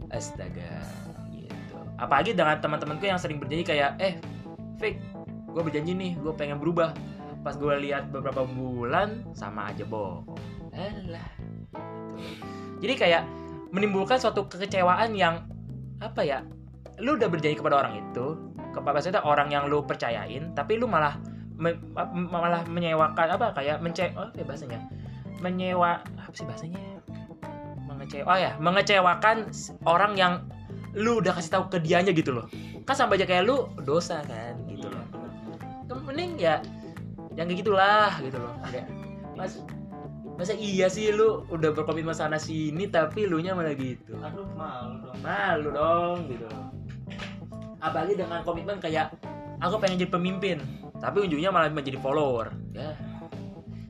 Astaga 0.08 0.88
gitu. 1.36 1.76
Apalagi 2.00 2.32
dengan 2.32 2.56
teman-temanku 2.64 3.04
yang 3.04 3.20
sering 3.20 3.36
berjanji 3.36 3.76
kayak 3.76 3.92
eh 4.00 4.16
fake 4.80 5.04
gue 5.52 5.62
berjanji 5.64 5.92
nih 5.92 6.16
gue 6.16 6.32
pengen 6.32 6.56
berubah 6.56 6.96
pas 7.44 7.60
gue 7.60 7.74
lihat 7.84 8.08
beberapa 8.08 8.44
bulan 8.44 9.24
sama 9.32 9.72
aja 9.72 9.88
bohong 9.88 10.28
Alah. 10.76 11.28
Gitu. 12.12 12.84
jadi 12.84 12.94
kayak 13.00 13.22
menimbulkan 13.72 14.20
suatu 14.20 14.44
kekecewaan 14.52 15.16
yang 15.16 15.48
apa 16.04 16.20
ya 16.20 16.44
lu 17.00 17.16
udah 17.16 17.32
berjanji 17.32 17.56
kepada 17.56 17.80
orang 17.80 18.04
itu 18.04 18.36
kepada 18.76 19.00
maksudnya 19.00 19.24
orang 19.24 19.48
yang 19.48 19.64
lu 19.64 19.80
percayain 19.80 20.52
tapi 20.52 20.76
lu 20.76 20.84
malah 20.84 21.16
me- 21.57 21.80
ma- 21.92 22.12
malah 22.12 22.62
menyewakan 22.68 23.36
apa 23.36 23.52
kayak 23.57 23.80
mence 23.80 24.12
oh 24.14 24.28
apa 24.28 24.36
ya 24.38 24.44
bahasanya. 24.44 24.80
Menyewa 25.40 26.00
apa 26.04 26.34
sih 26.36 26.46
bahasanya? 26.48 26.80
Mengecewa 27.88 28.24
oh 28.28 28.38
ya 28.38 28.52
mengecewakan 28.61 29.50
orang 29.88 30.12
yang 30.16 30.32
lu 30.96 31.20
udah 31.20 31.36
kasih 31.36 31.61
tahu 31.61 31.64
ke 31.68 31.78
dianya 31.80 32.12
gitu 32.12 32.32
loh. 32.32 32.46
Kan 32.88 32.94
sama 32.96 33.16
aja 33.20 33.28
kayak 33.28 33.44
lu 33.44 33.68
dosa 33.84 34.24
kan 34.24 34.57
gitu 34.68 34.88
loh. 34.88 35.04
Mending 36.07 36.38
ya 36.38 36.62
yang 37.36 37.50
kayak 37.50 37.61
gitulah 37.66 38.12
gitu 38.24 38.40
loh 38.40 38.54
Kayak, 38.64 38.88
mas 39.36 39.61
masa 40.36 40.52
iya 40.57 40.88
sih 40.88 41.12
lu 41.12 41.44
udah 41.48 41.72
berkomitmen 41.72 42.12
sana 42.12 42.36
sini 42.36 42.88
tapi 42.88 43.24
lu 43.24 43.40
nya 43.40 43.57
malah 43.57 43.72
gitu? 43.76 44.16
Aduh 44.20 44.44
malu 44.57 45.00
dong. 45.04 45.16
Malu 45.24 45.68
dong 45.72 46.18
gitu 46.28 46.46
apalagi 47.80 48.14
dengan 48.18 48.40
komitmen 48.42 48.78
kayak 48.80 49.12
aku 49.61 49.78
pengen 49.78 50.00
jadi 50.02 50.11
pemimpin 50.11 50.59
tapi 51.01 51.24
ujungnya 51.24 51.53
malah 51.53 51.68
menjadi 51.68 52.01
follower. 52.01 52.53
Ya. 52.72 52.97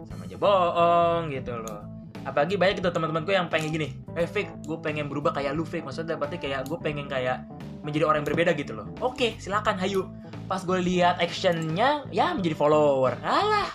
Sama 0.06 0.26
aja 0.26 0.36
bohong 0.38 1.30
gitu 1.32 1.52
loh. 1.56 1.82
Apalagi 2.26 2.58
banyak 2.58 2.82
gitu 2.82 2.90
teman-temanku 2.90 3.30
yang 3.30 3.46
pengen 3.46 3.70
gini 3.70 3.94
eh 4.18 4.26
fake 4.26 4.66
gue 4.66 4.78
pengen 4.82 5.06
berubah 5.06 5.30
kayak 5.30 5.54
lu 5.54 5.62
fake 5.62 5.86
maksudnya 5.86 6.18
berarti 6.18 6.42
kayak 6.42 6.66
gue 6.66 6.74
pengen 6.82 7.06
kayak 7.06 7.46
menjadi 7.86 8.02
orang 8.10 8.26
yang 8.26 8.28
berbeda 8.34 8.50
gitu 8.58 8.72
loh. 8.74 8.90
Oke 8.98 9.38
silakan 9.38 9.78
hayu. 9.78 10.10
Pas 10.50 10.62
gue 10.66 10.78
lihat 10.82 11.22
actionnya 11.22 12.02
ya 12.10 12.34
menjadi 12.34 12.58
follower. 12.58 13.14
Alah. 13.22 13.70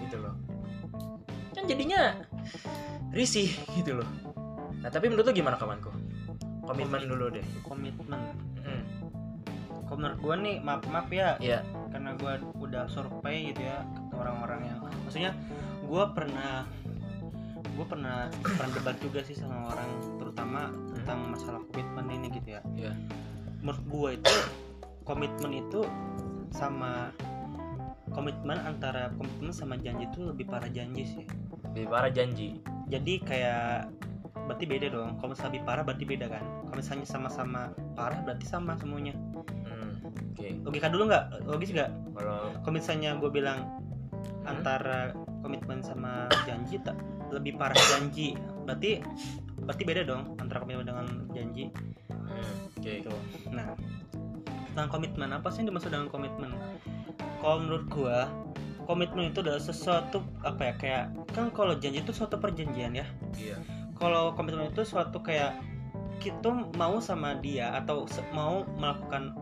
Gitu 0.00 0.16
loh. 0.16 0.32
Kan 1.52 1.68
jadinya 1.68 2.16
risih 3.12 3.52
gitu 3.76 4.00
loh. 4.00 4.08
Nah 4.80 4.88
tapi 4.88 5.12
menurut 5.12 5.28
lu 5.28 5.36
gimana 5.36 5.60
kawanku? 5.60 5.92
Komitmen 6.64 7.04
dulu 7.04 7.28
deh. 7.28 7.44
Komitmen 7.60 8.20
kalau 9.86 9.98
menurut 10.02 10.18
gue 10.20 10.34
nih 10.42 10.56
maaf 10.62 10.82
maaf 10.90 11.08
ya. 11.10 11.38
Iya. 11.38 11.60
karena 11.94 12.12
gue 12.18 12.32
udah 12.60 12.84
survei 12.92 13.54
gitu 13.54 13.62
ya 13.64 13.80
ke 14.12 14.14
orang-orang 14.18 14.68
yang 14.68 14.78
maksudnya 15.06 15.32
gue 15.86 16.04
pernah 16.12 16.66
gue 17.76 17.86
pernah 17.86 18.28
pernah 18.42 18.70
debat 18.72 18.96
juga 19.00 19.20
sih 19.24 19.36
sama 19.36 19.72
orang 19.72 19.88
terutama 20.20 20.60
tentang 20.96 21.18
masalah 21.32 21.60
komitmen 21.72 22.06
ini 22.12 22.26
gitu 22.34 22.48
ya. 22.58 22.60
Iya. 22.76 22.92
menurut 23.64 23.84
gue 23.88 24.10
itu 24.20 24.36
komitmen 25.06 25.52
itu 25.54 25.80
sama 26.50 27.14
komitmen 28.10 28.58
antara 28.64 29.12
komitmen 29.14 29.52
sama 29.52 29.76
janji 29.76 30.08
itu 30.08 30.24
lebih 30.24 30.46
parah 30.48 30.70
janji 30.70 31.04
sih. 31.04 31.24
Lebih 31.74 31.88
parah 31.90 32.12
janji. 32.12 32.58
jadi 32.86 33.14
kayak 33.26 33.90
berarti 34.46 34.64
beda 34.64 34.86
dong. 34.94 35.10
Kalau 35.18 35.28
misalnya 35.34 35.50
lebih 35.58 35.64
parah 35.66 35.82
berarti 35.82 36.04
beda 36.06 36.26
kan? 36.30 36.44
Kalau 36.70 36.78
misalnya 36.78 37.06
sama-sama 37.06 37.62
parah 37.98 38.22
berarti 38.22 38.46
sama 38.46 38.78
semuanya 38.78 39.12
Oke. 40.32 40.48
logika 40.62 40.88
dulu 40.88 41.08
nggak 41.08 41.24
logis 41.44 41.70
nggak 41.72 41.90
Kalau 42.12 42.38
kalau 42.60 42.72
misalnya 42.72 43.16
gue 43.16 43.30
bilang 43.30 43.60
Hmm? 44.46 44.62
antara 44.62 45.10
komitmen 45.42 45.82
sama 45.82 46.30
janji 46.46 46.78
tak 46.78 46.94
lebih 47.34 47.58
parah 47.58 47.74
janji 47.74 48.38
berarti 48.62 49.02
berarti 49.58 49.82
beda 49.82 50.02
dong 50.06 50.38
antara 50.38 50.62
komitmen 50.62 50.86
dengan 50.86 51.06
janji 51.30 51.66
Hmm, 52.06 52.54
Oke. 52.78 53.02
gitu 53.02 53.10
nah 53.50 53.74
tentang 54.70 54.86
komitmen 54.88 55.30
apa 55.30 55.50
sih 55.50 55.62
yang 55.62 55.74
dimaksud 55.74 55.90
dengan 55.90 56.06
komitmen 56.06 56.54
kalau 57.40 57.58
menurut 57.58 57.86
gua 57.90 58.30
komitmen 58.84 59.34
itu 59.34 59.42
adalah 59.42 59.58
sesuatu 59.58 60.22
apa 60.42 60.62
ya 60.62 60.72
kayak 60.76 61.04
kan 61.34 61.50
kalau 61.50 61.74
janji 61.74 61.98
itu 61.98 62.14
suatu 62.14 62.38
perjanjian 62.38 62.94
ya 62.94 63.06
Iya. 63.34 63.58
kalau 63.98 64.30
komitmen 64.30 64.70
itu 64.70 64.86
suatu 64.86 65.18
kayak 65.18 65.58
kita 66.16 66.48
mau 66.78 66.98
sama 66.98 67.34
dia 67.36 67.74
atau 67.74 68.06
mau 68.30 68.62
melakukan 68.78 69.34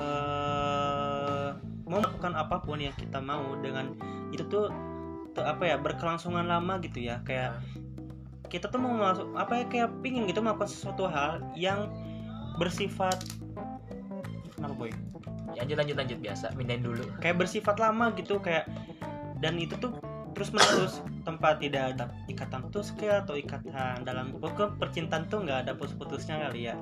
eh 0.00 1.48
mau 1.84 2.00
melakukan 2.00 2.34
apa 2.34 2.56
pun 2.64 2.80
yang 2.80 2.96
kita 2.96 3.20
mau 3.20 3.54
dengan 3.60 3.92
itu 4.32 4.42
tuh, 4.48 4.72
tuh 5.36 5.44
apa 5.44 5.62
ya 5.68 5.76
berkelangsungan 5.78 6.48
lama 6.48 6.80
gitu 6.80 7.04
ya 7.04 7.20
kayak 7.22 7.60
kita 8.48 8.70
tuh 8.70 8.80
mau 8.80 8.94
masuk 8.94 9.30
apa 9.36 9.62
ya 9.62 9.64
kayak 9.68 9.90
pingin 10.00 10.26
gitu 10.26 10.40
melakukan 10.40 10.70
sesuatu 10.70 11.06
hal 11.06 11.42
yang 11.54 11.90
bersifat 12.58 13.22
apa 14.58 14.74
boy 14.74 14.90
Lanjut 15.54 15.78
lanjut 15.78 15.96
lanjut 15.96 16.18
biasa. 16.18 16.50
Mindahin 16.58 16.82
dulu. 16.82 17.04
kayak 17.22 17.38
bersifat 17.38 17.78
lama 17.78 18.10
gitu 18.18 18.42
kayak 18.42 18.66
dan 19.38 19.54
itu 19.54 19.78
tuh 19.78 19.94
terus 20.34 20.50
menerus 20.50 20.98
tempat 21.22 21.62
tidak 21.62 21.94
ada 21.94 22.10
ikatan 22.26 22.66
putus 22.66 22.90
atau 22.98 23.38
ikatan 23.38 24.02
dalam 24.02 24.34
pokoknya 24.42 24.74
percintaan 24.82 25.30
tuh 25.30 25.46
nggak 25.46 25.68
ada 25.68 25.72
putus-putusnya 25.78 26.42
kali 26.42 26.68
ya 26.68 26.74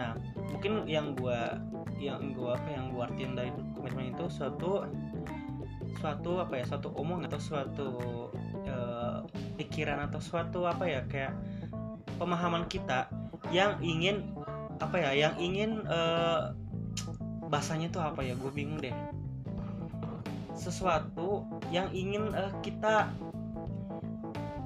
nah 0.00 0.16
mungkin 0.48 0.88
yang 0.88 1.12
gua 1.12 1.60
yang 1.96 2.36
gua 2.36 2.56
apa 2.60 2.68
yang 2.70 2.92
gua 2.92 3.08
artiin 3.08 3.32
dari 3.34 3.50
komitmen 3.74 4.12
itu 4.12 4.24
suatu 4.28 4.84
suatu 5.96 6.38
apa 6.44 6.60
ya 6.60 6.64
suatu 6.68 6.92
omong 6.92 7.24
atau 7.24 7.40
suatu 7.40 7.88
eh, 8.68 9.18
pikiran 9.56 10.06
atau 10.10 10.20
suatu 10.20 10.68
apa 10.68 10.84
ya 10.84 11.00
kayak 11.08 11.32
pemahaman 12.20 12.68
kita 12.68 13.08
yang 13.48 13.80
ingin 13.80 14.22
apa 14.76 14.96
ya 15.00 15.10
yang 15.16 15.34
ingin 15.40 15.84
eh, 15.88 16.52
bahasanya 17.48 17.88
tuh 17.92 18.02
apa 18.02 18.20
ya 18.20 18.34
gue 18.36 18.52
bingung 18.52 18.82
deh. 18.82 18.92
Sesuatu 20.56 21.46
yang 21.72 21.88
ingin 21.94 22.32
eh, 22.34 22.52
kita 22.60 23.08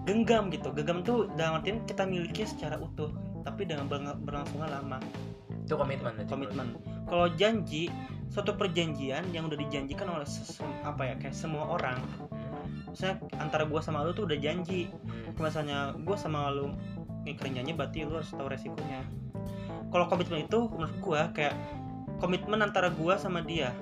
genggam 0.09 0.51
gitu. 0.51 0.75
Genggam 0.75 1.07
tuh 1.07 1.31
dalam 1.39 1.63
artian 1.63 1.85
kita 1.87 2.09
miliki 2.09 2.43
secara 2.49 2.81
utuh 2.81 3.13
tapi 3.47 3.65
dengan 3.65 3.87
berlang- 3.87 4.21
berlangsungnya 4.25 4.81
lama. 4.81 4.99
Itu 5.65 5.79
komitmen. 5.79 6.27
komitmen 6.27 6.75
kalau 7.11 7.27
janji 7.35 7.91
suatu 8.31 8.55
perjanjian 8.55 9.27
yang 9.35 9.51
udah 9.51 9.59
dijanjikan 9.59 10.07
oleh 10.07 10.23
apa 10.87 11.03
ya 11.03 11.15
kayak 11.19 11.35
semua 11.35 11.75
orang 11.75 11.99
misalnya 12.91 13.23
antara 13.39 13.67
gua 13.67 13.81
sama 13.83 14.03
lu 14.03 14.13
tuh 14.13 14.27
udah 14.27 14.39
janji. 14.39 14.91
Misalnya 15.39 15.95
gua 16.03 16.19
sama 16.19 16.51
lu 16.51 16.75
ngikerin 17.25 17.63
janji 17.63 17.73
berarti 17.75 17.99
lu 18.05 18.19
harus 18.19 18.31
tahu 18.35 18.51
resikonya. 18.51 19.07
Kalau 19.91 20.07
komitmen 20.07 20.47
itu 20.47 20.71
menurut 20.71 20.97
gua 21.03 21.31
kayak 21.35 21.55
komitmen 22.19 22.61
antara 22.61 22.91
gua 22.95 23.17
sama 23.17 23.41
dia. 23.43 23.73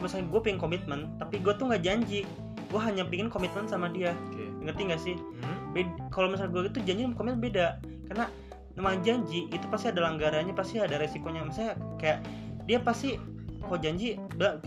Misalnya 0.00 0.26
gue 0.26 0.40
pengen 0.42 0.58
komitmen 0.58 1.06
tapi 1.22 1.38
gue 1.38 1.54
tuh 1.54 1.70
nggak 1.70 1.86
janji. 1.86 2.26
Gue 2.66 2.80
hanya 2.82 3.06
pengen 3.06 3.30
komitmen 3.30 3.70
sama 3.70 3.86
dia. 3.94 4.10
Oke. 4.26 4.42
ngerti 4.66 4.80
nggak 4.90 5.00
sih? 5.00 5.14
Hmm? 5.14 5.86
Kalau 6.10 6.26
misalnya 6.26 6.50
gue 6.50 6.62
itu 6.66 6.80
janji 6.82 7.06
sama 7.06 7.14
komitmen 7.14 7.40
beda. 7.40 7.78
Karena 8.10 8.26
nama 8.74 8.98
janji 9.06 9.46
itu 9.54 9.66
pasti 9.70 9.94
ada 9.94 10.02
langgarannya 10.02 10.50
pasti 10.50 10.82
ada 10.82 10.98
resikonya. 10.98 11.46
Misalnya 11.46 11.78
kayak 12.02 12.26
dia 12.64 12.78
pasti 12.80 13.20
kok 13.64 13.80
janji? 13.80 14.16
Udah 14.36 14.60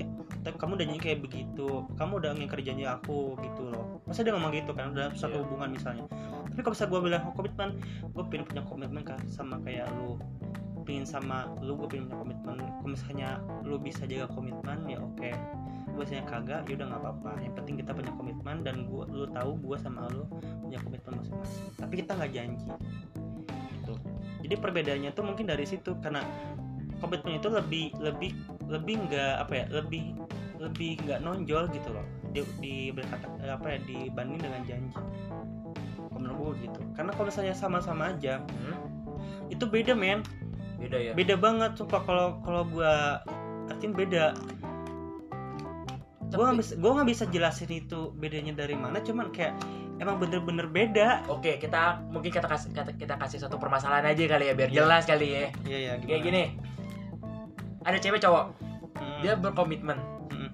kamu 0.56 0.80
udah 0.80 0.86
janji 0.88 1.02
kayak 1.02 1.20
begitu. 1.26 1.84
Kamu 2.00 2.24
udah 2.24 2.32
ngingkar 2.38 2.64
janji 2.64 2.88
aku 2.88 3.36
gitu 3.44 3.68
loh. 3.68 4.00
Pasti 4.08 4.24
dia 4.24 4.32
ngomong 4.32 4.54
gitu 4.56 4.72
kan 4.72 4.96
Iya. 4.96 5.12
satu 5.18 5.44
hubungan 5.44 5.76
misalnya. 5.76 6.08
Tapi 6.48 6.60
kalau 6.64 6.74
misalnya 6.74 6.92
gue 6.94 7.02
bilang 7.04 7.22
oh, 7.28 7.34
komitmen 7.36 7.70
gue 8.16 8.24
pengen 8.32 8.46
punya 8.48 8.64
komitmen 8.64 9.04
kan 9.04 9.20
sama 9.28 9.60
kayak 9.68 9.92
lu. 10.00 10.16
Pengen 10.88 11.04
sama 11.04 11.52
lu 11.60 11.76
gue 11.76 11.88
pengen 11.92 12.08
punya 12.08 12.20
komitmen. 12.24 12.56
Kalau 12.64 12.90
misalnya 12.96 13.30
lu 13.68 13.76
bisa 13.76 14.08
jaga 14.08 14.32
komitmen 14.32 14.88
ya 14.88 14.98
oke. 15.04 15.32
Gue 15.92 16.02
misalnya 16.06 16.26
kagak 16.30 16.62
ya 16.72 16.74
udah 16.80 16.88
nggak 16.96 17.02
apa-apa. 17.04 17.32
Yang 17.44 17.54
penting 17.60 17.76
kita 17.84 17.92
punya 17.92 18.12
komitmen 18.16 18.58
dan 18.64 18.76
gua 18.88 19.04
lu 19.10 19.28
tahu 19.34 19.52
gue 19.60 19.78
sama 19.82 20.08
lu 20.14 20.24
punya 20.64 20.80
komitmen 20.80 21.20
masing-masing. 21.20 21.66
Tapi 21.76 21.94
kita 22.06 22.12
nggak 22.16 22.32
janji. 22.32 22.68
Gitu. 23.76 23.94
Jadi 24.48 24.56
perbedaannya 24.64 25.12
tuh 25.12 25.26
mungkin 25.28 25.50
dari 25.50 25.66
situ 25.68 25.98
karena 26.00 26.24
komitmen 26.98 27.38
itu 27.38 27.50
lebih 27.50 27.86
lebih 27.98 28.32
lebih 28.68 28.96
nggak 29.06 29.34
apa 29.42 29.54
ya 29.54 29.66
lebih 29.72 30.04
lebih 30.58 30.98
nggak 31.06 31.20
nonjol 31.22 31.70
gitu 31.70 31.90
loh 31.94 32.06
di, 32.34 32.42
di 32.58 32.76
berkata 32.90 33.30
apa 33.46 33.68
ya 33.68 33.78
dibanding 33.86 34.42
dengan 34.42 34.62
janji 34.66 34.98
menurut 36.12 36.36
gue 36.58 36.66
gitu 36.66 36.80
karena 36.94 37.14
kalau 37.14 37.28
misalnya 37.30 37.54
sama-sama 37.54 38.10
aja 38.10 38.42
Hmm? 38.58 38.78
itu 39.48 39.64
beda 39.64 39.94
men 39.94 40.26
Beda 40.78 40.98
ya. 40.98 41.12
beda 41.14 41.36
banget 41.38 41.78
sumpah 41.78 42.02
kalau 42.04 42.28
kalau 42.42 42.66
gue 42.68 42.94
artiin 43.70 43.94
beda 43.94 44.34
gue 46.28 46.44
nggak 46.44 46.60
bisa 46.60 46.74
gue 46.76 46.92
nggak 46.92 47.10
bisa 47.10 47.24
jelasin 47.32 47.72
itu 47.72 48.12
bedanya 48.14 48.52
dari 48.54 48.76
mana 48.76 49.00
cuman 49.00 49.32
kayak 49.32 49.56
emang 49.98 50.20
bener-bener 50.20 50.68
beda 50.68 51.24
Oke, 51.32 51.56
kita 51.58 52.04
mungkin 52.12 52.30
kita 52.30 52.46
kasih 52.46 52.70
kita, 52.70 52.92
kita 52.94 53.16
kasih 53.16 53.40
satu 53.40 53.56
permasalahan 53.56 54.06
aja 54.06 54.22
kali 54.28 54.46
ya 54.46 54.54
biar 54.54 54.70
Iya. 54.70 54.78
jelas 54.78 55.04
kali 55.08 55.28
ya. 55.32 55.42
iya 55.64 55.78
ya 55.80 55.94
Kayak 56.04 56.22
gini. 56.22 56.44
Ada 57.88 57.98
cewek 58.04 58.20
cowok, 58.20 58.46
Hmm. 59.00 59.20
dia 59.24 59.34
berkomitmen. 59.34 59.96
Hmm. 60.28 60.52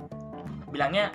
Bilangnya 0.70 1.10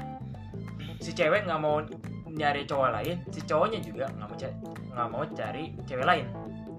si 0.99 1.15
cewek 1.15 1.47
nggak 1.47 1.61
mau 1.63 1.79
nyari 2.27 2.67
cowok 2.67 2.91
lain, 2.91 3.17
si 3.31 3.41
cowoknya 3.43 3.79
juga 3.79 4.11
nggak 4.13 4.27
mau 4.27 4.37
cari 4.37 4.55
nggak 4.91 5.09
mau 5.09 5.23
cari 5.31 5.65
cewek 5.87 6.07
lain. 6.07 6.27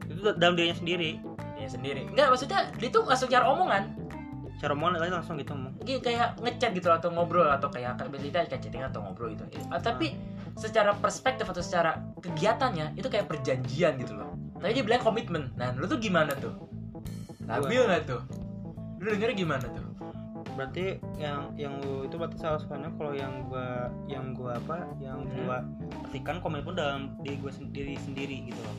itu 0.10 0.26
dalam 0.42 0.58
dirinya 0.58 0.74
sendiri 0.74 1.22
Dia 1.54 1.70
sendiri. 1.70 2.02
Enggak, 2.10 2.34
maksudnya 2.34 2.66
dia 2.82 2.90
tuh 2.90 3.06
langsung 3.06 3.30
cara 3.30 3.46
omongan. 3.46 3.84
cara 4.60 4.76
omongan 4.76 5.00
langsung 5.08 5.40
gitu 5.40 5.56
ngomong 5.56 5.72
Kayak 5.88 6.02
kayak 6.04 6.28
ngechat 6.42 6.72
gitu 6.76 6.90
atau 6.92 7.08
ngobrol 7.14 7.48
atau 7.48 7.72
kayak 7.72 7.96
kayak 7.96 8.12
kita 8.20 8.38
kayak 8.44 8.60
chatting 8.60 8.84
atau 8.84 9.00
ngobrol 9.00 9.32
gitu. 9.32 9.46
Ah, 9.72 9.80
tapi 9.80 10.20
secara 10.58 10.92
perspektif 10.98 11.48
atau 11.48 11.64
secara 11.64 11.96
kegiatannya 12.20 12.98
itu 13.00 13.08
kayak 13.08 13.30
perjanjian 13.32 13.96
gitu 14.02 14.20
loh. 14.20 14.36
Tapi 14.60 14.76
dia 14.76 14.84
bilang 14.84 15.00
komitmen. 15.00 15.54
Nah, 15.56 15.72
lu 15.78 15.88
tuh 15.88 15.96
gimana 15.96 16.36
tuh? 16.36 16.52
Labil 17.48 17.86
nggak 17.88 18.04
tuh? 18.04 18.20
Lu 19.00 19.08
dengernya 19.08 19.36
gimana 19.36 19.66
tuh? 19.66 19.88
berarti 20.50 21.00
yang 21.16 21.56
yang 21.56 21.80
lu 21.80 22.04
itu 22.04 22.20
berarti 22.20 22.36
salah 22.36 22.60
satunya 22.60 22.92
kalau 22.94 23.16
yang 23.16 23.48
gua 23.48 23.88
yang 24.08 24.36
gua 24.36 24.60
apa 24.60 24.92
yang 25.00 25.24
Hmm. 25.24 25.32
gua 25.40 25.64
artikan 26.04 26.44
komitmen 26.44 26.76
dalam 26.76 27.16
diri 27.18 27.40
gua 27.40 27.48
sendiri 27.50 27.96
sendiri 27.98 28.44
gitu 28.44 28.60
loh. 28.60 28.76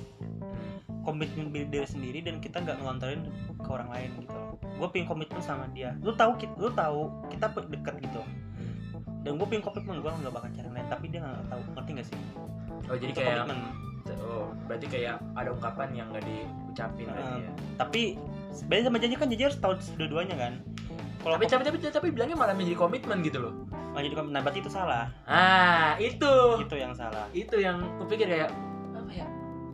Komitmen 1.00 1.48
diri 1.48 1.64
diri 1.66 1.88
sendiri 1.88 2.20
dan 2.20 2.36
kita 2.36 2.60
nggak 2.60 2.76
ngelontarin 2.76 3.24
ke 3.56 3.68
orang 3.70 3.88
lain 3.88 4.10
gitu 4.20 4.28
loh. 4.30 4.60
Gue 4.60 4.88
pengen 4.92 5.08
komitmen 5.08 5.40
sama 5.40 5.64
dia. 5.72 5.96
Lu 5.98 6.12
tahu 6.12 6.36
kita 6.36 6.52
lu 6.54 6.68
tahu 6.70 7.00
kita 7.32 7.48
deket 7.70 7.94
gitu. 8.02 8.20
Dan 9.20 9.40
gue 9.40 9.46
pengen 9.48 9.64
komitmen 9.64 9.96
gue 9.98 10.10
nggak 10.12 10.32
bakal 10.32 10.48
cari 10.50 10.68
lain. 10.68 10.86
Tapi 10.86 11.04
dia 11.08 11.20
nggak 11.24 11.48
tahu. 11.48 11.60
Ngerti 11.72 11.90
gak 11.96 12.06
sih? 12.06 12.18
Oh, 12.84 12.96
jadi 12.98 13.12
Itu 13.12 13.18
kayak 13.18 13.36
komitmen. 13.38 13.58
oh, 14.20 14.46
berarti 14.68 14.86
kayak 14.86 15.16
ada 15.32 15.48
ungkapan 15.48 15.88
yang 15.94 16.06
nggak 16.12 16.24
diucapin 16.24 17.08
Hmm. 17.08 17.40
ya. 17.40 17.50
tapi 17.78 18.20
beda 18.66 18.86
sama 18.86 18.98
janji 18.98 19.14
kan 19.14 19.26
janji 19.26 19.44
harus 19.44 19.58
tahu 19.58 19.72
dua-duanya 19.96 20.36
kan 20.36 20.52
kalau 21.20 21.36
Tapi, 21.36 21.46
tapi 21.46 21.62
tapi 21.62 21.76
tapi 21.84 22.08
bilangnya 22.08 22.32
malah 22.34 22.56
menjadi 22.56 22.80
komitmen 22.80 23.20
gitu 23.20 23.38
loh. 23.40 23.52
nggak 23.92 24.02
jadi 24.02 24.14
komitmen 24.14 24.32
nah 24.32 24.42
berarti 24.42 24.60
itu 24.60 24.70
salah 24.70 25.12
Ah, 25.24 25.92
itu. 25.98 26.32
itu 26.58 26.74
yang 26.74 26.92
salah 26.92 27.28
Itu 27.30 27.58
yang 27.58 27.76
kupikir 27.98 28.24
kayak 28.24 28.48
apa 28.90 29.10
ya? 29.10 29.26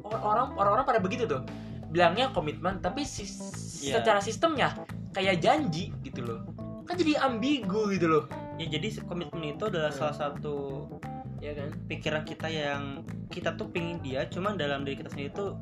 Orang 0.02 0.54
orang-orang 0.54 0.84
pada 0.84 0.98
begitu 0.98 1.22
tuh. 1.22 1.46
Bilangnya 1.86 2.30
komitmen 2.30 2.80
tapi 2.80 3.04
sis- 3.04 3.38
Iya. 3.78 4.00
secara 4.00 4.18
sistemnya 4.18 4.74
kayak 5.12 5.38
janji 5.38 5.94
gitu 6.02 6.24
loh. 6.24 6.40
Kan 6.82 6.96
jadi 6.96 7.20
ambigu 7.20 7.90
gitu 7.90 8.08
loh. 8.08 8.24
ya 8.56 8.64
jadi 8.66 8.88
komitmen 9.04 9.52
itu 9.52 9.68
adalah 9.68 9.92
Hmm. 9.92 10.00
salah 10.02 10.16
satu 10.18 10.88
Ya 11.36 11.52
kan? 11.52 11.68
pikiran 11.86 12.24
kita 12.24 12.48
yang 12.48 13.04
kita 13.28 13.52
tuh 13.52 13.68
pingin 13.68 14.00
dia 14.00 14.24
cuman 14.26 14.56
dalam 14.56 14.80
diri 14.80 14.96
kita 14.96 15.12
sendiri 15.12 15.30
tuh 15.30 15.52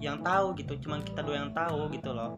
yang 0.00 0.24
tahu 0.24 0.56
gitu 0.56 0.80
cuman 0.80 1.04
kita 1.04 1.20
doang 1.20 1.46
yang 1.46 1.52
tahu 1.52 1.92
gitu 1.92 2.10
loh 2.10 2.32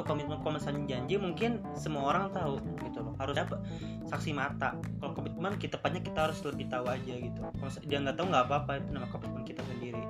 untuk 0.00 0.16
komitmen 0.16 0.40
misalnya 0.40 0.96
janji 0.96 1.14
mungkin 1.20 1.60
semua 1.76 2.16
orang 2.16 2.32
tahu 2.32 2.56
gitu 2.88 3.04
loh. 3.04 3.12
Harus 3.20 3.36
apa 3.36 3.60
saksi 4.08 4.32
mata. 4.32 4.72
Kalau 4.96 5.12
komitmen 5.12 5.60
kita 5.60 5.76
tepatnya 5.76 6.00
kita 6.00 6.18
harus 6.24 6.40
lebih 6.40 6.72
tahu 6.72 6.88
aja 6.88 7.14
gitu. 7.20 7.40
Kalau 7.44 7.70
dia 7.84 7.98
nggak 8.00 8.16
tahu 8.16 8.26
nggak 8.32 8.44
apa-apa 8.48 8.72
itu 8.80 8.88
nama 8.96 9.06
komitmen 9.12 9.44
kita 9.44 9.60
sendiri. 9.68 10.00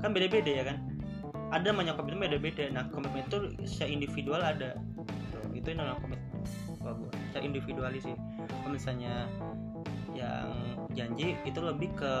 Kan 0.00 0.16
beda-beda 0.16 0.48
ya 0.48 0.64
kan? 0.64 0.76
Ada 1.52 1.76
namanya 1.76 1.92
komitmen 2.00 2.32
beda-beda. 2.32 2.64
Nah 2.72 2.88
komitmen 2.88 3.28
itu 3.28 3.38
secara 3.68 3.92
individual 3.92 4.40
ada. 4.40 4.80
Gitu. 4.80 5.38
itu 5.52 5.66
yang 5.68 5.84
namanya 5.84 6.00
komitmen. 6.00 6.40
Gue 6.80 7.08
secara 7.28 7.44
individualis 7.44 8.02
sih. 8.08 8.16
Kalau 8.48 8.72
misalnya 8.72 9.28
yang 10.16 10.48
janji 10.96 11.36
itu 11.44 11.60
lebih 11.60 11.92
ke 11.92 12.12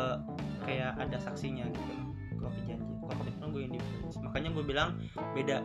kayak 0.68 1.00
ada 1.00 1.16
saksinya 1.16 1.64
gitu. 1.64 1.92
Kalau 2.36 2.52
janji. 2.68 2.92
Kalau 3.00 3.16
komitmen 3.24 3.46
gue 3.56 3.62
individualis. 3.72 4.16
Makanya 4.20 4.48
gue 4.52 4.64
bilang 4.68 4.90
beda. 5.32 5.64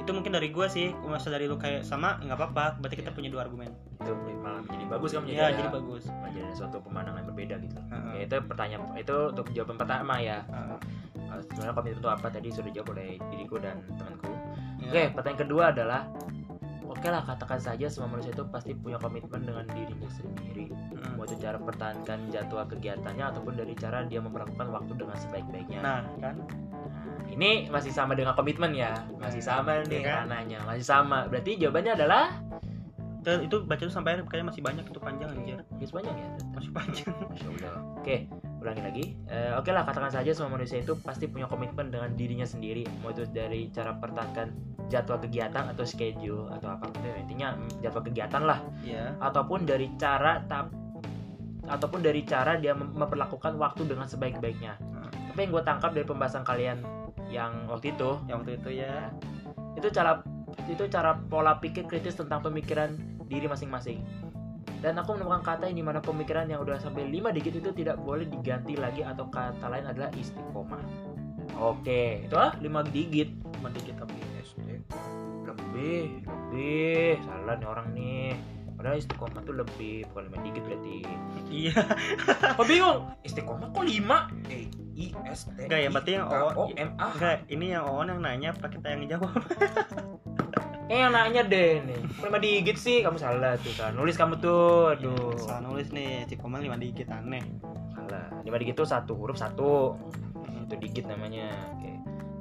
Itu 0.00 0.10
mungkin 0.12 0.32
dari 0.34 0.48
gue 0.52 0.66
sih 0.68 0.92
masa 1.06 1.30
dari 1.32 1.46
lu 1.48 1.56
kayak 1.56 1.86
sama 1.86 2.20
nggak 2.20 2.36
apa-apa. 2.36 2.64
Berarti 2.82 2.96
kita 3.00 3.10
punya 3.14 3.30
dua 3.32 3.46
argumen. 3.46 3.70
Itu 4.02 4.12
malah 4.42 4.60
jadi 4.68 4.84
bagus 4.90 5.10
kan 5.14 5.22
menjadi 5.24 5.38
ya 5.38 5.46
jadi 5.56 5.70
bagus. 5.70 6.02
menjadi 6.10 6.50
suatu 6.52 6.76
pemandangan 6.84 7.24
yang 7.24 7.28
berbeda 7.32 7.54
gitu. 7.62 7.76
Heeh. 7.88 8.12
ya, 8.18 8.22
itu 8.26 8.36
pertanyaan 8.44 8.82
itu 8.98 9.16
untuk 9.32 9.46
jawaban 9.54 9.76
pertama 9.80 10.14
ya. 10.20 10.38
Heeh. 10.50 10.78
Uh, 11.24 11.40
sebenarnya 11.48 11.72
komitmen 11.72 12.00
itu 12.02 12.10
apa? 12.10 12.26
Tadi 12.28 12.48
sudah 12.52 12.68
dijawab 12.68 12.88
oleh 12.94 13.08
diriku 13.32 13.56
dan 13.62 13.76
temanku. 13.96 14.32
Ya. 14.84 14.90
oke 14.90 15.02
pertanyaan 15.16 15.40
kedua 15.48 15.64
adalah 15.72 16.00
oke 16.94 17.08
lah 17.10 17.22
katakan 17.26 17.58
saja 17.58 17.86
semua 17.90 18.14
manusia 18.14 18.30
itu 18.30 18.46
pasti 18.48 18.72
punya 18.78 18.96
komitmen 19.02 19.42
dengan 19.42 19.66
dirinya 19.74 20.10
sendiri 20.14 20.70
Heeh. 20.70 21.12
mau 21.18 21.26
itu 21.26 21.34
cara 21.42 21.58
pertahankan 21.58 22.30
jadwal 22.30 22.64
kegiatannya 22.70 23.24
ataupun 23.34 23.58
dari 23.58 23.74
cara 23.74 24.06
dia 24.06 24.22
memperlakukan 24.22 24.70
waktu 24.70 24.92
dengan 24.94 25.16
sebaik-baiknya 25.18 25.80
nah 25.82 26.02
kan 26.22 26.38
Nah, 27.24 27.32
ini 27.32 27.72
masih 27.72 27.88
sama 27.88 28.12
dengan 28.12 28.36
komitmen 28.36 28.76
ya 28.76 29.00
masih 29.16 29.40
sama 29.40 29.80
nih 29.88 30.04
Iya 30.04 30.28
kan? 30.28 30.44
masih 30.68 30.84
sama 30.84 31.24
berarti 31.24 31.56
jawabannya 31.56 31.96
adalah 31.96 32.36
Dan 33.24 33.48
itu 33.48 33.64
baca 33.64 33.80
tuh 33.80 33.88
sampai 33.88 34.20
akhir 34.20 34.28
kayaknya 34.28 34.52
masih 34.52 34.60
banyak 34.60 34.84
itu 34.84 35.00
panjang 35.00 35.32
anjir 35.32 35.56
Guys 35.80 35.92
banyak 35.96 36.12
ya 36.12 36.28
masih 36.52 36.70
panjang 36.76 37.14
Masya 37.32 37.48
Allah. 37.48 37.76
Oke, 37.96 38.28
ulangi 38.60 38.82
lagi. 38.84 39.04
Eh, 39.32 39.56
Oke 39.56 39.72
lah, 39.72 39.88
katakan 39.88 40.12
saja 40.12 40.28
semua 40.36 40.60
manusia 40.60 40.84
itu 40.84 40.92
pasti 41.00 41.24
punya 41.24 41.48
komitmen 41.48 41.88
dengan 41.88 42.12
dirinya 42.12 42.44
sendiri. 42.44 42.84
Mau 43.00 43.16
itu 43.16 43.24
dari 43.32 43.72
cara 43.72 43.96
pertahankan 43.96 44.73
jadwal 44.92 45.18
kegiatan 45.20 45.70
atau 45.72 45.84
schedule 45.86 46.48
atau 46.52 46.76
apa 46.76 46.90
intinya 47.16 47.56
mm, 47.56 47.80
jadwal 47.80 48.04
kegiatan 48.04 48.42
lah. 48.44 48.60
ya 48.84 49.16
Ataupun 49.20 49.64
dari 49.64 49.92
cara 49.96 50.44
tap 50.44 50.70
ataupun 51.64 52.04
dari 52.04 52.22
cara 52.28 52.60
dia 52.60 52.76
mem- 52.76 52.92
memperlakukan 52.92 53.56
waktu 53.56 53.88
dengan 53.88 54.04
sebaik-baiknya. 54.04 54.76
Hmm. 54.76 55.08
Tapi 55.32 55.38
yang 55.48 55.50
gue 55.56 55.64
tangkap 55.64 55.90
dari 55.96 56.04
pembahasan 56.04 56.44
kalian 56.44 56.84
yang 57.32 57.66
waktu 57.66 57.96
itu 57.96 58.20
yang 58.28 58.44
waktu 58.44 58.60
itu 58.60 58.84
ya. 58.84 59.10
itu 59.74 59.90
cara 59.90 60.22
itu 60.70 60.86
cara 60.86 61.18
pola 61.26 61.58
pikir 61.58 61.90
kritis 61.90 62.14
tentang 62.14 62.44
pemikiran 62.44 62.94
diri 63.26 63.50
masing-masing. 63.50 64.04
Dan 64.84 65.00
aku 65.00 65.16
menemukan 65.16 65.40
kata 65.40 65.66
yang 65.72 65.80
di 65.80 65.84
mana 65.84 65.98
pemikiran 66.04 66.44
yang 66.44 66.60
udah 66.60 66.76
sampai 66.76 67.08
5 67.08 67.32
digit 67.40 67.56
itu 67.56 67.72
tidak 67.72 67.96
boleh 68.04 68.28
diganti 68.28 68.76
lagi 68.76 69.00
atau 69.00 69.26
kata 69.32 69.66
lain 69.72 69.88
adalah 69.88 70.12
istiqomah. 70.12 70.84
Oke 71.56 72.28
itu 72.28 72.36
ah 72.36 72.52
5 72.60 72.94
digit. 72.94 73.32
Cuma 73.58 73.72
dikit 73.72 73.96
tapi 73.96 74.13
SD 74.13 74.13
lebih 75.84 76.24
lebih 76.24 77.20
salah 77.20 77.54
nih 77.60 77.68
orang 77.68 77.88
nih. 77.92 78.28
Padahal 78.74 78.98
istiqomah 78.98 79.40
tuh 79.46 79.54
lebih 79.54 80.02
bukan 80.10 80.24
5 80.34 80.44
digit 80.44 80.62
berarti. 80.66 80.96
Iya. 81.46 81.74
Oh 82.58 82.66
bingung. 82.66 83.00
Istiqomah 83.22 83.68
kok 83.70 83.84
5 83.84 84.50
E 84.50 84.60
I 84.94 85.06
S 85.30 85.50
T 85.52 85.58
Enggak, 85.66 85.80
yang 85.82 85.92
berarti 85.94 86.10
yang 86.16 86.26
O 86.26 86.36
O- 86.66 86.70
M 86.74 86.90
A. 86.98 87.06
Enggak 87.14 87.36
ini 87.50 87.66
yang 87.70 87.84
Oon 87.86 88.08
yang 88.10 88.20
nanya 88.24 88.48
apa 88.56 88.66
kita 88.72 88.86
yang 88.96 89.04
jawab. 89.06 89.32
Eh 90.84 91.00
yang 91.00 91.16
nanya 91.16 91.40
deh 91.48 91.80
nih. 91.80 91.96
Lima 92.20 92.36
digit 92.36 92.76
sih? 92.76 93.00
Kamu 93.00 93.16
salah 93.16 93.56
tuh 93.56 93.72
kan 93.72 93.96
Nulis 93.96 94.20
kamu 94.20 94.36
tuh. 94.36 94.92
Aduh. 94.92 95.32
Salah 95.40 95.64
nulis 95.64 95.88
nih. 95.88 96.28
Cikoman 96.28 96.60
lima 96.60 96.76
dikit 96.76 97.08
aneh. 97.08 97.40
Salah. 97.96 98.28
Lima 98.44 98.60
digit 98.60 98.76
tuh 98.76 98.84
satu 98.84 99.16
huruf 99.16 99.40
satu. 99.40 99.96
Itu 100.44 100.76
digit 100.76 101.08
namanya. 101.08 101.48
Oke 101.72 101.93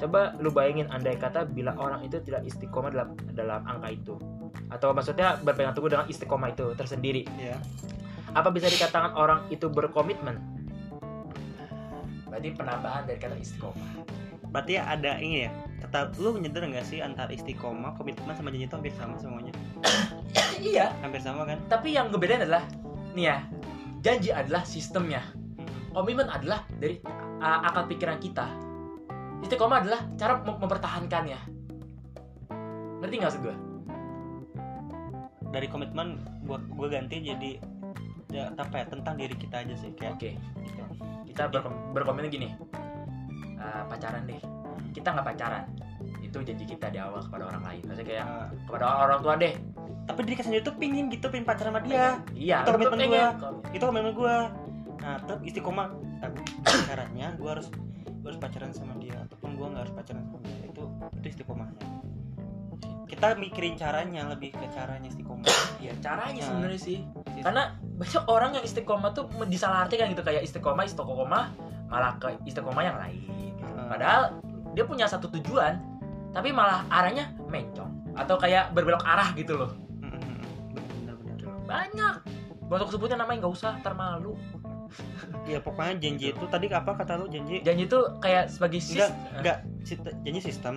Coba 0.03 0.35
lu 0.43 0.51
bayangin 0.51 0.91
andai 0.91 1.15
kata 1.15 1.47
bila 1.47 1.71
orang 1.79 2.03
itu 2.03 2.19
tidak 2.27 2.43
istiqomah 2.43 2.91
dalam 2.91 3.15
dalam 3.31 3.63
angka 3.63 3.87
itu. 3.87 4.19
Atau 4.67 4.91
maksudnya 4.91 5.39
berpegang 5.39 5.71
teguh 5.71 5.95
dengan 5.95 6.11
istiqomah 6.11 6.51
itu 6.51 6.75
tersendiri. 6.75 7.23
Ya 7.39 7.55
Apa 8.35 8.51
bisa 8.51 8.67
dikatakan 8.67 9.15
orang 9.15 9.47
itu 9.47 9.71
berkomitmen? 9.71 10.43
Berarti 12.27 12.51
penambahan 12.51 13.07
dari 13.07 13.15
kata 13.15 13.39
istiqomah. 13.39 14.03
Berarti 14.51 14.75
ada 14.75 15.23
ini 15.23 15.47
ya 15.47 15.55
kata 15.87 16.19
lu 16.19 16.35
menyadar 16.35 16.67
nggak 16.67 16.83
sih 16.83 16.99
antara 16.99 17.31
istiqomah 17.31 17.95
komitmen 17.95 18.35
sama 18.35 18.51
janji 18.51 18.67
itu 18.67 18.75
hampir 18.75 18.91
sama 18.99 19.15
semuanya? 19.15 19.55
Iya. 20.59 20.91
Hampir 20.99 21.23
sama 21.23 21.47
kan? 21.47 21.63
Tapi 21.71 21.95
yang 21.95 22.11
ngebedain 22.11 22.43
adalah 22.43 22.67
Nih 23.15 23.31
ya 23.31 23.39
Janji 24.03 24.35
adalah 24.35 24.67
sistemnya. 24.67 25.23
Komitmen 25.95 26.27
adalah 26.27 26.67
dari 26.75 26.99
uh, 27.39 27.59
akal 27.63 27.87
pikiran 27.87 28.19
kita 28.19 28.72
istiqomah 29.43 29.77
adalah 29.83 30.01
cara 30.15 30.39
mem- 30.39 30.59
mempertahankannya. 30.63 31.39
Ngerti 33.03 33.15
nggak 33.19 33.29
maksud 33.29 33.43
gue 33.43 33.55
dari 35.53 35.69
komitmen 35.69 36.17
gua 36.49 36.57
gua 36.73 36.89
ganti 36.89 37.21
jadi 37.21 37.61
ya 38.33 38.49
apa 38.57 38.81
ya 38.81 38.85
tentang 38.89 39.13
diri 39.21 39.37
kita 39.37 39.61
aja 39.61 39.77
sih 39.77 39.93
kayak 39.93 40.17
oke. 40.17 40.31
kita 41.29 41.43
berkom- 41.53 41.93
berkomitmen 41.93 42.33
gini. 42.33 42.49
Uh, 43.61 43.85
pacaran 43.85 44.25
deh. 44.25 44.41
Kita 44.91 45.13
nggak 45.13 45.25
pacaran. 45.33 45.69
Itu 46.25 46.41
janji 46.41 46.65
kita 46.65 46.89
di 46.89 46.97
awal 46.97 47.21
kepada 47.29 47.53
orang 47.53 47.63
lain. 47.63 47.81
Maksudnya 47.85 48.07
kayak 48.09 48.25
uh, 48.25 48.47
kepada 48.65 48.85
orang 49.05 49.19
tua 49.21 49.33
deh. 49.37 49.53
Tapi 50.03 50.19
diri 50.25 50.35
kita 50.35 50.45
sendiri 50.49 50.63
tuh 50.65 50.75
pingin 50.75 51.07
gitu 51.13 51.29
pingin 51.29 51.45
pacaran 51.45 51.77
sama 51.77 51.81
dia. 51.85 52.17
Iya 52.33 52.65
Itu 52.65 52.69
lu 52.73 52.75
komitmen 52.81 52.99
pengen. 53.05 53.29
itu 53.69 53.83
komitmen 53.85 54.13
gua. 54.17 54.35
Nah 54.97 55.15
tetap 55.21 55.39
istiqomah. 55.45 55.87
Caranya 56.89 57.27
gua 57.37 57.49
harus 57.61 57.69
gua 58.23 58.31
harus 58.31 58.39
pacaran 58.39 58.71
sama 58.71 58.95
dia 59.03 59.19
ataupun 59.27 59.59
gua 59.59 59.67
nggak 59.75 59.83
harus 59.83 59.93
pacaran 59.99 60.23
sama 60.23 60.39
dia 60.47 60.57
itu 60.71 60.83
itu 61.19 61.27
istiqomahnya. 61.27 61.83
Kita 63.03 63.35
mikirin 63.37 63.75
caranya 63.77 64.25
lebih 64.31 64.55
ke 64.55 64.65
caranya 64.73 65.05
istiqomah. 65.11 65.45
Ya 65.83 65.93
caranya 65.99 66.39
Nah. 66.39 66.47
sebenarnya 66.49 66.81
sih. 66.81 66.99
Sis- 67.35 67.43
karena 67.45 67.75
banyak 67.99 68.23
orang 68.25 68.51
yang 68.57 68.63
istiqomah 68.65 69.11
tuh 69.13 69.27
disalahartikan 69.45 70.09
gitu 70.09 70.23
kayak 70.23 70.47
istiqomah 70.47 70.87
istiqomah 70.87 71.51
malah 71.91 72.17
ke 72.17 72.33
istiqomah 72.47 72.81
yang 72.81 72.97
lain 72.97 73.21
gitu. 73.53 73.61
Hmm. 73.61 73.85
padahal 73.85 74.21
dia 74.73 74.83
punya 74.87 75.05
satu 75.05 75.29
tujuan 75.29 75.77
tapi 76.33 76.49
malah 76.49 76.81
arahnya 76.89 77.29
mencong 77.45 78.17
atau 78.17 78.35
kayak 78.41 78.73
berbelok 78.73 79.05
arah 79.05 79.29
gitu 79.37 79.53
loh. 79.59 79.71
Benar-benar 80.73 81.53
banyak. 81.69 82.15
Gak 82.65 82.79
usah 82.81 82.89
sebutin 82.97 83.17
namanya 83.21 83.45
nggak 83.45 83.53
usah 83.53 83.77
termalu 83.85 84.33
ya 85.43 85.59
pokoknya 85.59 85.99
janji 85.99 86.31
itu 86.31 86.45
tadi 86.47 86.65
apa 86.71 86.91
kata 86.95 87.19
lu 87.19 87.25
janji? 87.27 87.59
Janji 87.61 87.83
itu 87.85 87.99
kayak 88.19 88.47
sebagai 88.47 88.79
enggak 88.79 88.87
sistem 88.87 89.11
enggak 89.37 89.57
sit- 89.83 90.15
janji 90.23 90.41
sistem. 90.41 90.73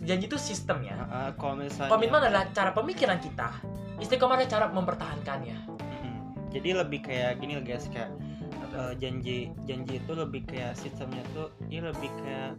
Janji 0.00 0.24
itu 0.28 0.38
sistem 0.38 0.78
ya? 0.84 0.96
Kalau 1.34 1.54
misalnya 1.58 1.90
komitmen 1.90 2.20
adalah 2.22 2.44
cara 2.52 2.70
pemikiran 2.70 3.18
kita. 3.18 3.48
Istiqomah 3.96 4.36
adalah 4.36 4.50
cara 4.50 4.66
mempertahankannya. 4.70 5.56
Mm-mm. 5.72 6.14
jadi 6.52 6.68
lebih 6.84 7.00
kayak 7.04 7.40
gini 7.40 7.56
guys 7.60 7.88
kayak 7.88 8.12
eh, 8.72 8.92
janji 8.96 9.50
janji 9.64 9.98
itu 9.98 10.12
lebih 10.12 10.44
kayak 10.44 10.76
sistemnya 10.76 11.20
tuh 11.32 11.48
ya 11.66 11.80
lebih 11.80 12.10
kayak 12.20 12.52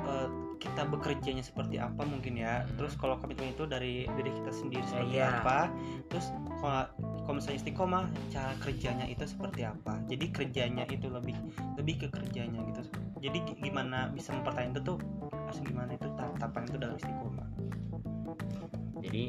eh, 0.00 0.28
kita 0.56 0.86
bekerjanya 0.86 1.40
seperti 1.40 1.76
apa 1.78 2.02
mungkin 2.02 2.36
ya. 2.36 2.62
Hmm. 2.62 2.76
terus 2.80 2.94
kalau 2.94 3.16
komitmen 3.18 3.52
itu 3.52 3.64
dari 3.64 4.06
diri 4.06 4.30
kita 4.30 4.50
sendiri 4.50 4.84
seperti 4.86 5.16
Iya. 5.18 5.40
apa. 5.40 5.68
Terus 6.08 6.26
kalau 6.60 6.84
kalau 7.24 7.34
misalnya 7.40 7.58
istiqomah 7.60 8.04
cara 8.28 8.52
kerjanya 8.60 9.06
itu 9.08 9.24
seperti 9.24 9.64
apa. 9.64 9.96
Jadi 10.06 10.24
kerjanya 10.30 10.84
itu 10.86 11.08
lebih 11.08 11.36
lebih 11.76 12.04
ke 12.04 12.08
kerjanya 12.12 12.60
gitu. 12.68 12.80
Jadi 13.20 13.38
gi- 13.42 13.58
gimana 13.64 14.12
bisa 14.12 14.36
mempertahankan 14.36 14.76
itu 14.76 14.80
tuh 14.84 14.98
harus 15.32 15.58
gimana 15.64 15.90
itu 15.96 16.08
tahapan 16.16 16.62
itu 16.68 16.76
dalam 16.76 16.96
istiqomah. 16.96 17.48
Jadi 19.00 19.24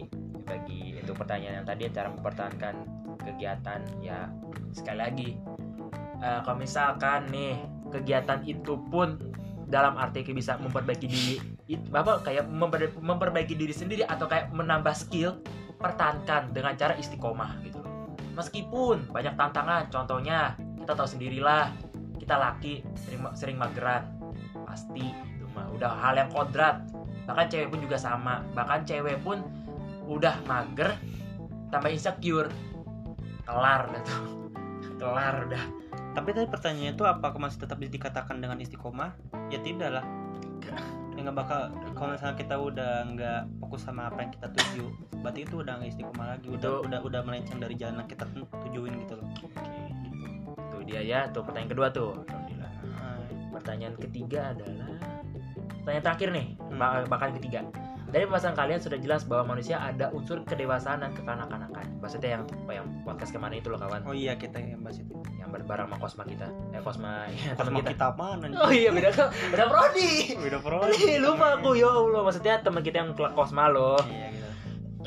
bagi 0.46 0.80
itu 0.96 1.12
pertanyaan 1.12 1.64
yang 1.64 1.68
tadi 1.68 1.90
cara 1.90 2.08
mempertahankan 2.12 2.76
kegiatan 3.18 3.82
ya 4.00 4.30
sekali 4.72 5.00
lagi 5.00 5.30
eh, 6.22 6.40
kalau 6.46 6.58
misalkan 6.60 7.26
nih 7.34 7.58
kegiatan 7.90 8.44
itu 8.46 8.78
pun 8.92 9.18
dalam 9.76 10.00
arti 10.00 10.24
bisa 10.32 10.56
memperbaiki 10.56 11.04
diri 11.04 11.36
apa 11.92 12.24
kayak 12.24 12.48
memper- 12.48 12.96
memperbaiki 12.96 13.60
diri 13.60 13.76
sendiri 13.76 14.08
atau 14.08 14.24
kayak 14.24 14.56
menambah 14.56 14.96
skill 14.96 15.36
pertahankan 15.76 16.56
dengan 16.56 16.80
cara 16.80 16.96
istiqomah 16.96 17.60
gitu. 17.68 17.84
Meskipun 18.40 19.12
banyak 19.12 19.36
tantangan 19.36 19.92
contohnya 19.92 20.56
kita 20.80 20.96
tahu 20.96 21.04
sendirilah 21.12 21.76
kita 22.16 22.40
laki 22.40 22.88
sering 22.96 23.28
sering 23.36 23.58
mageran 23.60 24.08
pasti 24.64 25.12
itu 25.12 25.46
mah 25.52 25.68
udah 25.76 25.92
hal 25.92 26.16
yang 26.16 26.32
kodrat. 26.32 26.80
Bahkan 27.28 27.52
cewek 27.52 27.68
pun 27.76 27.80
juga 27.84 28.00
sama 28.00 28.48
bahkan 28.56 28.88
cewek 28.88 29.20
pun 29.28 29.44
udah 30.08 30.40
mager 30.48 30.96
tambah 31.68 31.92
insecure. 31.92 32.48
Kelar 33.44 33.92
tuh. 34.08 34.24
Kelar 35.04 35.52
udah 35.52 35.64
tapi 36.16 36.30
tadi 36.32 36.48
pertanyaannya 36.48 36.92
itu 36.96 37.04
apakah 37.04 37.38
masih 37.38 37.60
tetap 37.68 37.78
dikatakan 37.78 38.40
dengan 38.40 38.58
istiqomah 38.58 39.12
ya 39.52 39.60
tidak 39.60 40.00
lah 40.02 40.06
ya 41.16 41.20
nggak 41.24 41.36
bakal 41.36 41.72
kalau 41.96 42.12
misalnya 42.16 42.36
kita 42.40 42.56
udah 42.56 42.92
nggak 43.16 43.40
fokus 43.60 43.88
sama 43.88 44.12
apa 44.12 44.24
yang 44.24 44.32
kita 44.36 44.48
tuju 44.52 44.86
berarti 45.24 45.40
itu 45.48 45.56
udah 45.64 45.74
nggak 45.80 45.92
istiqomah 45.96 46.26
lagi 46.36 46.48
udah 46.52 46.60
Itu- 46.60 46.82
udah 46.88 47.00
udah 47.04 47.22
melenceng 47.24 47.60
dari 47.60 47.76
jalan 47.76 48.04
yang 48.04 48.10
kita 48.10 48.24
tu- 48.32 48.50
tujuin 48.68 48.94
gitu 49.04 49.14
loh 49.20 49.28
Tuh 50.72 50.82
dia 50.84 51.02
ya, 51.04 51.28
tuh 51.32 51.42
pertanyaan 51.44 51.72
kedua 51.72 51.88
tuh. 51.90 52.12
Alhamdulillah. 52.28 52.72
Nah, 52.84 53.20
Pertanyaan 53.56 53.96
ketiga 53.96 54.52
adalah 54.52 54.92
pertanyaan 55.82 56.04
terakhir 56.04 56.30
nih, 56.36 56.48
Hmm. 56.60 57.08
bahkan 57.08 57.32
ketiga. 57.40 57.60
Dari 58.16 58.24
pembahasan 58.32 58.56
kalian 58.56 58.80
sudah 58.80 58.96
jelas 58.96 59.28
bahwa 59.28 59.60
manusia 59.60 59.76
ada 59.76 60.08
unsur 60.16 60.40
kedewasaan 60.48 61.04
dan 61.04 61.12
kekanak-kanakan. 61.12 62.00
Maksudnya 62.00 62.40
yang 62.40 62.44
yang 62.72 62.88
podcast 63.04 63.36
kemarin 63.36 63.60
itu 63.60 63.68
loh 63.68 63.76
kawan, 63.76 64.08
oh 64.08 64.16
iya 64.16 64.40
kita 64.40 64.56
yang 64.56 64.80
bahas 64.80 65.04
itu 65.04 65.20
yang 65.36 65.52
bareng 65.52 65.92
sama 65.92 66.00
Kosma 66.00 66.24
kita. 66.24 66.48
Eh 66.72 66.80
Kosma, 66.80 67.28
ya, 67.36 67.52
Kosma 67.60 67.76
teman 67.76 67.84
kita. 67.84 67.92
kita 67.92 68.08
mana 68.16 68.46
Oh 68.56 68.72
iya 68.72 68.90
beda 68.96 69.12
beda 69.52 69.66
prodi. 69.68 70.32
udah 70.32 70.60
pro 70.64 70.78
Aduh, 70.88 71.16
lupa 71.28 71.48
aku 71.60 71.76
ya 71.76 71.92
Allah. 71.92 72.22
Maksudnya 72.24 72.56
teman 72.64 72.82
kita 72.88 73.04
yang 73.04 73.12
kelas 73.20 73.36
Kosma 73.36 73.68
loh. 73.68 74.00
iya 74.08 74.32
gitu 74.32 74.48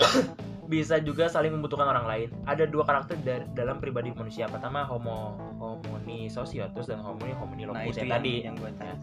Bisa 0.69 1.01
juga 1.01 1.33
saling 1.33 1.57
membutuhkan 1.57 1.89
orang 1.89 2.05
lain. 2.05 2.29
Ada 2.45 2.69
dua 2.69 2.85
karakter 2.85 3.17
da- 3.25 3.49
dalam 3.57 3.81
pribadi 3.81 4.13
manusia. 4.13 4.45
Pertama 4.53 4.85
homo 4.85 5.33
homoni 5.57 6.29
sociotus 6.29 6.93
dan 6.93 7.01
homoni 7.01 7.33
nah 7.33 7.73
locus 7.73 7.97
itu 7.97 8.05
yang 8.05 8.09
yang, 8.13 8.21
tadi. 8.21 8.35
yang 8.45 8.57
gue 8.61 8.71
tanya 8.77 8.97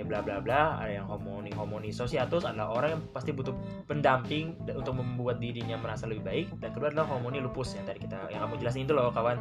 ya 0.00 0.04
bla 0.08 0.24
bla 0.24 0.40
bla. 0.40 0.80
Ada 0.80 1.04
yang 1.04 1.06
homoni 1.06 1.52
homoni 1.52 1.92
sociatus 1.92 2.48
adalah 2.48 2.72
orang 2.72 2.96
yang 2.96 3.02
pasti 3.12 3.36
butuh 3.36 3.52
pendamping 3.84 4.56
da- 4.64 4.80
untuk 4.80 4.96
membuat 4.96 5.36
dirinya 5.36 5.76
merasa 5.76 6.08
lebih 6.08 6.24
baik. 6.24 6.46
Dan 6.56 6.72
kedua 6.72 6.88
adalah 6.88 7.04
homoni 7.12 7.44
lupus 7.44 7.76
yang 7.76 7.84
tadi 7.84 8.00
kita 8.00 8.16
yang 8.32 8.40
kamu 8.48 8.64
jelasin 8.64 8.88
itu 8.88 8.96
loh 8.96 9.12
kawan. 9.12 9.36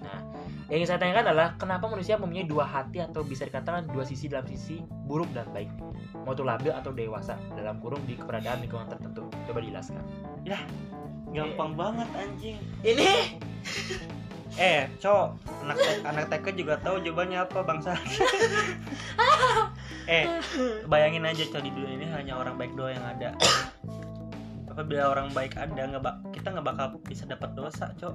Ya, 0.00 0.16
yang 0.72 0.80
ingin 0.80 0.88
saya 0.88 1.00
tanyakan 1.00 1.24
adalah 1.32 1.48
kenapa 1.60 1.84
manusia 1.92 2.16
mempunyai 2.16 2.48
dua 2.48 2.64
hati 2.64 3.04
atau 3.04 3.20
bisa 3.20 3.44
dikatakan 3.44 3.88
dua 3.92 4.08
sisi 4.08 4.32
dalam 4.32 4.48
sisi 4.48 4.80
buruk 5.04 5.28
dan 5.36 5.44
baik? 5.52 5.68
Mau 6.24 6.32
itu 6.32 6.44
labil 6.44 6.72
atau 6.72 6.92
dewasa 6.92 7.36
dalam 7.52 7.76
kurung 7.84 8.00
di 8.08 8.16
keberadaan 8.16 8.64
lingkungan 8.64 8.88
tertentu. 8.88 9.28
Coba 9.44 9.60
dijelaskan. 9.60 10.00
Gampang 11.28 11.76
banget 11.76 12.08
anjing. 12.16 12.56
Ini? 12.80 13.08
Eh 14.58 14.90
cowok 14.98 15.38
anak 15.62 15.76
anak 16.02 16.24
TK 16.34 16.46
juga 16.58 16.74
tahu 16.82 16.98
jawabannya 16.98 17.46
apa 17.46 17.62
bangsa 17.62 17.94
eh 20.08 20.24
bayangin 20.88 21.28
aja 21.28 21.44
cowok 21.52 21.64
di 21.68 21.70
dunia 21.76 21.94
ini 22.00 22.06
hanya 22.08 22.40
orang 22.40 22.56
baik 22.56 22.72
doang 22.72 22.96
yang 22.96 23.06
ada. 23.06 23.36
Apabila 24.72 25.12
orang 25.12 25.28
baik 25.36 25.54
ada 25.60 25.76
nggak 25.76 26.02
bak- 26.02 26.22
kita 26.32 26.56
nggak 26.56 26.66
bakal 26.66 26.86
bisa 27.04 27.28
dapat 27.28 27.52
dosa 27.52 27.92
cok. 27.92 28.14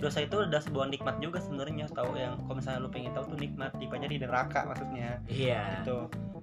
Dosa 0.00 0.24
itu 0.24 0.36
udah 0.44 0.60
sebuah 0.60 0.92
nikmat 0.92 1.20
juga 1.20 1.40
sebenarnya 1.40 1.88
tahu 1.92 2.16
yang 2.16 2.36
kalau 2.44 2.56
misalnya 2.60 2.80
lu 2.84 2.90
pengen 2.92 3.12
tahu 3.16 3.32
tuh 3.32 3.38
nikmat 3.40 3.72
dipanya 3.76 4.08
di 4.08 4.16
neraka 4.20 4.64
maksudnya. 4.64 5.20
Iya. 5.28 5.84
Gitu. 5.84 5.98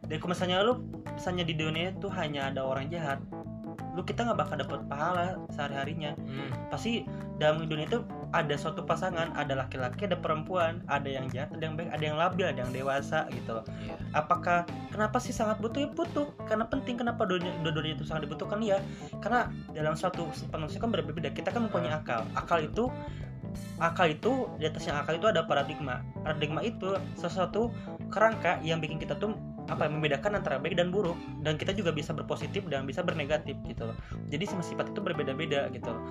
Dan 0.05 0.15
kalau 0.21 0.31
misalnya 0.37 0.57
lu 0.61 0.73
misalnya 1.09 1.43
di 1.45 1.55
dunia 1.57 1.93
itu 1.93 2.07
hanya 2.13 2.53
ada 2.53 2.61
orang 2.65 2.89
jahat 2.93 3.21
lu 3.93 4.01
kita 4.01 4.25
nggak 4.25 4.39
bakal 4.41 4.55
dapat 4.57 4.79
pahala 4.89 5.37
sehari 5.53 5.75
harinya 5.77 6.11
Hmm, 6.17 6.49
pasti 6.73 7.05
dalam 7.37 7.65
dunia 7.65 7.85
itu 7.85 8.01
ada 8.33 8.57
suatu 8.57 8.81
pasangan 8.81 9.29
ada 9.37 9.53
laki-laki 9.53 10.09
ada 10.09 10.17
perempuan 10.17 10.81
ada 10.89 11.05
yang 11.05 11.29
jahat 11.29 11.53
ada 11.53 11.63
yang 11.69 11.75
baik 11.77 11.89
ada 11.93 12.03
yang 12.03 12.17
labil 12.17 12.45
ada 12.49 12.59
yang 12.65 12.73
dewasa 12.73 13.29
gitu 13.29 13.61
loh. 13.61 13.65
Iya. 13.85 13.95
apakah 14.17 14.65
kenapa 14.89 15.21
sih 15.21 15.33
sangat 15.33 15.61
butuh? 15.61 15.85
Ya 15.85 15.89
butuh. 15.93 16.33
Karena 16.49 16.65
penting 16.65 16.97
kenapa 16.97 17.29
dunia 17.29 17.53
dua-duanya 17.61 17.97
itu 18.01 18.05
sangat 18.09 18.25
dibutuhkan? 18.25 18.57
Ya 18.65 18.81
karena 19.21 19.53
dalam 19.73 19.93
suatu 19.93 20.29
manusia 20.49 20.81
kan 20.81 20.89
berbeda 20.89 21.29
kita 21.33 21.53
kan 21.53 21.69
mempunyai 21.69 21.93
akal. 21.93 22.25
Akal 22.33 22.65
itu 22.65 22.89
akal 23.77 24.09
itu 24.09 24.49
di 24.57 24.65
atasnya 24.65 24.97
akal 25.05 25.21
itu 25.21 25.29
ada 25.29 25.45
paradigma. 25.45 26.01
Paradigma 26.25 26.65
itu 26.65 26.97
sesuatu 27.13 27.69
kerangka 28.09 28.57
yang 28.65 28.81
bikin 28.81 28.97
kita 28.97 29.13
tuh 29.21 29.37
apa 29.71 29.87
ya, 29.87 29.89
membedakan 29.89 30.31
antara 30.39 30.59
baik 30.59 30.75
dan 30.75 30.91
buruk. 30.91 31.15
Dan 31.43 31.55
kita 31.55 31.71
juga 31.71 31.95
bisa 31.95 32.11
berpositif 32.11 32.67
dan 32.67 32.83
bisa 32.83 32.99
bernegatif 33.03 33.55
gitu 33.67 33.89
loh. 33.91 33.97
Jadi 34.27 34.43
semua 34.47 34.65
sifat 34.65 34.91
itu 34.91 34.99
berbeda-beda 34.99 35.71
gitu. 35.71 35.91
Loh 35.91 36.03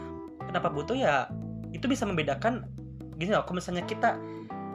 kenapa 0.46 0.68
butuh? 0.68 0.96
Ya 0.96 1.30
itu 1.72 1.88
bisa 1.88 2.04
membedakan 2.04 2.68
gini 3.16 3.32
loh 3.32 3.44
kalau 3.48 3.56
misalnya 3.62 3.84
kita 3.88 4.20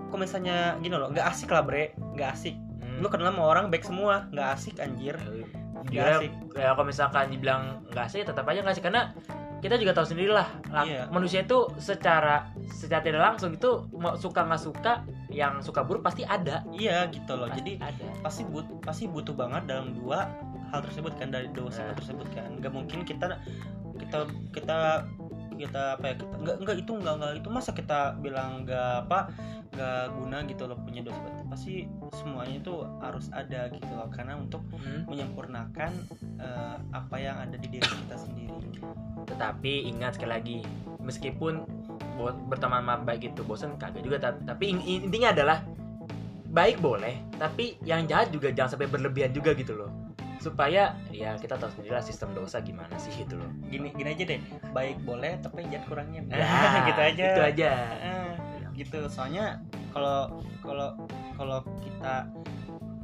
kalau 0.08 0.24
misalnya 0.24 0.80
gini 0.82 0.96
loh 0.96 1.12
nggak 1.12 1.28
asik 1.30 1.52
lah 1.52 1.62
bre. 1.62 1.94
Nggak 2.16 2.30
asik. 2.34 2.56
Hmm. 2.58 3.02
lu 3.04 3.08
kenal 3.12 3.30
sama 3.30 3.44
orang 3.44 3.66
baik 3.70 3.86
semua. 3.86 4.26
Nggak 4.34 4.48
asik 4.58 4.76
anjir. 4.82 5.16
Nggak 5.18 5.86
Jujurnya, 5.94 6.18
asik. 6.18 6.32
Ya 6.58 6.70
kalau 6.74 6.88
misalkan 6.88 7.26
dibilang 7.30 7.64
nggak 7.94 8.08
sih 8.10 8.22
tetap 8.26 8.46
aja 8.50 8.60
nggak 8.64 8.76
sih 8.76 8.84
karena 8.84 9.14
kita 9.58 9.76
juga 9.76 9.92
tahu 9.94 10.08
sendiri 10.08 10.30
lah. 10.30 10.48
Lah, 10.70 10.86
Iya. 10.86 11.10
manusia 11.10 11.42
itu 11.42 11.66
secara 11.78 12.50
secara 12.70 13.02
tidak 13.02 13.22
langsung 13.24 13.54
itu 13.54 13.90
mau 13.96 14.14
suka 14.14 14.46
nggak 14.46 14.62
suka 14.62 14.94
yang 15.28 15.60
suka 15.60 15.82
buruk 15.82 16.06
pasti 16.06 16.22
ada. 16.24 16.62
Iya 16.70 17.10
gitu 17.10 17.34
loh. 17.34 17.50
Pasti 17.50 17.60
jadi 17.62 17.74
ada. 17.82 18.06
pasti 18.22 18.42
but 18.46 18.68
pasti 18.86 19.04
butuh 19.10 19.34
banget 19.34 19.66
dalam 19.66 19.98
dua 19.98 20.30
hal 20.70 20.80
tersebut 20.84 21.16
kan 21.18 21.32
dari 21.32 21.48
dua 21.52 21.72
sifat 21.72 21.94
Nah. 21.94 21.98
tersebut 21.98 22.28
kan. 22.32 22.50
Nggak 22.60 22.74
mungkin 22.74 23.00
kita 23.02 23.26
kita 23.98 24.18
kita 24.54 24.80
kita 25.58 25.98
apa 25.98 26.06
ya 26.08 26.14
kita 26.16 26.36
nggak 26.38 26.56
nggak 26.64 26.76
itu 26.78 26.92
nggak 26.94 27.16
nggak 27.18 27.32
itu 27.42 27.50
masa 27.50 27.72
kita 27.74 28.00
bilang 28.22 28.64
nggak 28.64 29.10
apa 29.10 29.20
nggak 29.74 30.04
guna 30.16 30.38
gitu 30.48 30.64
loh 30.66 30.78
punya 30.80 31.02
sifat 31.04 31.34
pasti 31.50 31.76
semuanya 32.14 32.56
itu 32.62 32.74
harus 33.02 33.28
ada 33.34 33.68
gitu 33.74 33.92
loh 33.92 34.08
karena 34.14 34.38
untuk 34.38 34.62
Hmm. 34.78 35.04
menyempurnakan 35.10 35.92
eh, 36.38 36.78
apa 36.94 37.16
yang 37.18 37.38
ada 37.42 37.58
di 37.58 37.68
diri 37.68 37.84
kita 37.84 38.16
sendiri. 38.16 38.70
Tetapi 39.26 39.90
ingat 39.90 40.16
sekali 40.16 40.32
lagi 40.32 40.58
meskipun 41.02 41.66
berteman 42.50 42.82
sama 42.82 42.96
baik 43.02 43.34
itu 43.34 43.42
bosan 43.46 43.78
kagak 43.78 44.02
juga 44.02 44.18
ta- 44.18 44.42
tapi 44.46 44.74
in- 44.74 44.86
in- 44.86 45.04
intinya 45.10 45.30
adalah 45.34 45.62
baik 46.50 46.82
boleh 46.82 47.22
tapi 47.38 47.78
yang 47.86 48.10
jahat 48.10 48.34
juga 48.34 48.50
jangan 48.50 48.74
sampai 48.74 48.90
berlebihan 48.90 49.30
juga 49.30 49.54
gitu 49.54 49.78
loh 49.78 49.92
supaya 50.38 50.94
ya 51.10 51.34
kita 51.38 51.58
tahu 51.58 51.70
sendiri 51.74 51.98
lah 51.98 52.06
sistem 52.06 52.32
dosa 52.38 52.62
gimana 52.62 52.94
sih 53.02 53.12
gitu 53.14 53.38
loh. 53.38 53.50
Gini 53.68 53.90
gini 53.94 54.10
aja 54.14 54.24
deh. 54.24 54.40
Baik 54.72 55.02
boleh 55.04 55.38
tapi 55.42 55.66
jangan 55.68 55.86
kurangin 55.90 56.24
Nah, 56.30 56.86
gitu 56.90 57.02
aja. 57.02 57.24
itu 57.34 57.42
aja. 57.42 57.72
Eh, 58.02 58.32
gitu. 58.78 59.00
Soalnya 59.10 59.62
kalau 59.92 60.42
kalau 60.62 60.90
kalau 61.36 61.60
kita 61.82 62.30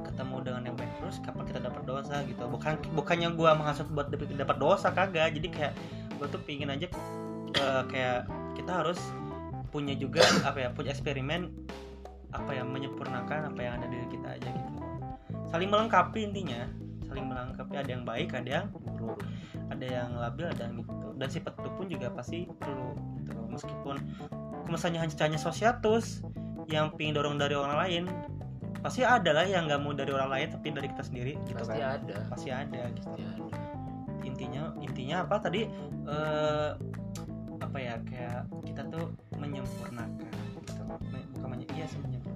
ketemu 0.03 0.35
dengan 0.45 0.61
yang 0.67 0.75
baik 0.77 0.93
terus 1.01 1.17
kapan 1.25 1.43
kita 1.49 1.59
dapat 1.63 1.83
dosa 1.89 2.21
gitu? 2.29 2.43
Bukan 2.45 2.73
bukannya 2.93 3.29
gua 3.33 3.57
menghasut 3.57 3.89
buat 3.89 4.13
dapat 4.13 4.57
dosa 4.61 4.93
kagak. 4.93 5.33
Jadi 5.33 5.47
kayak 5.49 5.73
gua 6.21 6.27
tuh 6.29 6.41
pingin 6.45 6.69
aja 6.69 6.85
eh, 7.57 7.83
kayak 7.89 8.29
kita 8.53 8.71
harus 8.83 8.99
punya 9.73 9.97
juga 9.97 10.21
apa 10.45 10.57
ya 10.61 10.69
punya 10.69 10.93
eksperimen 10.93 11.49
apa 12.33 12.49
ya 12.53 12.61
menyempurnakan 12.65 13.53
apa 13.53 13.59
yang 13.61 13.73
ada 13.81 13.85
di 13.89 13.97
diri 13.97 14.07
kita 14.13 14.27
aja 14.37 14.49
gitu. 14.53 14.69
Saling 15.49 15.69
melengkapi 15.69 16.29
intinya 16.29 16.65
saling 17.13 17.29
melengkapi 17.29 17.77
ada 17.77 17.89
yang 17.93 18.03
baik 18.09 18.33
ada 18.33 18.49
yang 18.49 18.65
buruk. 18.73 19.21
Ada 19.69 19.85
yang 19.85 20.09
labil 20.17 20.49
ada 20.49 20.61
yang 20.65 20.81
gitu. 20.81 21.07
Dan 21.13 21.29
sifat 21.29 21.53
itu 21.61 21.69
pun 21.77 21.85
juga 21.85 22.07
pasti 22.09 22.49
perlu 22.57 22.97
gitu 23.21 23.29
loh. 23.37 23.45
meskipun 23.53 23.95
misalnya 24.65 25.05
hanya 25.05 25.13
hanya 25.21 25.37
sosiatus 25.37 26.25
yang 26.65 26.89
pingin 26.97 27.13
dorong 27.13 27.37
dari 27.37 27.53
orang 27.53 27.77
lain 27.77 28.03
pasti 28.81 29.05
ada 29.05 29.29
lah 29.29 29.45
yang 29.45 29.69
nggak 29.69 29.79
mau 29.79 29.93
dari 29.93 30.09
orang 30.09 30.27
lain 30.33 30.47
tapi 30.57 30.73
dari 30.73 30.89
kita 30.89 31.03
sendiri 31.05 31.37
gitu 31.45 31.61
pasti 31.61 31.77
kan. 31.77 32.01
ada. 32.01 32.17
Pasti 32.33 32.49
ada 32.49 32.81
gitu. 32.97 33.07
Pasti 33.13 33.21
ada. 33.21 33.57
Intinya 34.25 34.63
intinya 34.81 35.15
apa? 35.21 35.35
Tadi 35.37 35.61
eh 36.09 36.69
apa 37.61 37.77
ya? 37.77 37.95
Kayak 38.09 38.49
kita 38.65 38.81
tuh 38.89 39.05
menyempurnakan 39.37 40.09
gitu. 40.65 40.81
Bukan 41.37 41.47
menye- 41.53 41.69
iya 41.77 41.85
sih 41.85 42.01
menyempurnakan 42.01 42.32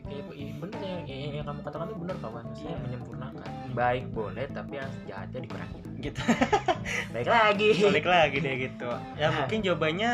bener 0.00 0.78
ya, 0.80 0.96
ya, 1.04 1.14
ya, 1.14 1.28
yang 1.38 1.46
kamu 1.46 1.60
katakan 1.62 1.86
itu 1.86 1.98
bener 1.98 2.16
kawan. 2.18 2.42
Maksudnya 2.44 2.70
Iya. 2.70 2.82
menyempurnakan. 2.82 3.48
Baik 3.70 4.04
boleh 4.10 4.44
tapi 4.48 4.72
yang 4.76 4.90
jahatnya 5.04 5.40
dikurangi 5.40 5.78
gitu. 6.00 6.20
Baik 7.14 7.28
lagi. 7.28 7.68
Balik 7.80 8.06
lagi 8.06 8.36
deh 8.38 8.54
gitu. 8.60 8.88
Ya 9.14 9.26
Nah. 9.28 9.34
mungkin 9.40 9.58
jawabannya 9.60 10.10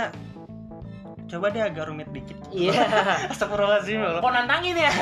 coba 1.26 1.46
deh 1.48 1.62
agak 1.62 1.84
rumit 1.86 2.08
dikit. 2.10 2.38
Iya. 2.50 2.74
Astagfirullahaladzim 3.32 3.96
ya 3.96 4.06
Allah. 4.10 4.20
kok 4.20 4.32
nantangin 4.32 4.76
ya? 4.76 4.92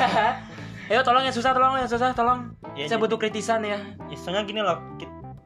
Ayo 0.89 1.01
tolong 1.01 1.21
yang 1.21 1.33
susah 1.33 1.51
tolong 1.53 1.77
yang 1.77 1.89
susah 1.89 2.13
tolong. 2.13 2.39
Ya, 2.73 2.85
saya 2.85 2.97
jadi- 2.97 3.01
butuh 3.01 3.17
kritisan 3.17 3.61
ya. 3.61 3.77
Ya, 4.07 4.15
soalnya 4.15 4.43
gini 4.43 4.61
loh 4.61 4.77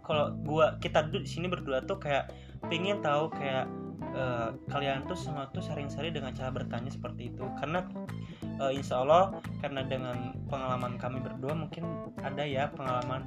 kalau 0.03 0.35
gua 0.37 0.75
kita 0.77 1.07
duduk 1.07 1.23
di 1.23 1.31
sini 1.31 1.47
berdua 1.47 1.79
tuh 1.81 1.95
kayak 1.95 2.27
pengen 2.67 2.99
tahu 2.99 3.27
kayak 3.29 3.67
eh, 4.11 4.49
kalian 4.67 5.07
tuh 5.07 5.15
semua 5.15 5.47
tuh 5.55 5.63
sering-sering 5.63 6.11
dengan 6.11 6.35
cara 6.35 6.51
bertanya 6.51 6.91
seperti 6.91 7.31
itu. 7.31 7.45
Karena 7.57 7.85
eh, 8.59 8.71
insya 8.75 9.01
Allah 9.01 9.39
karena 9.63 9.87
dengan 9.87 10.35
pengalaman 10.51 10.99
kami 10.99 11.23
berdua 11.23 11.53
mungkin 11.55 12.11
ada 12.19 12.43
ya 12.43 12.67
pengalaman. 12.75 13.23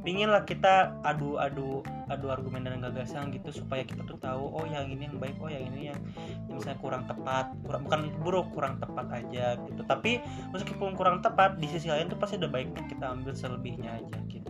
Pingin 0.00 0.32
lah 0.32 0.48
kita 0.48 0.96
adu 1.04 1.36
adu 1.36 1.84
argumen 2.08 2.64
dan 2.64 2.80
gagasan 2.80 3.28
gitu 3.36 3.52
supaya 3.52 3.84
kita 3.84 4.00
tuh 4.08 4.16
tahu 4.16 4.48
oh 4.48 4.64
yang 4.64 4.88
ini 4.88 5.04
yang 5.04 5.20
baik 5.20 5.36
oh 5.44 5.52
yang 5.52 5.60
ini 5.60 5.92
yang 5.92 6.00
yang 6.48 6.56
misalnya 6.56 6.80
kurang 6.80 7.04
tepat 7.04 7.52
kurang 7.68 7.84
bukan 7.84 8.00
buruk 8.24 8.46
kurang 8.56 8.74
tepat 8.80 9.06
aja 9.12 9.60
gitu. 9.60 9.84
Tapi 9.84 10.24
meskipun 10.56 10.96
kurang 10.96 11.20
tepat 11.20 11.60
di 11.60 11.68
sisi 11.68 11.92
lain 11.92 12.08
tuh 12.08 12.16
pasti 12.16 12.40
ada 12.40 12.48
baiknya 12.48 12.80
kita 12.88 13.12
ambil 13.12 13.36
selebihnya 13.36 14.00
aja 14.00 14.16
gitu. 14.32 14.48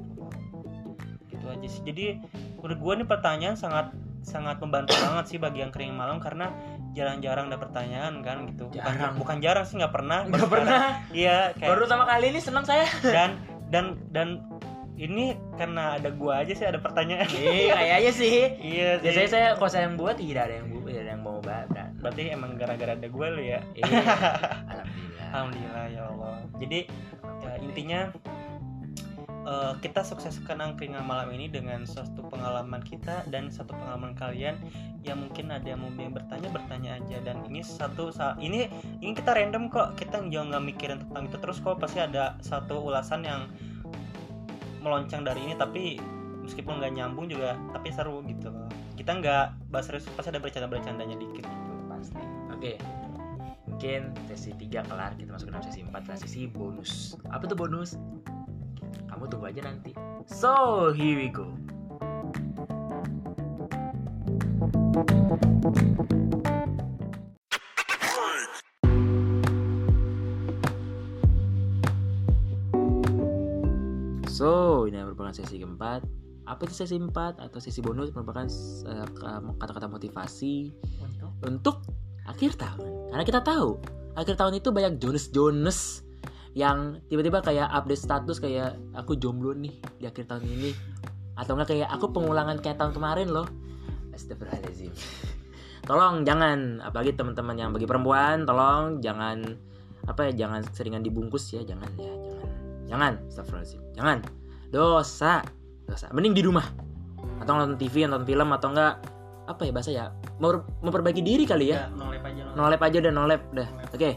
Gitu 1.26 1.44
aja 1.50 1.66
sih. 1.66 1.82
Jadi 1.82 2.22
menurut 2.62 2.78
gue 2.78 2.92
nih 3.02 3.08
pertanyaan 3.10 3.58
sangat 3.58 3.90
sangat 4.20 4.60
membantu 4.60 4.92
banget 4.94 5.24
sih 5.26 5.38
bagi 5.38 5.60
yang 5.60 5.72
kering 5.72 5.92
malam 5.92 6.20
karena 6.20 6.52
jarang-jarang 6.92 7.48
ada 7.48 7.56
pertanyaan 7.56 8.20
kan 8.20 8.44
gitu 8.46 8.68
bukan 8.68 8.92
Jarang. 8.92 9.12
bukan 9.16 9.36
jarang 9.40 9.64
sih 9.64 9.76
nggak 9.78 9.94
pernah 9.94 10.18
nggak 10.28 10.50
pernah 10.50 10.82
iya 11.10 11.56
kayak 11.56 11.70
baru 11.72 11.84
sama 11.86 12.04
kali 12.04 12.26
ini 12.28 12.40
senang 12.40 12.64
saya 12.64 12.84
dan 13.00 13.40
dan 13.70 13.84
dan 14.12 14.28
ini 15.00 15.32
karena 15.56 15.96
ada 15.96 16.12
gua 16.12 16.44
aja 16.44 16.52
sih 16.52 16.66
ada 16.68 16.76
pertanyaan 16.76 17.24
Iya, 17.32 17.72
kayaknya 17.72 18.12
sih. 18.12 18.36
iya 18.60 18.88
sih 19.00 19.08
Biasanya 19.08 19.30
saya 19.32 19.46
kalau 19.56 19.70
saya 19.72 19.88
yang 19.88 19.96
buat 19.96 20.20
tidak 20.20 20.42
ada 20.44 20.54
yang 20.60 20.66
bu, 20.68 20.76
tidak 20.84 21.00
ada 21.00 21.10
yang 21.16 21.22
mau 21.24 21.38
bahas. 21.40 21.68
berarti 21.96 22.20
emang 22.28 22.50
gara-gara 22.60 22.92
ada 22.92 23.08
gua 23.08 23.26
lu 23.32 23.40
ya 23.40 23.64
Iya. 23.72 23.88
Alhamdulillah. 24.68 25.28
alhamdulillah 25.32 25.84
ya 25.88 26.02
Allah 26.04 26.34
jadi 26.60 26.78
ya, 27.40 27.52
intinya 27.64 28.00
eh, 29.50 29.72
kita 29.82 30.06
sukseskan 30.06 30.62
angkringan 30.62 31.02
malam 31.02 31.34
ini 31.34 31.50
dengan 31.50 31.82
suatu 31.82 32.22
pengalaman 32.30 32.78
kita 32.86 33.26
dan 33.34 33.50
satu 33.50 33.74
pengalaman 33.74 34.14
kalian 34.14 34.54
yang 35.02 35.18
mungkin 35.18 35.50
ada 35.50 35.66
yang 35.66 35.82
mau 35.82 35.90
bertanya 35.90 36.48
bertanya 36.54 36.90
aja 37.02 37.18
dan 37.26 37.42
ini 37.50 37.66
satu 37.66 38.14
sa- 38.14 38.38
ini 38.38 38.70
ini 39.02 39.10
kita 39.10 39.34
random 39.34 39.66
kok 39.66 39.98
kita 39.98 40.22
jangan 40.30 40.54
nggak 40.54 40.64
mikirin 40.70 40.98
tentang 41.02 41.26
itu 41.26 41.36
terus 41.42 41.58
kok 41.58 41.82
pasti 41.82 41.98
ada 41.98 42.38
satu 42.38 42.78
ulasan 42.78 43.26
yang 43.26 43.50
meloncang 44.80 45.26
dari 45.26 45.42
ini 45.44 45.58
tapi 45.58 45.98
meskipun 46.46 46.78
nggak 46.78 46.94
nyambung 46.94 47.26
juga 47.26 47.58
tapi 47.74 47.90
seru 47.90 48.22
gitu 48.24 48.54
kita 48.94 49.18
nggak 49.18 49.72
bahas 49.74 49.90
serius 49.90 50.06
pasti 50.14 50.30
ada 50.30 50.40
bercanda 50.40 50.68
bercandanya 50.70 51.16
dikit 51.18 51.44
gitu 51.44 51.70
Pasti. 52.00 52.24
Oke. 52.48 52.72
Mungkin 53.68 54.00
sesi 54.32 54.50
3 54.56 54.88
kelar, 54.88 55.12
kita 55.20 55.30
masuk 55.36 55.46
ke 55.48 55.52
dalam 55.52 55.64
sesi 55.68 55.80
4 55.84 56.08
dan 56.08 56.16
sesi 56.16 56.40
bonus. 56.48 57.20
Apa 57.28 57.44
tuh 57.44 57.56
bonus? 57.60 58.00
Kamu 59.10 59.26
tunggu 59.26 59.50
aja 59.50 59.66
nanti. 59.66 59.90
So, 60.30 60.94
here 60.94 61.18
we 61.18 61.28
go. 61.34 61.50
So, 74.30 74.86
ini 74.86 75.02
merupakan 75.02 75.34
sesi 75.34 75.58
keempat. 75.58 76.06
Apa 76.46 76.64
itu 76.64 76.72
sesi 76.72 76.96
empat 76.96 77.42
atau 77.42 77.58
sesi 77.58 77.82
bonus 77.82 78.14
merupakan 78.14 78.46
eh, 78.86 79.06
kata-kata 79.58 79.90
motivasi 79.90 80.72
untuk 81.02 81.30
untuk 81.44 81.76
akhir 82.24 82.56
tahun. 82.56 83.10
Karena 83.10 83.24
kita 83.26 83.42
tahu 83.42 83.76
akhir 84.14 84.38
tahun 84.38 84.62
itu 84.62 84.70
banyak 84.70 85.02
Jonas 85.02 86.06
yang 86.54 86.98
tiba-tiba 87.06 87.38
kayak 87.40 87.70
update 87.70 88.02
status 88.02 88.42
kayak 88.42 88.74
aku 88.92 89.14
jomblo 89.14 89.54
nih 89.54 89.74
di 89.98 90.04
akhir 90.06 90.26
tahun 90.26 90.44
ini. 90.46 90.70
Atau 91.38 91.54
enggak 91.54 91.72
kayak 91.76 91.88
aku 91.94 92.10
pengulangan 92.10 92.58
kayak 92.58 92.76
tahun 92.82 92.92
kemarin 92.92 93.30
loh. 93.30 93.46
Astagfirullahaladzim. 94.10 94.90
Tolong 95.88 96.26
jangan 96.26 96.82
apalagi 96.82 97.14
teman-teman 97.16 97.56
yang 97.56 97.70
bagi 97.72 97.88
perempuan 97.88 98.44
tolong 98.44 99.00
jangan 99.00 99.42
apa 100.04 100.28
ya 100.28 100.44
jangan 100.46 100.60
seringan 100.70 101.00
dibungkus 101.02 101.50
ya 101.50 101.64
jangan 101.64 101.88
ya 101.96 102.12
jangan 102.12 102.50
jangan. 102.86 103.12
Astagfirullahaladzim. 103.30 103.80
Jangan. 103.94 104.18
Dosa. 104.70 105.32
Dosa. 105.86 106.06
Mending 106.10 106.34
di 106.34 106.42
rumah. 106.42 106.66
Atau 107.40 107.56
nonton 107.56 107.78
TV 107.78 108.04
nonton 108.04 108.26
film 108.26 108.48
atau 108.52 108.68
enggak 108.74 108.94
apa 109.50 109.66
ya 109.66 109.72
bahasa 109.74 109.90
ya 109.90 110.06
Memper- 110.38 110.66
memperbaiki 110.78 111.22
diri 111.26 111.42
kali 111.42 111.74
ya. 111.74 111.86
Ya 111.86 111.94
nolep 111.94 112.22
aja 112.22 112.40
nolep. 112.46 112.54
nolep 112.54 112.80
aja 112.86 112.98
dan 113.02 113.12
nolep 113.18 113.42
dah 113.50 113.68
oke 113.90 114.10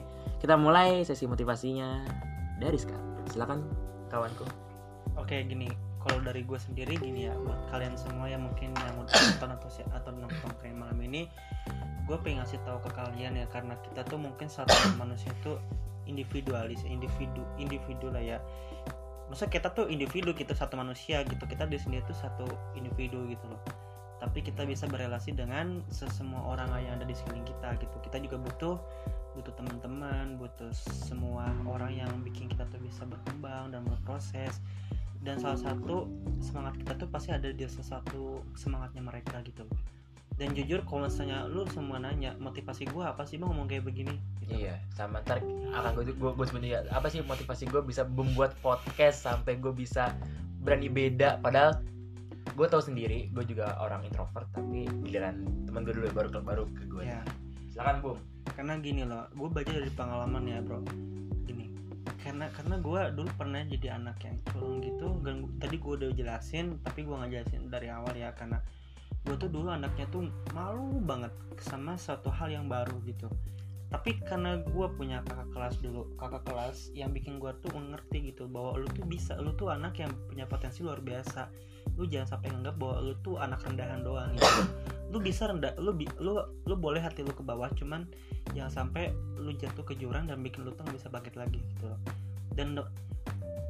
kita 0.44 0.60
mulai 0.60 1.08
sesi 1.08 1.24
motivasinya 1.24 2.04
dari 2.60 2.76
sekarang 2.76 3.24
silakan 3.32 3.64
kawanku 4.12 4.44
Oke 5.14 5.46
gini, 5.46 5.70
kalau 6.02 6.26
dari 6.26 6.42
gue 6.42 6.58
sendiri 6.58 6.98
gini 6.98 7.30
ya, 7.30 7.38
buat 7.38 7.70
kalian 7.70 7.94
semua 7.94 8.26
yang 8.26 8.50
mungkin 8.50 8.74
yang 8.74 8.98
udah 8.98 9.14
nonton 9.14 9.50
atau 9.54 9.70
atau 9.94 10.10
nonton 10.10 10.50
kayak 10.58 10.74
malam 10.74 10.98
ini, 11.06 11.30
gue 12.10 12.18
pengen 12.26 12.42
ngasih 12.42 12.58
tahu 12.66 12.82
ke 12.82 12.90
kalian 12.98 13.38
ya 13.38 13.46
karena 13.54 13.78
kita 13.78 14.02
tuh 14.10 14.18
mungkin 14.18 14.50
satu 14.50 14.74
manusia 15.02 15.30
tuh 15.46 15.62
individualis, 16.10 16.82
individu, 16.90 17.46
individu 17.62 18.10
lah 18.10 18.26
ya. 18.26 18.42
Maksudnya 19.30 19.54
kita 19.54 19.70
tuh 19.70 19.86
individu, 19.86 20.34
kita 20.34 20.58
satu 20.58 20.82
manusia 20.82 21.22
gitu, 21.30 21.46
kita 21.46 21.70
di 21.70 21.78
sini 21.78 22.02
tuh 22.10 22.18
satu 22.18 22.50
individu 22.74 23.30
gitu 23.30 23.46
loh. 23.46 23.62
Tapi 24.18 24.42
kita 24.42 24.66
bisa 24.66 24.90
berelasi 24.90 25.38
dengan 25.38 25.86
sesemua 25.94 26.42
orang 26.58 26.74
yang 26.82 26.98
ada 26.98 27.06
di 27.06 27.14
sekeliling 27.14 27.46
kita 27.46 27.78
gitu. 27.78 27.96
Kita 28.02 28.18
juga 28.18 28.42
butuh 28.42 28.76
butuh 29.34 29.54
teman-teman, 29.58 30.38
butuh 30.38 30.70
semua 30.78 31.50
orang 31.66 31.94
yang 31.94 32.12
bikin 32.22 32.50
kita 32.50 32.66
tuh 32.70 32.80
bisa 32.82 33.06
berkembang 33.06 33.74
dan 33.74 33.82
berproses. 33.86 34.62
Dan 35.24 35.40
salah 35.40 35.56
satu 35.56 36.12
semangat 36.44 36.76
kita 36.84 37.00
tuh 37.00 37.08
pasti 37.08 37.32
ada 37.32 37.48
di 37.50 37.64
sesuatu 37.64 38.44
semangatnya 38.60 39.02
mereka 39.02 39.40
gitu. 39.48 39.64
Dan 40.34 40.58
jujur 40.58 40.82
kalau 40.84 41.06
misalnya 41.08 41.46
lu 41.46 41.64
semua 41.70 42.02
nanya 42.02 42.34
motivasi 42.42 42.90
gua 42.90 43.14
apa 43.14 43.24
sih? 43.24 43.38
Bang 43.38 43.54
ngomong 43.54 43.70
kayak 43.70 43.86
begini 43.86 44.18
gitu. 44.42 44.66
iya 44.66 44.82
sama 44.98 45.22
ntar 45.22 45.40
akan 45.72 45.92
gue 45.94 46.10
gue 46.10 46.32
gue 46.34 46.46
sebenarnya 46.50 46.90
apa 46.90 47.06
sih 47.08 47.22
motivasi 47.22 47.70
gue 47.70 47.86
bisa 47.86 48.02
membuat 48.02 48.58
podcast 48.66 49.30
sampai 49.30 49.62
gue 49.62 49.70
bisa 49.72 50.10
berani 50.66 50.90
beda? 50.90 51.38
Padahal 51.38 51.86
gue 52.54 52.68
tahu 52.70 52.82
sendiri 52.84 53.32
gue 53.32 53.46
juga 53.48 53.74
orang 53.80 54.04
introvert 54.06 54.46
tapi 54.54 54.86
giliran 55.08 55.48
teman 55.66 55.88
gue 55.88 55.96
dulu 55.96 56.12
baru 56.12 56.30
baru 56.44 56.64
ke 56.70 56.84
gue 56.86 57.04
ya 57.08 57.22
silakan 57.72 57.98
bung 58.04 58.20
karena 58.52 58.76
gini 58.80 59.08
loh 59.08 59.26
gue 59.32 59.50
baca 59.50 59.72
dari 59.72 59.92
pengalaman 59.92 60.44
ya 60.46 60.60
bro. 60.60 60.84
Gini 61.48 61.72
karena 62.20 62.52
karena 62.52 62.76
gue 62.80 63.02
dulu 63.16 63.30
pernah 63.36 63.64
jadi 63.64 63.96
anak 64.00 64.20
yang 64.24 64.38
culun 64.52 64.84
gitu 64.84 65.08
dan 65.24 65.44
gua- 65.44 65.56
tadi 65.60 65.76
gue 65.80 65.94
udah 66.04 66.10
jelasin 66.16 66.66
tapi 66.84 67.08
gue 67.08 67.16
nggak 67.16 67.32
jelasin 67.32 67.62
dari 67.72 67.88
awal 67.92 68.12
ya 68.16 68.32
karena 68.36 68.60
gue 69.24 69.36
tuh 69.40 69.48
dulu 69.48 69.72
anaknya 69.72 70.04
tuh 70.12 70.28
malu 70.52 71.00
banget 71.00 71.32
sama 71.64 71.96
suatu 71.96 72.28
hal 72.28 72.52
yang 72.52 72.68
baru 72.68 73.00
gitu. 73.08 73.32
Tapi 73.88 74.18
karena 74.26 74.58
gue 74.58 74.88
punya 74.98 75.22
kakak 75.22 75.54
kelas 75.54 75.76
dulu 75.80 76.18
kakak 76.18 76.44
kelas 76.50 76.90
yang 76.98 77.14
bikin 77.14 77.38
gue 77.38 77.54
tuh 77.62 77.72
ngerti 77.72 78.34
gitu 78.34 78.50
bahwa 78.50 78.76
lu 78.82 78.90
tuh 78.90 79.06
bisa 79.06 79.38
lu 79.40 79.54
tuh 79.56 79.72
anak 79.72 79.96
yang 80.02 80.12
punya 80.28 80.44
potensi 80.50 80.84
luar 80.84 81.00
biasa. 81.00 81.48
Lu 81.96 82.10
jangan 82.10 82.36
sampai 82.36 82.52
nganggap 82.52 82.76
bahwa 82.76 82.96
lu 83.00 83.14
tuh 83.22 83.38
anak 83.40 83.64
rendahan 83.64 84.02
doang 84.02 84.34
gitu 84.36 84.64
lu 85.14 85.22
bisa 85.22 85.46
rendah 85.46 85.78
lu 85.78 85.94
bi- 85.94 86.10
lu 86.18 86.42
lu 86.66 86.74
boleh 86.74 86.98
hati 86.98 87.22
lu 87.22 87.30
ke 87.30 87.46
bawah 87.46 87.70
cuman 87.78 88.10
jangan 88.58 88.90
sampai 88.90 89.14
lu 89.38 89.54
jatuh 89.54 89.86
ke 89.86 89.94
jurang 89.94 90.26
dan 90.26 90.42
bikin 90.42 90.66
lu 90.66 90.74
tuh 90.74 90.82
nggak 90.82 90.98
bisa 90.98 91.08
bangkit 91.14 91.38
lagi 91.38 91.62
gitu. 91.62 91.86
Loh 91.86 92.00
dan 92.58 92.82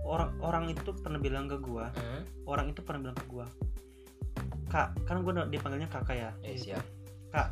orang 0.07 0.31
orang 0.39 0.71
itu 0.71 0.95
pernah 0.95 1.19
bilang 1.19 1.51
ke 1.51 1.59
gua 1.59 1.91
Hmm, 1.95 2.23
orang 2.47 2.71
itu 2.71 2.79
pernah 2.79 3.11
bilang 3.11 3.17
ke 3.19 3.27
gua 3.27 3.47
kak 4.71 4.95
kan 5.03 5.19
gua 5.21 5.43
dipanggilnya 5.45 5.91
kakak 5.91 6.15
ya? 6.17 6.31
Eh, 6.47 6.55
siap. 6.55 6.83
Kak 7.29 7.51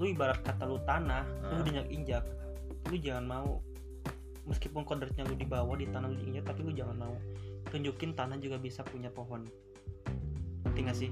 lu 0.00 0.08
ibarat 0.08 0.40
kata 0.40 0.64
lu 0.64 0.80
tanah 0.88 1.28
lu 1.52 1.60
Hmm. 1.60 1.66
dinyak 1.68 1.86
injak 1.92 2.24
lu 2.88 2.96
jangan 2.96 3.28
mau 3.28 3.60
meskipun 4.48 4.82
kodratnya 4.82 5.22
lu 5.28 5.36
di 5.36 5.44
bawah 5.46 5.76
di 5.76 5.86
tanah 5.86 6.08
lu 6.08 6.16
diinjak 6.16 6.48
tapi 6.48 6.64
lu 6.64 6.72
jangan 6.72 6.96
mau. 6.96 7.14
Tunjukin 7.68 8.12
tanah 8.12 8.36
juga 8.36 8.56
bisa 8.56 8.80
punya 8.82 9.08
pohon. 9.08 9.44
Ngerti 10.66 10.80
gak 10.82 10.96
sih 10.96 11.10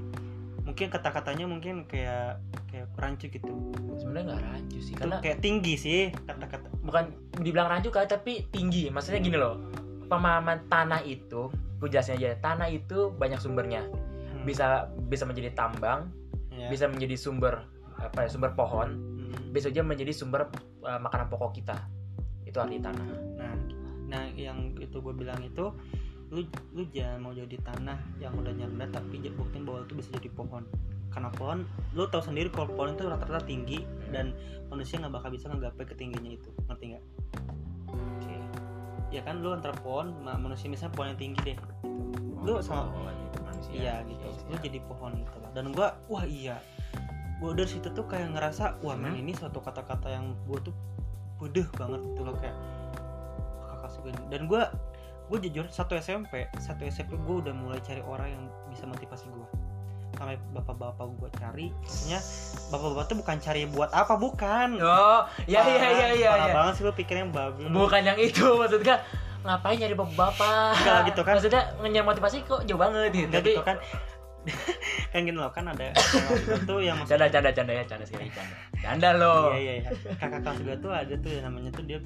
mungkin 0.71 0.87
kata-katanya 0.87 1.51
mungkin 1.51 1.75
kayak 1.91 2.39
kayak 2.71 2.87
rancu 2.95 3.27
gitu. 3.27 3.51
Sebenarnya 3.99 4.25
nggak 4.31 4.43
rancu 4.47 4.79
sih 4.79 4.95
itu 4.95 5.01
karena 5.03 5.17
kayak 5.19 5.39
tinggi 5.43 5.75
sih 5.75 6.01
kata-kata. 6.15 6.71
Bukan 6.87 7.05
dibilang 7.43 7.67
rancu 7.67 7.91
kali 7.91 8.07
tapi 8.07 8.47
tinggi. 8.55 8.87
Maksudnya 8.87 9.19
gini 9.19 9.35
loh 9.35 9.59
pemahaman 10.07 10.71
tanah 10.71 11.03
itu 11.03 11.51
gue 11.83 11.89
jelasin 11.91 12.19
aja 12.23 12.39
tanah 12.39 12.71
itu 12.71 13.11
banyak 13.19 13.43
sumbernya. 13.43 13.83
Hmm, 13.91 14.47
bisa 14.47 14.87
bisa 15.11 15.27
menjadi 15.27 15.51
tambang 15.59 16.07
ya. 16.55 16.71
bisa 16.71 16.87
menjadi 16.87 17.19
sumber 17.19 17.67
apa 17.99 18.25
ya 18.25 18.29
sumber 18.31 18.55
pohon 18.55 19.19
Hmm. 19.31 19.55
bisa 19.55 19.71
juga 19.71 19.95
menjadi 19.95 20.11
sumber 20.11 20.51
uh, 20.83 20.99
makanan 21.03 21.31
pokok 21.31 21.63
kita. 21.63 21.77
Itu 22.47 22.59
arti 22.59 22.83
tanah. 22.83 23.07
Nah 23.39 23.55
nah 24.11 24.27
yang 24.35 24.75
itu 24.83 24.99
gue 24.99 25.15
bilang 25.15 25.39
itu 25.47 25.71
lu 26.31 26.47
lu 26.71 26.87
jangan 26.95 27.19
mau 27.19 27.35
jadi 27.35 27.59
tanah 27.67 27.99
yang 28.23 28.31
udah 28.39 28.55
nyanda 28.55 28.87
tapi 28.95 29.19
buktiin 29.35 29.67
bahwa 29.67 29.83
itu 29.83 29.99
bisa 29.99 30.09
jadi 30.15 30.31
pohon 30.31 30.63
karena 31.11 31.27
pohon 31.35 31.67
lu 31.91 32.07
tahu 32.07 32.23
sendiri 32.23 32.47
kalau 32.55 32.71
pohon 32.71 32.95
itu 32.95 33.03
rata-rata 33.03 33.43
tinggi 33.43 33.83
dan 34.15 34.31
manusia 34.71 35.03
nggak 35.03 35.11
bakal 35.11 35.31
bisa 35.35 35.51
nggapai 35.51 35.85
ketingginya 35.91 36.39
itu 36.39 36.51
ngerti 36.71 36.95
nggak 36.95 37.05
oke 37.91 38.37
ya 39.11 39.21
kan 39.27 39.43
lu 39.43 39.51
antara 39.51 39.75
pohon 39.83 40.15
manusia 40.23 40.71
misalnya 40.71 40.95
pohon 40.95 41.09
yang 41.11 41.19
tinggi 41.19 41.41
deh 41.43 41.59
gitu. 41.59 41.75
lu 42.47 42.63
sama 42.63 43.11
itu 43.11 43.39
manusia. 43.43 43.73
iya 43.75 43.95
gitu 44.07 44.23
Iya, 44.23 44.31
lu 44.31 44.55
siap. 44.55 44.63
jadi 44.63 44.79
pohon 44.87 45.11
gitu 45.19 45.37
lah 45.43 45.51
dan 45.51 45.65
gua 45.75 45.89
wah 46.07 46.23
iya 46.23 46.63
gua 47.43 47.59
dari 47.59 47.67
situ 47.67 47.91
tuh 47.91 48.07
kayak 48.07 48.31
ngerasa 48.39 48.79
wah 48.87 48.95
men 48.95 49.19
Hmm. 49.19 49.23
ini 49.27 49.35
suatu 49.35 49.59
kata-kata 49.59 50.07
yang 50.15 50.31
gua 50.47 50.63
tuh 50.63 50.75
bedeh 51.43 51.67
banget 51.75 51.99
gitu 52.07 52.23
loh 52.23 52.39
kayak 52.39 52.55
kakak 53.83 54.15
dan 54.31 54.47
gua 54.47 54.71
gua 55.31 55.39
jujur 55.39 55.65
satu 55.71 55.95
SMP 55.95 56.51
satu 56.59 56.83
SMP 56.85 57.15
gua 57.23 57.39
udah 57.39 57.55
mulai 57.55 57.79
cari 57.81 58.03
orang 58.03 58.29
yang 58.29 58.43
bisa 58.67 58.83
motivasi 58.85 59.31
gua. 59.31 59.47
Sampai 60.11 60.37
bapak-bapak 60.51 61.07
gua 61.17 61.31
cari 61.33 61.71
maksudnya 61.71 62.19
bapak-bapak 62.69 63.05
tuh 63.07 63.17
bukan 63.23 63.37
cari 63.39 63.63
buat 63.65 63.91
apa 63.95 64.19
bukan. 64.19 64.69
Oh 64.83 65.23
ya 65.47 65.63
ya 65.63 65.89
ya 65.89 66.09
ya, 66.13 66.31
Parah 66.35 66.49
ya. 66.51 66.55
banget 66.55 66.73
sih 66.75 66.83
lu 66.83 66.93
pikirnya 66.93 67.31
babi 67.31 67.71
bukan 67.71 68.03
yang 68.03 68.19
itu 68.19 68.43
maksudnya 68.61 68.99
ngapain 69.41 69.79
nyari 69.79 69.95
bapak 69.97 70.77
Enggak 70.77 70.99
gitu 71.15 71.21
kan. 71.25 71.33
maksudnya 71.39 71.63
nyari 71.81 72.05
motivasi 72.05 72.45
kok 72.45 72.61
jauh 72.67 72.77
banget 72.77 73.09
gitu 73.15 73.31
Enggak 73.31 73.43
gitu 73.47 73.63
kan. 73.63 73.79
Kan 75.13 75.29
gini 75.29 75.37
loh 75.37 75.53
kan 75.53 75.69
ada 75.69 75.93
kakak 75.93 76.65
tuh 76.65 76.81
yang 76.81 76.97
maksudnya 76.97 77.29
canda 77.29 77.53
canda 77.53 77.53
canda 77.53 77.73
ya 77.77 77.85
canda 77.85 78.05
sekali 78.09 78.33
canda. 78.33 78.57
Canda 78.81 79.09
lo 79.13 79.53
Iya 79.53 79.61
iya 79.61 79.73
iya. 79.85 79.91
Kakak 80.17 80.41
kelas 80.41 80.59
gue 80.65 80.77
tuh 80.81 80.89
ada 80.89 81.13
tuh 81.21 81.29
yang 81.29 81.45
namanya 81.45 81.71
tuh 81.77 81.85
dia 81.85 82.01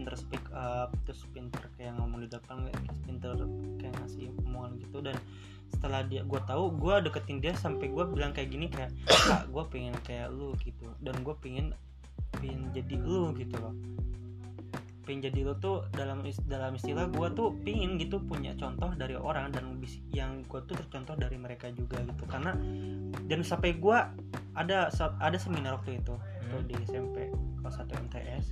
pinter 0.00 0.16
speak 0.16 0.40
up 0.56 0.88
terus 1.04 1.28
pinter 1.36 1.60
kayak 1.76 1.92
ngomong 2.00 2.24
di 2.24 2.28
depan 2.32 2.64
pinter 3.04 3.36
kayak 3.76 3.92
ngasih 4.00 4.32
omongan 4.48 4.80
gitu. 4.80 5.04
Dan 5.04 5.16
setelah 5.68 6.00
dia 6.08 6.24
gue 6.24 6.40
tahu 6.48 6.72
gue 6.72 6.94
deketin 7.04 7.44
dia 7.44 7.52
sampai 7.52 7.92
gue 7.92 8.04
bilang 8.08 8.32
kayak 8.32 8.48
gini 8.48 8.72
kayak 8.72 8.88
kak 9.04 9.52
gue 9.52 9.64
pengen 9.68 9.92
kayak 10.00 10.32
lu 10.32 10.56
gitu. 10.64 10.88
Dan 11.04 11.20
gue 11.20 11.36
pengen 11.36 11.76
pengen 12.40 12.72
jadi 12.72 12.96
lu 12.96 13.36
gitu 13.36 13.60
loh. 13.60 13.76
Pengen 15.04 15.28
jadi 15.28 15.40
lu 15.44 15.52
tuh 15.60 15.84
dalam 15.92 16.24
dalam 16.48 16.72
istilah 16.80 17.12
gue 17.12 17.28
tuh 17.36 17.52
pengen 17.60 18.00
gitu 18.00 18.24
punya 18.24 18.56
contoh 18.56 18.88
dari 18.96 19.20
orang 19.20 19.52
dan 19.52 19.68
yang 20.16 20.40
gue 20.48 20.60
tuh 20.64 20.80
tercontoh 20.80 21.12
dari 21.20 21.36
mereka 21.36 21.68
juga 21.76 22.00
gitu. 22.00 22.24
Karena 22.24 22.56
dan 23.28 23.44
sampai 23.44 23.76
gue 23.76 23.98
ada 24.56 24.88
ada 25.20 25.36
seminar 25.36 25.76
waktu 25.76 26.00
itu 26.00 26.16
Hmm. 26.50 26.66
di 26.66 26.74
SMP 26.82 27.30
kelas 27.62 27.78
1 27.78 27.94
MTS 28.10 28.44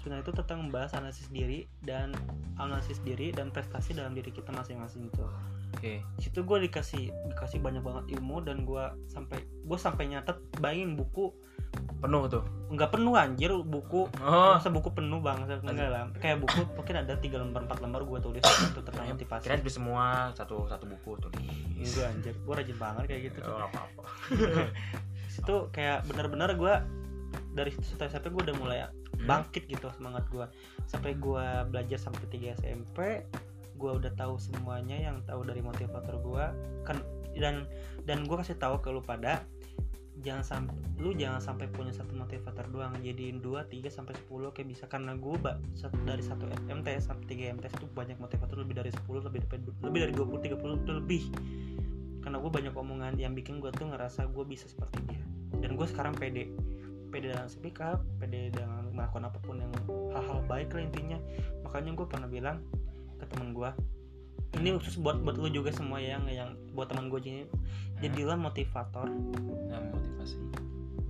sebenarnya 0.00 0.24
itu 0.24 0.32
tentang 0.34 0.58
membahas 0.64 0.90
analisis 0.94 1.28
diri 1.28 1.68
dan 1.78 2.16
analisis 2.56 2.98
diri 3.00 3.30
dan 3.30 3.48
prestasi 3.48 3.92
dalam 3.92 4.10
diri 4.10 4.28
kita 4.28 4.48
masing-masing 4.48 5.06
itu 5.06 5.24
Oke. 5.70 6.02
situ 6.16 6.40
gue 6.40 6.58
dikasih 6.62 7.12
dikasih 7.28 7.60
banyak 7.60 7.78
banget 7.78 8.16
ilmu 8.16 8.40
dan 8.40 8.64
gue 8.64 8.80
sampai 9.06 9.38
gue 9.44 9.78
sampai 9.78 10.08
nyatet 10.08 10.34
bayangin 10.56 10.96
buku 10.96 11.30
Penuh 12.00 12.26
tuh. 12.26 12.42
nggak 12.66 12.90
penuh 12.90 13.14
anjir 13.14 13.52
buku 13.54 14.08
Oh. 14.18 14.56
masa 14.56 14.66
buku 14.68 14.90
penuh 14.90 15.20
bang 15.20 15.44
enggak 15.44 15.86
lah 15.86 16.10
kayak 16.16 16.42
buku 16.42 16.66
mungkin 16.72 16.96
ada 16.98 17.14
tiga 17.14 17.38
lembar 17.38 17.62
empat 17.62 17.78
lembar 17.78 18.02
gue 18.02 18.18
tulis 18.18 18.42
itu 18.72 18.80
tentang 18.80 19.06
motivasi 19.06 19.44
Kirain 19.46 19.60
beli 19.60 19.70
semua 19.70 20.32
satu 20.34 20.66
satu 20.66 20.88
buku 20.88 21.14
tulis. 21.20 21.46
enggak 21.78 22.06
anjir 22.10 22.34
gue 22.34 22.54
rajin 22.56 22.74
banget 22.74 23.02
kayak 23.06 23.22
gitu 23.30 23.38
Oh, 23.44 23.54
nggak 23.54 23.70
apa-apa. 23.70 24.02
situ 25.30 25.56
kayak 25.70 26.02
bener-bener 26.08 26.50
gue 26.52 26.74
dari 27.54 27.70
situ 27.74 27.98
SMP 27.98 28.30
gue 28.30 28.42
udah 28.50 28.56
mulai 28.58 28.78
Hmm? 29.20 29.28
bangkit 29.28 29.68
gitu 29.68 29.92
semangat 29.92 30.24
gue 30.32 30.48
sampai 30.88 31.12
gue 31.20 31.46
belajar 31.68 32.00
sampai 32.00 32.24
3 32.32 32.56
SMP 32.64 33.28
gue 33.76 33.90
udah 33.92 34.12
tahu 34.16 34.40
semuanya 34.40 34.96
yang 34.96 35.20
tahu 35.28 35.44
dari 35.44 35.60
motivator 35.60 36.16
gue 36.20 36.44
kan 36.88 36.96
dan 37.36 37.68
dan 38.08 38.24
gue 38.24 38.36
kasih 38.40 38.56
tahu 38.56 38.80
ke 38.80 38.88
lu 38.88 39.04
pada 39.04 39.44
jangan 40.20 40.44
sampai 40.44 40.76
lu 41.00 41.16
jangan 41.16 41.40
sampai 41.40 41.64
punya 41.72 41.96
satu 41.96 42.12
motivator 42.12 42.68
doang. 42.68 42.92
Jadiin 43.00 43.40
2, 43.40 43.72
3 43.72 43.88
sampai 43.88 44.12
10 44.28 44.52
kayak 44.52 44.68
bisa. 44.68 44.84
Karena 44.84 45.16
gue 45.16 45.32
dari 46.04 46.20
satu 46.20 46.44
MTS 46.68 47.08
sampai 47.08 47.24
3 47.24 47.56
MTS 47.56 47.80
itu 47.80 47.88
banyak 47.96 48.20
motivator 48.20 48.60
lebih 48.60 48.84
dari 48.84 48.92
10 48.92 49.08
lebih 49.08 49.40
dari 49.48 49.64
lebih 49.64 50.00
dari 50.04 50.12
20 50.12 50.60
30 50.60 50.84
itu 50.84 50.92
lebih. 50.92 51.22
Karena 52.20 52.36
gue 52.36 52.52
banyak 52.52 52.74
omongan 52.76 53.16
yang 53.16 53.32
bikin 53.32 53.64
gue 53.64 53.72
tuh 53.72 53.88
ngerasa 53.88 54.28
gue 54.28 54.44
bisa 54.44 54.68
seperti 54.68 55.00
dia. 55.08 55.24
Dan 55.56 55.80
gue 55.80 55.88
sekarang 55.88 56.12
pede 56.12 56.52
pede 57.10 57.34
dalam 57.34 57.50
speak 57.50 57.82
up 57.82 58.00
pede 58.22 58.54
dalam 58.54 58.94
melakukan 58.94 59.26
apa 59.26 59.38
pun 59.42 59.58
yang 59.58 59.72
hal-hal 60.14 60.40
baik 60.46 60.70
lah 60.72 60.82
intinya. 60.86 61.18
Makanya 61.66 61.98
gue 61.98 62.06
pernah 62.06 62.28
bilang 62.30 62.62
ke 63.18 63.26
temen 63.28 63.52
gue 63.52 63.70
ini 64.58 64.74
khusus 64.74 64.98
buat 64.98 65.22
buat 65.22 65.38
lu 65.38 65.46
juga 65.52 65.70
semua 65.70 66.02
yang 66.02 66.26
yang 66.26 66.58
buat 66.74 66.90
teman 66.90 67.06
gue 67.06 67.20
ini 67.22 67.44
jadilah 68.02 68.34
motivator. 68.34 69.06
Nah, 69.70 69.80
motivasi. 69.94 70.38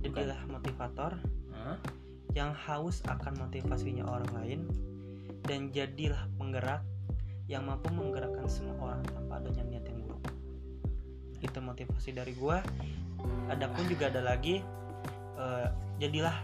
jadilah 0.01 0.41
motivator 0.49 1.13
Hah? 1.53 1.77
yang 2.33 2.53
haus 2.53 3.01
akan 3.05 3.37
motivasinya 3.37 4.05
orang 4.05 4.29
lain 4.33 4.59
dan 5.45 5.73
jadilah 5.73 6.29
penggerak 6.37 6.85
yang 7.49 7.65
mampu 7.65 7.89
menggerakkan 7.91 8.45
semua 8.45 8.77
orang 8.77 9.01
tanpa 9.09 9.41
adanya 9.41 9.63
niat 9.67 9.85
yang 9.89 9.99
buruk. 10.05 10.23
Itu 11.41 11.59
motivasi 11.59 12.13
dari 12.13 12.33
gua. 12.37 12.61
Adapun 13.49 13.85
juga 13.89 14.09
ada 14.09 14.21
lagi 14.21 14.61
eh, 15.41 15.67
jadilah 15.97 16.37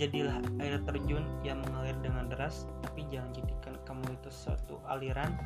jadilah 0.00 0.40
air 0.64 0.80
terjun 0.88 1.28
yang 1.44 1.60
mengalir 1.68 1.92
dengan 2.00 2.24
deras 2.32 2.64
tapi 2.80 3.04
jangan 3.12 3.36
jadikan 3.36 3.76
kamu 3.84 4.16
itu 4.16 4.32
suatu 4.32 4.80
aliran 4.88 5.36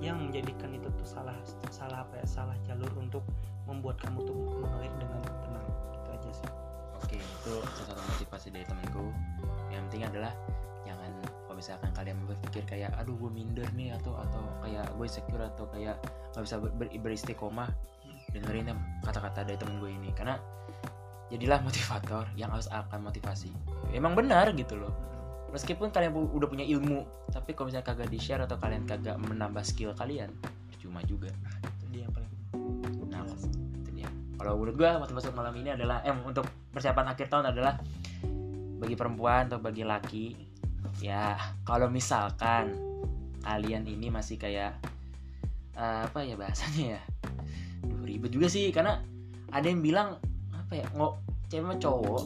yang 0.00 0.16
menjadikan 0.16 0.72
itu 0.72 0.88
tuh 0.88 1.04
salah 1.04 1.36
salah 1.68 2.08
apa 2.08 2.24
ya 2.24 2.26
salah 2.28 2.56
jalur 2.64 2.88
untuk 2.96 3.20
membuat 3.70 4.02
kamu 4.02 4.26
tuh 4.26 4.36
mengalir 4.58 4.92
dengan 4.98 5.22
tenang. 5.22 5.66
Gitu 5.94 6.08
aja 6.10 6.30
sih. 6.34 6.50
Oke, 6.98 7.16
itu 7.22 7.52
satu 7.86 8.02
motivasi 8.02 8.48
dari 8.50 8.66
temanku. 8.66 9.14
Yang 9.70 9.82
penting 9.88 10.02
adalah 10.10 10.32
jangan 10.82 11.12
kalau 11.46 11.56
misalkan 11.56 11.90
kalian 11.94 12.16
berpikir 12.26 12.62
kayak 12.66 12.90
aduh 12.98 13.14
gue 13.14 13.30
minder 13.30 13.68
nih 13.78 13.94
atau 14.02 14.18
atau 14.18 14.42
kayak 14.66 14.90
gue 14.98 15.06
insecure 15.06 15.44
atau 15.44 15.64
kayak 15.70 15.96
nggak 16.34 16.42
bisa 16.42 16.56
ber, 16.58 16.70
ber- 16.74 16.98
beristiqomah 16.98 17.70
dengerin 18.34 18.74
kata-kata 19.06 19.46
dari 19.46 19.58
temen 19.58 19.78
gue 19.78 19.90
ini. 19.94 20.10
Karena 20.18 20.34
jadilah 21.30 21.62
motivator 21.66 22.26
yang 22.34 22.50
harus 22.50 22.66
akan 22.68 23.06
motivasi. 23.06 23.50
Emang 23.94 24.18
benar 24.18 24.50
gitu 24.52 24.76
loh. 24.76 24.92
Meskipun 25.50 25.90
kalian 25.90 26.14
udah 26.14 26.46
punya 26.46 26.62
ilmu 26.62 27.02
tapi 27.34 27.58
kalau 27.58 27.70
misalnya 27.70 27.90
kagak 27.90 28.06
di 28.06 28.22
share 28.22 28.46
atau 28.46 28.54
kalian 28.54 28.86
kagak 28.86 29.18
menambah 29.18 29.66
skill 29.66 29.90
kalian 29.98 30.30
cuma 30.80 31.04
juga. 31.04 31.28
Itu 31.78 31.86
dia 31.92 32.08
yang 32.08 32.12
paling 32.16 32.32
Nah, 33.10 33.26
itu 33.84 33.90
dia. 33.92 34.08
Kalau 34.40 34.56
menurut 34.56 34.74
gua 34.80 34.96
motivasi 34.98 35.30
malam 35.36 35.54
ini 35.60 35.76
adalah 35.76 36.00
eh 36.02 36.14
untuk 36.14 36.48
persiapan 36.72 37.12
akhir 37.12 37.28
tahun 37.28 37.52
adalah 37.52 37.76
bagi 38.80 38.96
perempuan 38.96 39.52
atau 39.52 39.60
bagi 39.60 39.84
laki 39.84 40.32
ya 41.04 41.36
kalau 41.68 41.92
misalkan 41.92 42.72
kalian 43.44 43.84
ini 43.84 44.08
masih 44.08 44.40
kayak 44.40 44.80
eh, 45.76 46.00
apa 46.08 46.24
ya 46.24 46.34
bahasanya 46.40 46.96
ya? 46.96 47.00
Duh, 47.84 48.04
ribet 48.08 48.32
juga 48.32 48.48
sih 48.48 48.72
karena 48.72 49.04
ada 49.52 49.66
yang 49.68 49.84
bilang 49.84 50.16
apa 50.70 50.74
ya 50.78 50.86
nggak 50.94 51.12
cewek 51.50 51.82
cowok 51.82 52.22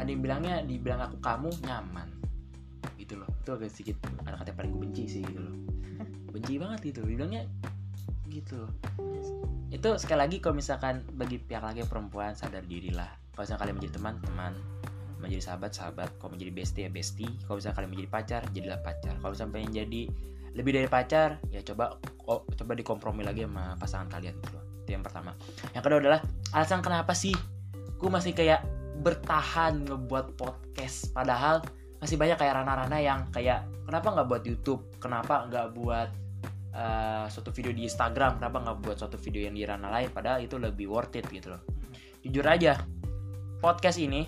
ada 0.00 0.08
yang 0.08 0.22
bilangnya 0.24 0.54
dibilang 0.64 1.00
aku 1.04 1.20
kamu 1.20 1.50
nyaman. 1.68 2.08
Gitu 2.96 3.20
loh. 3.20 3.28
Itu 3.44 3.52
agak 3.60 3.68
sedikit 3.68 4.00
kata-kata 4.24 4.48
yang 4.48 4.58
paling 4.58 4.70
gue 4.72 4.80
benci 4.88 5.04
sih 5.04 5.20
gitu 5.20 5.40
loh. 5.44 5.54
Benci 6.32 6.56
banget 6.56 6.80
gitu 6.88 7.04
dibilangnya 7.04 7.44
gitu 8.32 8.64
loh. 8.64 8.72
Itu 9.68 10.00
sekali 10.00 10.18
lagi 10.24 10.36
kalau 10.40 10.56
misalkan 10.56 11.04
bagi 11.12 11.36
pihak 11.36 11.60
laki 11.60 11.84
perempuan 11.84 12.32
sadar 12.32 12.64
dirilah. 12.64 13.12
Kalau 13.36 13.44
misalkan 13.44 13.60
kalian 13.68 13.76
menjadi 13.76 13.94
teman 14.00 14.14
teman. 14.24 14.52
Menjadi 15.20 15.42
sahabat 15.52 15.70
sahabat. 15.76 16.08
Kalau 16.16 16.32
menjadi 16.32 16.52
bestie 16.56 16.88
ya 16.88 16.90
bestie. 16.90 17.28
Kalau 17.44 17.60
misalkan 17.60 17.84
kalian 17.84 17.90
menjadi 17.92 18.10
pacar 18.10 18.40
jadilah 18.56 18.80
pacar. 18.80 19.14
Kalau 19.20 19.34
pengen 19.52 19.72
jadi 19.76 20.02
lebih 20.50 20.74
dari 20.74 20.88
pacar 20.90 21.38
ya 21.54 21.62
coba 21.62 21.94
oh, 22.26 22.42
coba 22.42 22.72
dikompromi 22.74 23.22
lagi 23.22 23.46
sama 23.46 23.76
pasangan 23.76 24.08
kalian 24.08 24.32
gitu 24.40 24.56
loh. 24.56 24.64
Itu 24.80 24.90
yang 24.96 25.04
pertama. 25.04 25.36
Yang 25.76 25.82
kedua 25.84 25.98
adalah 26.00 26.20
alasan 26.56 26.80
kenapa 26.80 27.12
sih 27.12 27.36
gue 28.00 28.08
masih 28.10 28.32
kayak 28.32 28.64
bertahan 29.04 29.84
ngebuat 29.84 30.36
podcast 30.40 31.12
padahal 31.12 31.60
masih 32.00 32.16
banyak 32.16 32.40
kayak 32.40 32.64
rana-rana 32.64 32.96
yang 32.96 33.28
kayak 33.28 33.68
kenapa 33.84 34.08
nggak 34.16 34.28
buat 34.28 34.42
YouTube? 34.48 34.82
Kenapa 34.96 35.44
nggak 35.52 35.66
buat 35.76 36.08
eh, 36.72 37.24
suatu 37.28 37.52
video 37.52 37.76
di 37.76 37.84
Instagram? 37.84 38.40
Kenapa 38.40 38.56
nggak 38.64 38.76
buat 38.80 38.96
suatu 38.96 39.20
video 39.20 39.44
yang 39.44 39.52
di 39.52 39.68
ranah 39.68 39.92
lain? 39.92 40.08
Padahal 40.08 40.40
itu 40.40 40.56
lebih 40.56 40.88
worth 40.88 41.12
it 41.20 41.28
gitu 41.28 41.52
loh. 41.52 41.60
Jujur 42.24 42.44
aja 42.48 42.80
podcast 43.60 44.00
ini 44.00 44.24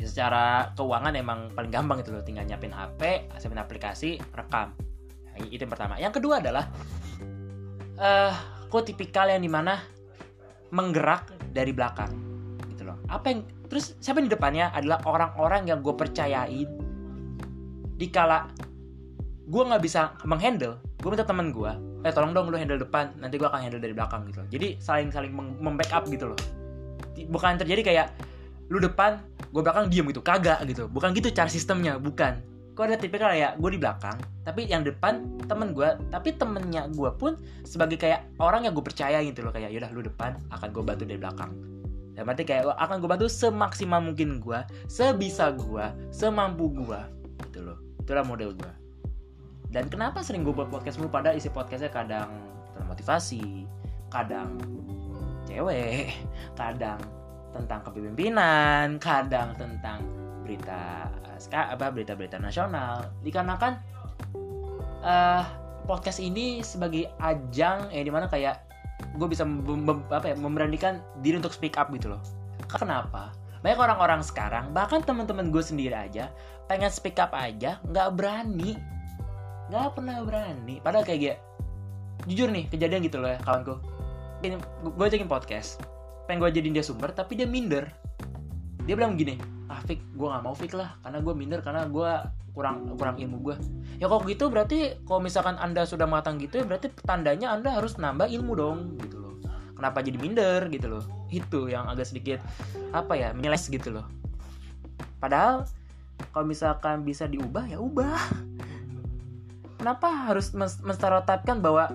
secara 0.00 0.72
keuangan 0.72 1.12
emang 1.12 1.52
paling 1.52 1.68
gampang 1.68 2.00
gitu 2.00 2.16
loh. 2.16 2.24
Tinggal 2.24 2.48
nyiapin 2.48 2.72
HP 2.72 3.28
siapin 3.36 3.60
aplikasi 3.60 4.10
rekam. 4.32 4.72
Nah, 5.28 5.36
itu 5.44 5.60
yang 5.60 5.72
pertama. 5.72 6.00
Yang 6.00 6.24
kedua 6.24 6.40
adalah 6.40 6.64
eh 8.00 8.32
aku 8.64 8.80
tipikal 8.80 9.28
yang 9.28 9.44
di 9.44 9.52
mana 9.52 9.76
menggerak 10.72 11.52
dari 11.52 11.76
belakang 11.76 12.25
gitu 12.86 12.94
loh. 12.94 12.98
Apa 13.10 13.34
yang 13.34 13.40
terus 13.66 13.98
siapa 13.98 14.22
di 14.22 14.30
depannya 14.30 14.70
adalah 14.70 15.02
orang-orang 15.02 15.66
yang 15.66 15.82
gue 15.82 15.90
percayain. 15.90 16.70
Dikala 17.98 18.46
gue 19.46 19.62
nggak 19.62 19.82
bisa 19.82 20.14
menghandle 20.22 20.78
gue 20.98 21.08
minta 21.14 21.22
teman 21.22 21.54
gue 21.54 21.70
eh 22.02 22.10
tolong 22.10 22.34
dong 22.34 22.50
lu 22.50 22.58
handle 22.58 22.82
depan 22.82 23.14
nanti 23.22 23.38
gue 23.38 23.46
akan 23.46 23.62
handle 23.62 23.82
dari 23.82 23.90
belakang 23.90 24.30
gitu 24.30 24.46
loh. 24.46 24.48
Jadi 24.54 24.78
saling 24.78 25.10
saling 25.10 25.34
membackup 25.34 26.06
gitu 26.06 26.30
loh. 26.30 26.38
Bukan 27.18 27.58
terjadi 27.58 27.82
kayak 27.82 28.06
lu 28.70 28.78
depan 28.78 29.18
gue 29.50 29.62
belakang 29.62 29.90
diem 29.90 30.06
gitu. 30.14 30.22
Kagak 30.22 30.62
gitu. 30.70 30.86
Bukan 30.86 31.10
gitu 31.18 31.34
cara 31.34 31.50
sistemnya 31.50 31.98
bukan. 31.98 32.38
Kok 32.76 32.92
ada 32.92 33.00
tipikal 33.00 33.32
kayak 33.32 33.58
gue 33.58 33.70
di 33.74 33.80
belakang 33.80 34.18
tapi 34.46 34.68
yang 34.70 34.86
depan 34.86 35.42
temen 35.50 35.74
gue 35.74 35.96
tapi 36.12 36.36
temennya 36.36 36.86
gue 36.92 37.10
pun 37.18 37.34
sebagai 37.66 37.98
kayak 37.98 38.30
orang 38.38 38.68
yang 38.68 38.76
gue 38.76 38.84
percaya 38.84 39.18
gitu 39.24 39.42
loh. 39.42 39.50
Kayak 39.50 39.74
yaudah 39.74 39.90
lu 39.90 40.02
depan 40.06 40.38
akan 40.54 40.68
gue 40.70 40.82
bantu 40.84 41.02
dari 41.08 41.18
belakang 41.18 41.75
dan 42.16 42.24
berarti 42.24 42.48
kayak 42.48 42.72
akan 42.72 42.96
gue 43.04 43.08
bantu 43.12 43.28
semaksimal 43.28 44.00
mungkin 44.00 44.40
gue 44.40 44.58
sebisa 44.88 45.52
gue 45.52 45.84
semampu 46.08 46.72
gue 46.72 47.00
gitu 47.52 47.60
loh. 47.68 47.78
Itulah 48.00 48.24
model 48.24 48.56
gue 48.56 48.86
dan 49.70 49.90
kenapa 49.90 50.22
sering 50.22 50.46
gue 50.46 50.54
buat 50.54 50.70
podcast 50.70 50.96
mulu? 50.96 51.10
Pada 51.10 51.34
isi 51.34 51.50
podcastnya 51.50 51.90
kadang 51.90 52.30
tentang 52.72 52.86
motivasi 52.88 53.66
kadang 54.06 54.56
cewek 55.44 56.14
kadang 56.60 56.96
tentang 57.50 57.80
kepemimpinan 57.82 58.96
kadang 59.02 59.52
tentang 59.58 60.00
berita 60.46 61.10
eh, 61.34 61.66
apa 61.76 61.90
berita-berita 61.90 62.38
nasional. 62.38 63.10
Dikarenakan 63.20 63.72
eh 65.04 65.44
podcast 65.86 66.18
ini 66.18 66.62
sebagai 66.62 67.10
ajang 67.22 67.90
eh 67.94 68.02
di 68.02 68.10
mana 68.10 68.26
kayak 68.26 68.65
gue 69.16 69.28
bisa 69.28 69.44
apa 70.12 70.26
ya, 70.32 70.36
memberanikan 70.36 71.00
diri 71.20 71.40
untuk 71.40 71.52
speak 71.52 71.76
up 71.76 71.92
gitu 71.92 72.12
loh. 72.12 72.22
Kenapa? 72.68 73.32
Banyak 73.60 73.80
orang-orang 73.80 74.20
sekarang 74.22 74.70
bahkan 74.70 75.02
teman-teman 75.02 75.50
gue 75.50 75.62
sendiri 75.64 75.96
aja 75.96 76.30
pengen 76.70 76.92
speak 76.92 77.18
up 77.18 77.32
aja 77.32 77.80
nggak 77.88 78.08
berani. 78.16 78.76
Nggak 79.72 79.98
pernah 79.98 80.22
berani. 80.22 80.78
Padahal 80.78 81.02
kayak 81.02 81.20
gak 81.20 81.38
jujur 82.30 82.48
nih 82.48 82.64
kejadian 82.72 83.04
gitu 83.04 83.20
loh 83.20 83.28
ya 83.28 83.38
kawanku 83.44 83.76
ini 84.44 84.56
gue 84.84 85.06
ajakin 85.06 85.28
podcast. 85.28 85.80
Pengen 86.28 86.42
gue 86.42 86.50
jadiin 86.52 86.74
dia 86.76 86.84
sumber 86.84 87.12
tapi 87.14 87.38
dia 87.38 87.48
minder. 87.48 87.88
Dia 88.84 88.94
bilang 88.94 89.16
gini 89.16 89.40
ah 89.66 89.82
Fik 89.82 89.98
gue 90.14 90.26
nggak 90.28 90.44
mau 90.44 90.54
Fik 90.54 90.72
lah. 90.76 90.94
Karena 91.00 91.18
gue 91.22 91.34
minder 91.34 91.60
karena 91.64 91.82
gue 91.88 92.10
kurang 92.56 92.96
kurang 92.96 93.20
ilmu 93.20 93.44
gue 93.44 93.56
ya 94.00 94.08
kok 94.08 94.24
gitu 94.24 94.48
berarti 94.48 94.96
kalau 95.04 95.20
misalkan 95.20 95.60
anda 95.60 95.84
sudah 95.84 96.08
matang 96.08 96.40
gitu 96.40 96.56
ya 96.56 96.64
berarti 96.64 96.88
tandanya 97.04 97.52
anda 97.52 97.76
harus 97.76 98.00
nambah 98.00 98.32
ilmu 98.32 98.52
dong 98.56 98.78
gitu 98.96 99.20
loh. 99.20 99.36
Kenapa 99.76 100.00
jadi 100.00 100.16
minder 100.16 100.72
gitu 100.72 100.88
loh. 100.88 101.04
Itu 101.28 101.68
yang 101.68 101.84
agak 101.92 102.08
sedikit 102.08 102.40
apa 102.96 103.12
ya 103.12 103.36
menyeles 103.36 103.68
gitu 103.68 103.92
loh. 103.92 104.08
Padahal 105.20 105.68
kalau 106.32 106.48
misalkan 106.48 107.04
bisa 107.04 107.28
diubah 107.28 107.68
ya 107.68 107.76
ubah. 107.76 108.16
Kenapa 109.76 110.32
harus 110.32 110.56
men- 110.56 110.80
menstereotipkan 110.80 111.60
bahwa 111.60 111.92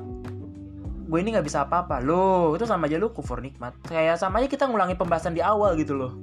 gue 1.09 1.19
ini 1.25 1.33
nggak 1.33 1.45
bisa 1.49 1.65
apa-apa? 1.65 2.05
Loh 2.05 2.53
itu 2.53 2.69
sama 2.69 2.85
aja 2.85 3.01
lu 3.01 3.09
kufur 3.09 3.41
nikmat. 3.41 3.73
Kayak 3.89 4.21
sama 4.21 4.37
aja 4.37 4.45
kita 4.45 4.69
ngulangi 4.69 4.93
pembahasan 4.93 5.33
di 5.33 5.41
awal 5.41 5.73
gitu 5.73 5.97
loh. 5.97 6.21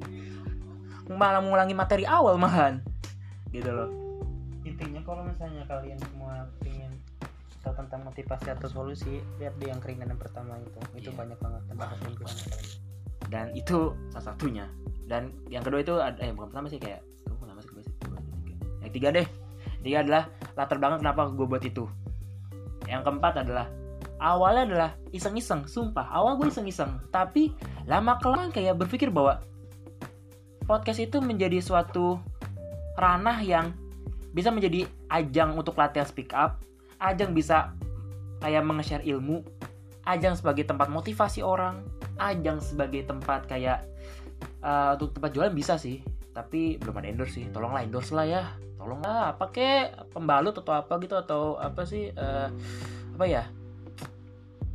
Malah 1.11 1.43
mengulangi 1.43 1.75
materi 1.75 2.07
awal 2.07 2.39
malahan. 2.39 2.79
Gitu 3.51 3.67
loh 3.67 4.08
intinya 4.69 5.01
kalau 5.03 5.23
misalnya 5.25 5.65
kalian 5.65 5.99
semua 6.01 6.45
ingin 6.65 6.93
tahu 7.65 7.75
tentang 7.75 8.01
motivasi 8.07 8.49
atau 8.55 8.69
solusi 8.71 9.21
lihat 9.43 9.57
di 9.59 9.67
yang 9.69 9.81
keringan 9.83 10.13
yang 10.13 10.21
pertama 10.21 10.57
itu. 10.61 10.79
Itu 10.95 11.11
Iya. 11.11 11.19
banyak 11.19 11.39
banget 11.41 11.63
tentang 11.73 11.91
keringan 11.99 12.37
dan 13.29 13.53
itu 13.53 13.93
salah 14.13 14.33
satunya. 14.33 14.67
Dan 15.09 15.33
yang 15.49 15.65
kedua 15.65 15.81
itu 15.81 15.95
ada 16.01 16.17
eh 16.21 16.33
bukan 16.33 16.49
pertama 16.53 16.67
sih 16.69 16.81
kayak 16.81 17.01
itu 17.05 17.35
pertama 17.37 17.59
sih 17.61 17.69
kedua 17.73 17.83
sih? 17.85 17.95
Dua, 18.05 18.19
tiga. 18.21 18.55
yang 18.85 18.93
tiga 18.93 19.09
deh. 19.13 19.27
Tiga 19.79 19.97
adalah 20.03 20.25
latar 20.59 20.77
belakang 20.81 21.01
kenapa 21.05 21.23
gue 21.33 21.47
buat 21.47 21.65
itu. 21.65 21.85
Yang 22.89 23.01
keempat 23.05 23.35
adalah 23.47 23.67
awalnya 24.19 24.63
adalah 24.65 24.91
iseng-iseng 25.13 25.69
sumpah. 25.69 26.09
Awal 26.09 26.41
gue 26.41 26.49
iseng-iseng 26.51 26.99
tapi 27.13 27.53
lama 27.85 28.17
kelamaan 28.21 28.51
kayak 28.53 28.77
berpikir 28.81 29.13
bahwa 29.13 29.45
podcast 30.65 31.01
itu 31.01 31.21
menjadi 31.21 31.61
suatu 31.65 32.21
ranah 33.01 33.41
yang 33.41 33.73
bisa 34.39 34.55
menjadi 34.55 34.87
ajang 35.11 35.59
untuk 35.59 35.75
latihan 35.75 36.07
speak 36.07 36.31
up 36.31 36.63
ajang 37.03 37.35
bisa 37.35 37.75
kayak 38.39 38.63
menge-share 38.63 39.03
ilmu 39.03 39.43
ajang 40.07 40.39
sebagai 40.39 40.63
tempat 40.63 40.87
motivasi 40.89 41.43
orang 41.43 41.83
ajang 42.23 42.63
sebagai 42.63 43.03
tempat 43.03 43.51
kayak 43.51 43.83
eh, 44.63 44.91
untuk 44.95 45.19
tempat 45.19 45.31
jualan 45.35 45.55
bisa 45.55 45.75
sih 45.75 45.99
tapi 46.39 46.79
belum 46.79 47.03
ada 47.03 47.11
endorse 47.11 47.43
sih. 47.43 47.51
Tolonglah 47.51 47.83
endorse 47.83 48.15
lah 48.15 48.23
ya. 48.23 48.43
Tolonglah 48.79 49.35
pakai 49.35 49.91
pembalut 50.15 50.55
atau 50.55 50.71
apa 50.71 50.95
gitu 51.03 51.19
atau 51.19 51.59
apa 51.59 51.83
sih 51.83 52.15
eh, 52.15 52.49
apa 53.19 53.25
ya? 53.27 53.43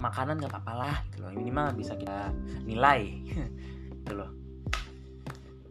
Makanan 0.04 0.44
nggak 0.44 0.52
apa-apa 0.52 0.74
lah 0.76 0.96
gitu 1.16 1.24
minimal 1.32 1.72
bisa 1.72 1.96
kita 1.96 2.36
nilai. 2.68 3.24
Gitu 4.04 4.20
loh 4.20 4.43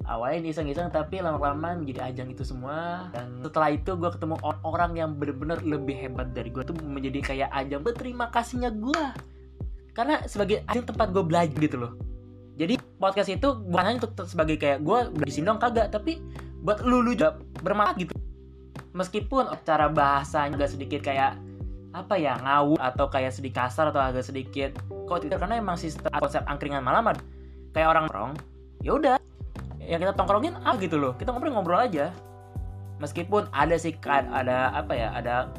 awalnya 0.06 0.50
iseng-iseng 0.50 0.90
tapi 0.90 1.22
lama-lama 1.22 1.78
menjadi 1.78 2.10
ajang 2.12 2.28
itu 2.32 2.42
semua. 2.42 3.08
Dan 3.14 3.42
setelah 3.42 3.70
itu 3.72 3.94
gue 3.94 4.10
ketemu 4.10 4.36
or- 4.42 4.62
orang 4.64 4.92
yang 4.98 5.14
bener-bener 5.16 5.58
lebih 5.62 5.94
hebat 5.94 6.30
dari 6.34 6.50
gue 6.50 6.62
tuh 6.66 6.76
menjadi 6.82 7.20
kayak 7.22 7.50
ajang 7.52 7.82
berterima 7.82 8.28
kasihnya 8.30 8.70
gue 8.74 9.04
karena 9.92 10.24
sebagai 10.24 10.64
ajang 10.68 10.86
tempat 10.88 11.08
gue 11.12 11.24
belajar 11.24 11.58
gitu 11.58 11.76
loh. 11.78 11.92
Jadi 12.56 12.76
podcast 13.00 13.30
itu 13.32 13.48
bukan 13.64 13.84
hanya 13.84 13.98
untuk 14.04 14.28
sebagai 14.28 14.56
kayak 14.60 14.84
gue 14.84 14.98
di 15.24 15.32
sini 15.32 15.48
dong 15.48 15.60
kagak. 15.60 15.88
Tapi 15.92 16.20
buat 16.62 16.84
lu 16.84 17.02
lu 17.02 17.16
juga 17.16 17.40
bermanfaat 17.64 17.96
gitu. 18.02 18.12
Meskipun 18.92 19.48
cara 19.64 19.88
bahasanya 19.88 20.60
agak 20.60 20.70
sedikit 20.76 21.00
kayak 21.00 21.40
apa 21.92 22.16
ya 22.16 22.40
ngawur 22.40 22.80
atau 22.80 23.08
kayak 23.12 23.36
sedikit 23.36 23.68
kasar 23.68 23.92
atau 23.92 24.00
agak 24.00 24.24
sedikit 24.24 24.76
kok 24.88 25.24
tidak. 25.24 25.40
Karena 25.40 25.60
emang 25.60 25.80
sistem 25.80 26.12
konsep 26.12 26.44
angkringan 26.44 26.84
malam 26.84 27.08
kayak 27.72 27.88
orang 27.88 28.04
nongkrong 28.08 28.32
ya 28.82 28.92
udah 28.98 29.16
yang 29.86 30.00
kita 30.02 30.14
tongkrongin 30.14 30.54
ah 30.62 30.76
gitu 30.78 30.96
loh. 30.98 31.12
Kita 31.18 31.34
ngobrol-ngobrol 31.34 31.78
aja. 31.78 32.14
Meskipun 33.02 33.50
ada 33.50 33.74
sih 33.74 33.98
ada 34.06 34.70
apa 34.70 34.92
ya 34.94 35.08
ada 35.10 35.50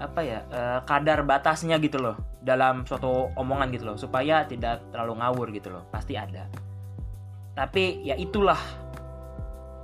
apa 0.00 0.20
ya 0.24 0.40
eh, 0.48 0.78
kadar 0.88 1.20
batasnya 1.28 1.76
gitu 1.76 2.00
loh 2.00 2.16
dalam 2.40 2.88
suatu 2.88 3.28
omongan 3.36 3.68
gitu 3.68 3.84
loh 3.84 3.96
supaya 4.00 4.48
tidak 4.48 4.80
terlalu 4.88 5.20
ngawur 5.20 5.46
gitu 5.52 5.68
loh. 5.68 5.84
Pasti 5.92 6.16
ada. 6.16 6.48
Tapi 7.52 8.06
ya 8.06 8.16
itulah. 8.16 8.58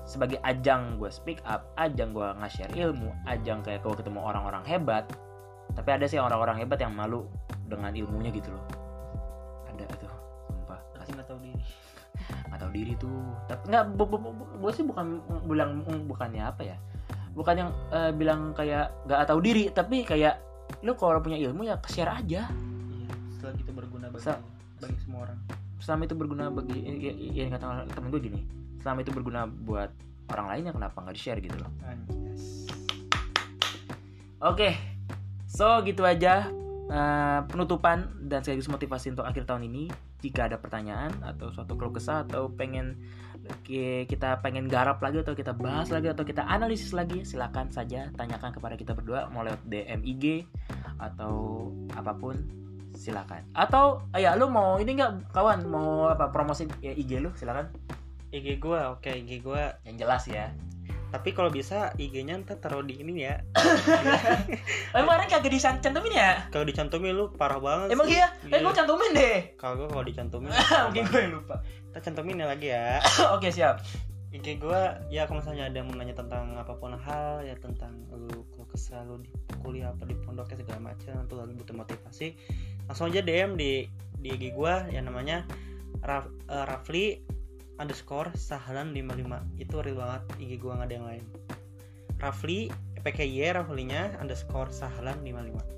Sebagai 0.07 0.39
ajang 0.47 1.03
gue 1.03 1.11
speak 1.11 1.43
up 1.43 1.67
ajang 1.75 2.15
gue 2.15 2.29
nge-share 2.39 2.71
ilmu 2.79 3.11
ajang 3.27 3.59
kayak 3.67 3.83
gue 3.83 3.91
ketemu 3.91 4.23
orang-orang 4.23 4.63
hebat 4.63 5.03
tapi 5.75 5.91
ada 5.91 6.07
sih 6.07 6.15
orang-orang 6.23 6.63
hebat 6.63 6.79
yang 6.79 6.95
malu 6.95 7.27
dengan 7.67 7.91
ilmunya 7.91 8.31
gitu 8.31 8.55
loh. 8.55 8.63
Ada 9.67 9.83
tuh 9.99 10.07
sumpah. 10.47 10.79
Pasti 10.95 11.11
nggak 11.11 11.27
tahu 11.27 11.43
diri 11.43 11.86
nggak 12.51 12.61
tahu 12.61 12.71
diri 12.75 12.93
tuh. 12.97 13.21
Tapi 13.47 13.63
nggak 13.71 13.85
gue 14.61 14.73
sih 14.73 14.85
bukan 14.85 15.21
bilang 15.47 15.83
bukannya 16.09 16.43
apa 16.43 16.63
ya. 16.65 16.77
Bukan 17.37 17.55
yang 17.57 17.71
eh, 17.93 18.13
bilang 18.17 18.57
kayak 18.57 18.93
nggak 19.05 19.29
tahu 19.29 19.41
diri 19.45 19.69
tapi 19.71 20.03
kayak 20.03 20.41
lu 20.83 20.97
kalau 20.99 21.23
punya 21.23 21.39
ilmu 21.39 21.63
ya 21.63 21.77
share 21.87 22.11
aja. 22.11 22.49
Iya 22.51 23.13
setelah 23.37 23.53
gitu 23.61 23.71
berguna 23.71 24.07
bagi 24.11 24.25
Sa- 24.27 24.43
bagi 24.83 24.99
semua 25.01 25.29
orang. 25.29 25.39
selama 25.77 26.03
itu 26.09 26.15
berguna 26.19 26.45
bagi 26.51 26.79
ya, 26.83 27.13
ya, 27.15 27.43
yang 27.47 27.53
kata 27.55 27.87
temen 27.95 28.09
gue 28.11 28.21
gini 28.25 28.41
selama 28.81 28.99
itu 29.05 29.13
berguna 29.13 29.47
buat 29.47 29.93
orang 30.33 30.47
lain 30.51 30.63
ya 30.67 30.73
kenapa 30.75 30.97
nggak 31.05 31.15
di 31.15 31.23
share 31.23 31.39
gitu 31.39 31.57
loh. 31.61 31.71
Anjas 31.85 32.43
oke 34.41 34.69
so 35.47 35.81
gitu 35.85 36.03
aja 36.03 36.49
eh, 36.91 37.41
penutupan 37.47 38.09
dan 38.25 38.43
sekaligus 38.43 38.67
motivasi 38.67 39.15
untuk 39.15 39.29
akhir 39.29 39.47
tahun 39.47 39.69
ini 39.69 39.89
jika 40.25 40.49
ada 40.49 40.57
pertanyaan 40.57 41.13
atau 41.21 41.53
suatu 41.53 41.77
keluh 41.77 41.93
kesah 41.93 42.25
atau 42.25 42.49
pengen 42.53 42.97
ki- 43.63 44.09
kita 44.09 44.41
pengen 44.41 44.67
garap 44.67 44.99
lagi 44.99 45.23
atau 45.23 45.37
kita 45.37 45.53
bahas 45.55 45.93
lagi 45.93 46.11
atau 46.11 46.25
kita 46.25 46.43
analisis 46.45 46.97
lagi 46.97 47.23
silakan 47.23 47.71
saja 47.71 48.11
tanyakan 48.17 48.51
kepada 48.51 48.75
kita 48.75 48.97
berdua 48.97 49.29
mau 49.31 49.45
lewat 49.45 49.61
DM 49.69 50.01
IG 50.03 50.25
atau 50.99 51.69
apa 51.93 52.17
pun 52.17 52.35
silakan. 52.97 53.45
Atau 53.53 54.03
ah, 54.11 54.19
ya 54.19 54.33
lu 54.35 54.49
mau 54.49 54.81
ini 54.81 54.97
nggak 54.97 55.37
kawan? 55.37 55.69
Mau 55.69 56.09
apa 56.09 56.33
promosi 56.33 56.65
ya, 56.81 56.97
IG 56.97 57.21
lu 57.21 57.31
silakan. 57.37 57.69
IG 58.33 58.57
gua 58.59 58.97
oke 58.97 59.13
IG 59.13 59.45
gua. 59.45 59.77
Yang 59.85 59.97
jelas 60.03 60.25
ya 60.27 60.45
tapi 61.15 61.31
kalau 61.31 61.49
bisa 61.55 61.95
IG-nya 61.95 62.35
ntar 62.43 62.59
taruh 62.59 62.83
di 62.83 62.99
ini 62.99 63.23
ya. 63.23 63.39
Emang 64.93 65.07
kemarin 65.07 65.27
kagak 65.31 65.53
dicantumin 65.55 66.13
ya? 66.13 66.31
Kalau 66.51 66.65
dicantumin 66.67 67.15
lu 67.15 67.31
parah 67.35 67.63
banget 67.63 67.95
emang 67.95 68.11
sih. 68.11 68.19
iya? 68.19 68.27
Eh 68.51 68.59
gue 68.59 68.75
cantumin 68.75 69.11
deh. 69.15 69.39
Kalau 69.55 69.75
gua 69.79 69.89
kalau 69.89 70.05
dicantumin 70.05 70.51
mungkin 70.91 71.05
gue 71.07 71.21
yang 71.23 71.33
lupa. 71.39 71.63
Kita 71.63 71.99
cantumin 72.11 72.43
ya 72.43 72.47
lagi 72.51 72.69
ya. 72.75 72.99
Oke 73.39 73.55
siap. 73.55 73.81
IG 74.35 74.61
gua 74.61 75.01
ya 75.09 75.25
kalau 75.25 75.41
misalnya 75.41 75.71
ada 75.71 75.77
yang 75.81 75.89
mau 75.89 75.97
nanya 75.97 76.13
tentang 76.13 76.59
apa 76.59 76.77
pun 76.77 76.93
hal 76.93 77.41
ya 77.47 77.57
tentang 77.57 77.95
lu 78.13 78.45
kalau 78.53 78.67
kesal 78.69 79.01
lu 79.09 79.17
di 79.25 79.31
kuliah 79.65 79.95
apa 79.95 80.05
di 80.05 80.13
pondoknya 80.19 80.61
segala 80.61 80.93
macam 80.93 81.15
atau 81.25 81.41
lagi 81.41 81.55
butuh 81.57 81.73
motivasi 81.73 82.29
langsung 82.85 83.09
aja 83.09 83.25
DM 83.25 83.57
di 83.57 83.89
di 84.21 84.29
IG 84.37 84.53
gua 84.53 84.85
yang 84.93 85.09
namanya 85.09 85.47
Raf, 86.05 86.29
eh, 86.29 86.65
Rafli 86.69 87.07
underscore 87.77 88.33
sahlan 88.35 88.97
55 88.97 89.61
itu 89.61 89.75
real 89.85 89.99
banget 90.01 90.23
IG 90.41 90.53
gua 90.61 90.81
nggak 90.81 90.89
ada 90.89 90.95
yang 90.97 91.07
lain. 91.07 91.25
Rafli 92.17 92.73
PKY 93.07 93.55
Raflinya 93.55 94.19
underscore 94.19 94.73
sahlan 94.75 95.21
55 95.23 95.77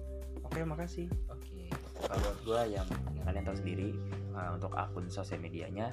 oke 0.49 0.59
makasih. 0.65 1.07
Oke, 1.29 1.69
kalau 2.01 2.17
buat 2.25 2.39
gue 2.43 2.61
yang, 2.73 2.89
yang 3.13 3.25
kalian 3.29 3.45
tahu 3.45 3.57
sendiri 3.61 3.89
uh, 4.33 4.57
untuk 4.57 4.73
akun 4.73 5.13
sosial 5.13 5.45
medianya 5.45 5.93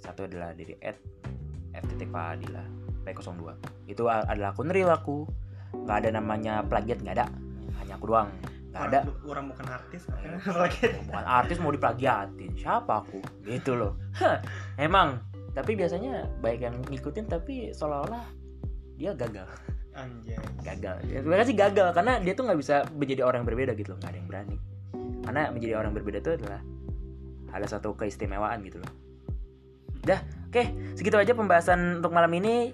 satu 0.00 0.24
adalah 0.24 0.56
dari 0.56 0.72
@f.fadila 1.76 2.64
p02 3.04 3.44
itu 3.92 4.02
adalah 4.08 4.56
akun 4.56 4.72
real 4.72 4.88
aku. 4.88 5.28
Nggak 5.70 5.96
ada 6.02 6.10
namanya 6.16 6.64
plagiat 6.64 7.04
nggak 7.04 7.14
ada. 7.20 7.26
Hanya 7.78 8.00
aku 8.00 8.10
doang. 8.10 8.32
Nggak 8.70 8.82
ada. 8.90 8.98
orang, 9.26 9.50
bukan 9.50 9.66
artis 9.66 10.02
bukan 11.10 11.24
artis 11.26 11.56
mau 11.58 11.74
diplagiatin. 11.74 12.54
Siapa 12.56 13.04
aku? 13.04 13.20
Gitu 13.44 13.76
loh. 13.76 13.98
Emang 14.78 15.20
tapi 15.56 15.74
biasanya 15.74 16.30
baik 16.38 16.62
yang 16.62 16.76
ngikutin 16.86 17.26
tapi 17.26 17.74
seolah-olah 17.74 18.24
dia 18.94 19.16
gagal. 19.16 19.48
Anjay. 19.90 20.38
Gagal. 20.62 20.96
Ya, 21.10 21.18
sebenarnya 21.24 21.46
sih 21.50 21.58
gagal 21.58 21.88
karena 21.96 22.22
dia 22.22 22.32
tuh 22.36 22.44
nggak 22.46 22.60
bisa 22.60 22.86
menjadi 22.94 23.26
orang 23.26 23.42
yang 23.42 23.48
berbeda 23.50 23.72
gitu 23.74 23.88
loh 23.94 23.98
nggak 23.98 24.10
ada 24.12 24.18
yang 24.18 24.28
berani. 24.28 24.56
Karena 25.20 25.42
menjadi 25.50 25.72
orang 25.76 25.92
berbeda 25.96 26.18
itu 26.22 26.30
adalah 26.38 26.60
ada 27.50 27.66
satu 27.66 27.98
keistimewaan 27.98 28.62
gitu 28.62 28.78
loh. 28.78 28.92
Dah 30.06 30.22
oke 30.48 30.94
segitu 30.94 31.18
aja 31.18 31.34
pembahasan 31.34 31.98
untuk 31.98 32.14
malam 32.14 32.30
ini. 32.36 32.72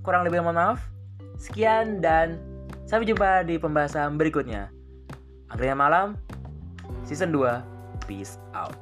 Kurang 0.00 0.24
lebih 0.24 0.40
mohon 0.40 0.56
maaf. 0.56 0.80
Sekian 1.36 2.00
dan 2.00 2.40
sampai 2.88 3.04
jumpa 3.04 3.44
di 3.44 3.60
pembahasan 3.60 4.16
berikutnya. 4.16 4.72
Angkringan 5.52 5.78
Malam 5.78 6.08
Season 7.06 7.30
2 7.30 8.06
Peace 8.06 8.38
out 8.50 8.74